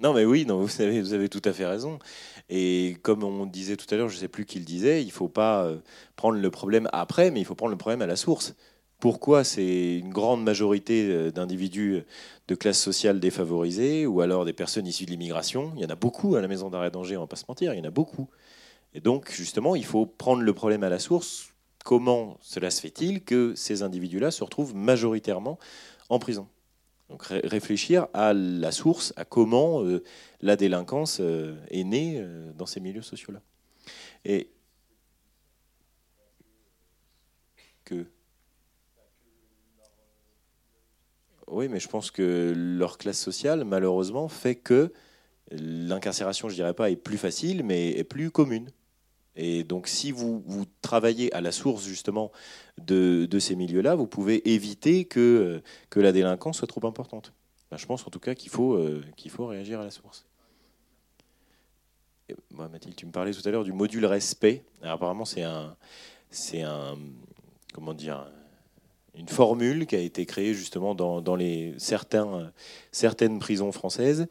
Non, 0.00 0.12
mais 0.12 0.24
oui, 0.24 0.46
vous, 0.48 0.80
avez, 0.80 1.00
vous 1.00 1.12
avez 1.12 1.28
tout 1.28 1.42
à 1.44 1.52
fait 1.52 1.66
raison. 1.66 1.98
Et 2.48 2.96
comme 3.02 3.24
on 3.24 3.46
disait 3.46 3.76
tout 3.76 3.92
à 3.92 3.96
l'heure, 3.96 4.08
je 4.08 4.14
ne 4.14 4.20
sais 4.20 4.28
plus 4.28 4.46
qui 4.46 4.58
le 4.58 4.64
disait, 4.64 5.02
il 5.02 5.06
ne 5.06 5.12
faut 5.12 5.28
pas 5.28 5.64
euh, 5.64 5.78
prendre 6.14 6.38
le 6.38 6.50
problème 6.50 6.88
après, 6.92 7.30
mais 7.30 7.40
il 7.40 7.44
faut 7.44 7.56
prendre 7.56 7.72
le 7.72 7.78
problème 7.78 8.02
à 8.02 8.06
la 8.06 8.16
source. 8.16 8.54
Pourquoi 9.00 9.44
c'est 9.44 9.96
une 9.98 10.10
grande 10.10 10.42
majorité 10.42 11.08
euh, 11.10 11.30
d'individus 11.30 12.02
de 12.46 12.54
classe 12.54 12.80
sociale 12.80 13.20
défavorisée 13.20 14.06
ou 14.06 14.20
alors 14.20 14.44
des 14.44 14.52
personnes 14.52 14.86
issues 14.86 15.04
de 15.04 15.10
l'immigration? 15.10 15.72
Il 15.76 15.82
y 15.82 15.84
en 15.84 15.90
a 15.90 15.96
beaucoup 15.96 16.36
à 16.36 16.40
la 16.40 16.48
maison 16.48 16.70
d'arrêt 16.70 16.90
d'Angers, 16.90 17.16
on 17.16 17.20
ne 17.20 17.24
va 17.24 17.28
pas 17.28 17.36
se 17.36 17.44
mentir, 17.48 17.74
il 17.74 17.78
y 17.78 17.80
en 17.80 17.88
a 17.88 17.90
beaucoup. 17.90 18.28
Et 18.94 19.00
donc, 19.00 19.30
justement, 19.32 19.74
il 19.76 19.84
faut 19.84 20.06
prendre 20.06 20.42
le 20.42 20.52
problème 20.54 20.84
à 20.84 20.88
la 20.88 20.98
source. 20.98 21.52
Comment 21.84 22.38
cela 22.40 22.70
se 22.70 22.80
fait-il 22.80 23.24
que 23.24 23.54
ces 23.54 23.82
individus-là 23.82 24.30
se 24.30 24.44
retrouvent 24.44 24.74
majoritairement 24.74 25.58
en 26.08 26.18
prison? 26.18 26.48
Donc 27.08 27.22
réfléchir 27.24 28.08
à 28.12 28.34
la 28.34 28.70
source, 28.70 29.14
à 29.16 29.24
comment 29.24 29.82
euh, 29.82 30.02
la 30.42 30.56
délinquance 30.56 31.18
euh, 31.20 31.56
est 31.70 31.84
née 31.84 32.18
euh, 32.18 32.52
dans 32.52 32.66
ces 32.66 32.80
milieux 32.80 33.02
sociaux-là. 33.02 33.40
Et 34.24 34.50
que. 37.84 38.06
Oui, 41.46 41.68
mais 41.68 41.80
je 41.80 41.88
pense 41.88 42.10
que 42.10 42.52
leur 42.54 42.98
classe 42.98 43.18
sociale, 43.18 43.64
malheureusement, 43.64 44.28
fait 44.28 44.56
que 44.56 44.92
l'incarcération, 45.50 46.50
je 46.50 46.54
dirais 46.54 46.74
pas, 46.74 46.90
est 46.90 46.96
plus 46.96 47.16
facile, 47.16 47.64
mais 47.64 47.92
est 47.92 48.04
plus 48.04 48.30
commune. 48.30 48.70
Et 49.40 49.62
donc, 49.62 49.86
si 49.86 50.10
vous, 50.10 50.42
travaillez 50.82 51.32
à 51.32 51.40
la 51.40 51.52
source 51.52 51.84
justement 51.84 52.32
de, 52.76 53.38
ces 53.38 53.54
milieux-là, 53.54 53.94
vous 53.94 54.08
pouvez 54.08 54.52
éviter 54.52 55.04
que, 55.04 55.62
que 55.90 56.00
la 56.00 56.10
délinquance 56.10 56.58
soit 56.58 56.66
trop 56.66 56.84
importante. 56.86 57.32
Je 57.74 57.86
pense 57.86 58.04
en 58.06 58.10
tout 58.10 58.18
cas 58.18 58.34
qu'il 58.34 58.50
faut, 58.50 58.74
euh, 58.74 59.04
qu'il 59.16 59.30
faut 59.30 59.46
réagir 59.46 59.80
à 59.80 59.84
la 59.84 59.90
source. 59.90 60.26
Mathilde, 62.50 62.96
tu 62.96 63.06
me 63.06 63.12
parlais 63.12 63.32
tout 63.32 63.46
à 63.46 63.50
l'heure 63.50 63.64
du 63.64 63.72
module 63.72 64.04
respect. 64.04 64.64
Apparemment, 64.82 65.24
c'est 65.24 65.42
un, 65.42 65.76
un, 66.54 66.98
comment 67.72 67.94
dire, 67.94 68.26
une 69.14 69.28
formule 69.28 69.86
qui 69.86 69.94
a 69.94 70.00
été 70.00 70.26
créée 70.26 70.52
justement 70.52 70.96
dans, 70.96 71.20
dans 71.20 71.36
les 71.36 71.74
certains, 71.78 72.52
certaines 72.90 73.38
prisons 73.38 73.70
françaises 73.70 74.26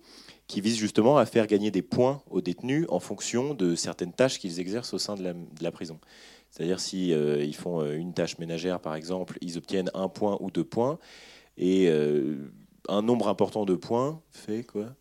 qui 0.48 0.62
vise 0.62 0.78
justement 0.78 1.18
à 1.18 1.26
faire 1.26 1.45
gagner 1.45 1.72
des 1.72 1.82
points 1.82 2.22
aux 2.30 2.41
détenus 2.41 2.86
en 2.89 3.00
fonction 3.00 3.54
de 3.54 3.76
certaines 3.76 4.14
tâches 4.14 4.39
qu'ils 4.39 4.60
exercent 4.60 4.93
au 4.93 4.98
sein 4.98 5.16
de 5.16 5.36
la, 5.62 5.72
prison. 5.72 6.00
C'est-à-dire 6.50 6.80
si 6.80 7.14
euh, 7.14 7.43
ils 7.43 7.56
font 7.56 7.82
euh, 7.82 7.98
une 7.98 8.14
tâche 8.14 8.38
ménagère 8.38 8.80
par 8.80 8.95
exemple, 8.95 9.38
ils 9.41 9.58
obtiennent 9.58 9.91
un 9.93 10.08
point 10.08 10.38
ou 10.39 10.50
deux 10.50 10.64
points. 10.64 10.98
Et 11.58 11.89
euh, 11.89 12.50
un 12.88 13.02
nombre 13.02 13.28
important 13.28 13.66
de 13.66 13.76
points 13.76 14.22
fait 14.32 14.64
quoi? 14.64 14.95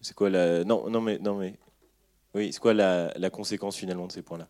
C'est 0.00 0.14
quoi 0.14 0.30
la 0.30 0.64
non 0.64 0.88
non 0.88 1.00
mais 1.00 1.18
non 1.18 1.36
mais 1.36 1.54
oui 2.34 2.52
c'est 2.52 2.58
quoi 2.58 2.74
la, 2.74 3.30
conséquence 3.30 3.76
finalement 3.76 4.06
de 4.06 4.12
ces 4.12 4.22
points-là? 4.22 4.48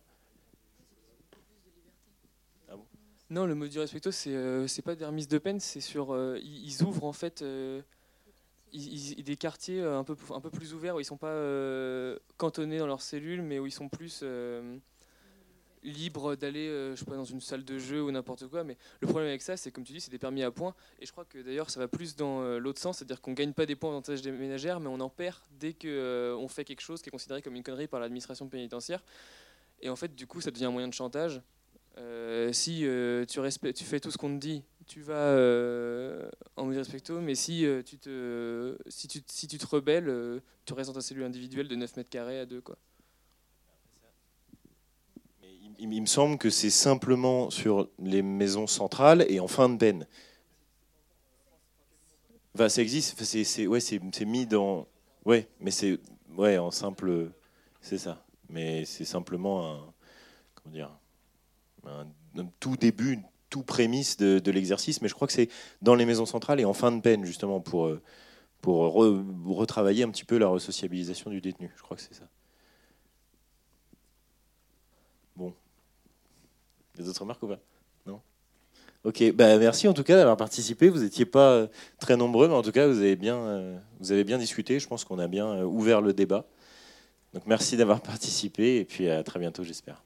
Non, 3.29 3.47
le 3.47 3.55
module 3.55 3.79
respecto, 3.81 4.11
c'est 4.11 4.67
c'est 4.67 4.83
pas 4.83 4.95
des 4.95 5.05
remises 5.05 5.27
de 5.27 5.39
peine, 5.39 5.59
c'est 5.59 5.81
sur 5.81 6.15
ils 6.37 6.83
ouvrent 6.83 7.05
en 7.05 7.13
fait 7.13 7.43
des 8.73 9.37
quartiers 9.37 9.81
euh, 9.81 9.99
un 9.99 10.03
peu, 10.03 10.15
un 10.31 10.41
peu 10.41 10.49
plus 10.49 10.73
ouverts 10.73 10.95
où 10.95 10.99
ils 10.99 11.05
sont 11.05 11.17
pas 11.17 11.27
euh, 11.27 12.17
cantonnés 12.37 12.79
dans 12.79 12.87
leurs 12.87 13.01
cellules, 13.01 13.41
mais 13.41 13.59
où 13.59 13.67
ils 13.67 13.71
sont 13.71 13.87
plus 13.87 14.21
euh, 14.23 14.77
libres 15.83 16.35
d'aller, 16.35 16.93
je 16.95 17.03
dans 17.05 17.23
une 17.23 17.41
salle 17.41 17.63
de 17.63 17.77
jeu 17.77 18.01
ou 18.01 18.09
n'importe 18.09 18.47
quoi. 18.47 18.63
Mais 18.63 18.77
le 19.01 19.07
problème 19.07 19.29
avec 19.29 19.41
ça, 19.41 19.57
c'est 19.57 19.71
comme 19.71 19.83
tu 19.83 19.93
dis, 19.93 20.01
c'est 20.01 20.11
des 20.11 20.17
permis 20.17 20.43
à 20.43 20.49
points. 20.49 20.73
Et 20.99 21.05
je 21.05 21.11
crois 21.11 21.25
que 21.25 21.39
d'ailleurs, 21.39 21.69
ça 21.69 21.79
va 21.79 21.87
plus 21.87 22.15
dans 22.15 22.41
l'autre 22.57 22.79
sens, 22.79 22.97
c'est-à-dire 22.97 23.21
qu'on 23.21 23.33
gagne 23.33 23.53
pas 23.53 23.65
des 23.65 23.75
points 23.75 24.01
tâches 24.01 24.21
des 24.21 24.31
ménagères, 24.31 24.79
mais 24.79 24.87
on 24.87 24.99
en 24.99 25.09
perd 25.09 25.37
dès 25.59 25.73
que 25.73 25.87
euh, 25.87 26.37
on 26.37 26.47
fait 26.47 26.65
quelque 26.65 26.81
chose 26.81 27.01
qui 27.01 27.09
est 27.09 27.11
considéré 27.11 27.41
comme 27.41 27.55
une 27.55 27.63
connerie 27.63 27.87
par 27.87 27.99
l'administration 27.99 28.47
pénitentiaire. 28.47 29.03
Et 29.81 29.89
en 29.89 29.95
fait, 29.95 30.15
du 30.15 30.25
coup, 30.25 30.41
ça 30.41 30.51
devient 30.51 30.65
un 30.65 30.71
moyen 30.71 30.87
de 30.87 30.93
chantage. 30.93 31.41
Si 32.53 32.87
tu, 33.27 33.73
tu 33.73 33.83
fais 33.83 33.99
tout 33.99 34.09
ce 34.09 34.17
qu'on 34.17 34.33
te 34.33 34.39
dit, 34.39 34.63
tu 34.87 35.01
vas 35.01 35.13
euh, 35.13 36.29
en 36.55 36.67
respecto, 36.67 37.19
mais 37.19 37.35
si, 37.35 37.65
euh, 37.65 37.81
tu 37.83 37.97
te, 37.97 38.77
si, 38.87 39.07
tu, 39.07 39.21
si 39.27 39.47
tu 39.47 39.57
te 39.57 39.65
rebelles, 39.65 40.09
euh, 40.09 40.39
tu 40.65 40.73
restes 40.73 40.89
dans 40.89 40.95
ta 40.95 41.01
cellule 41.01 41.23
individuelle 41.23 41.67
de 41.67 41.75
9 41.75 41.97
mètres 41.97 42.09
carrés 42.09 42.39
à 42.39 42.45
2. 42.45 42.61
Quoi. 42.61 42.77
il, 45.43 45.93
il 45.93 46.01
me 46.01 46.07
semble 46.07 46.37
que 46.37 46.49
c'est 46.49 46.69
simplement 46.69 47.49
sur 47.49 47.89
les 47.99 48.21
maisons 48.21 48.67
centrales 48.67 49.25
et 49.29 49.39
en 49.39 49.47
fin 49.47 49.69
de 49.69 49.77
peine. 49.77 50.07
Enfin, 52.55 52.69
ça 52.69 52.81
existe, 52.81 53.21
c'est 53.23 53.67
ouais, 53.67 53.79
c'est 53.79 54.25
mis 54.25 54.45
dans. 54.45 54.87
Ouais, 55.25 55.47
mais 55.59 55.71
c'est 55.71 55.99
ouais, 56.37 56.57
en 56.57 56.71
simple. 56.71 57.31
C'est 57.81 57.97
ça. 57.97 58.23
Mais 58.49 58.85
c'est 58.85 59.05
simplement 59.05 59.71
un. 59.71 59.93
Comment 60.55 60.73
dire 60.73 60.91
un, 61.85 62.05
tout 62.59 62.77
début, 62.77 63.19
tout 63.53 63.61
prémisse 63.61 64.17
de, 64.17 64.51
l'exercice. 64.51 65.03
Mais 65.03 65.07
je 65.07 65.13
crois 65.13 65.27
que 65.27 65.33
c'est 65.33 65.47
dans 65.83 65.93
les 65.93 66.05
maisons 66.05 66.25
centrales 66.25 66.59
et 66.59 66.65
en 66.65 66.73
fin 66.73 66.91
de 66.91 66.99
peine, 66.99 67.23
justement, 67.23 67.59
pour, 67.59 67.85
euh, 67.85 68.01
pour 68.61 68.83
re- 68.99 69.23
retravailler 69.45 70.03
un 70.03 70.09
petit 70.09 70.25
peu 70.25 70.39
la 70.39 70.47
resociabilisation 70.47 71.29
du 71.29 71.39
détenu. 71.39 71.71
Je 71.75 71.83
crois 71.83 71.95
que 71.95 72.01
c'est 72.01 72.15
ça. 72.15 72.27
Bon. 75.35 75.53
Des 76.95 77.07
autres 77.07 77.21
remarques 77.21 77.43
ou 77.43 77.47
pas? 77.47 77.59
Non? 78.07 78.21
Ok, 79.03 79.31
bah 79.33 79.59
merci 79.59 79.87
en 79.87 79.93
tout 79.93 80.03
cas 80.03 80.15
d'avoir 80.15 80.37
participé. 80.37 80.89
Vous 80.89 81.03
n'étiez 81.03 81.25
pas 81.27 81.51
euh, 81.51 81.67
très 81.99 82.17
nombreux, 82.17 82.47
mais 82.47 82.55
en 82.55 82.63
tout 82.63 82.71
cas 82.71 82.87
vous 82.87 82.97
avez 82.97 83.15
bien, 83.15 83.37
euh, 83.37 83.77
vous 83.99 84.11
avez 84.11 84.23
bien 84.23 84.39
discuté. 84.39 84.79
Je 84.79 84.87
pense 84.87 85.05
qu'on 85.05 85.19
a 85.19 85.27
bien 85.27 85.63
ouvert 85.63 86.01
le 86.01 86.11
débat. 86.13 86.47
Donc 87.35 87.45
merci 87.45 87.77
d'avoir 87.77 88.01
participé 88.01 88.77
et 88.77 88.85
puis 88.85 89.11
à 89.11 89.21
très 89.21 89.39
bientôt, 89.39 89.63
j'espère. 89.63 90.03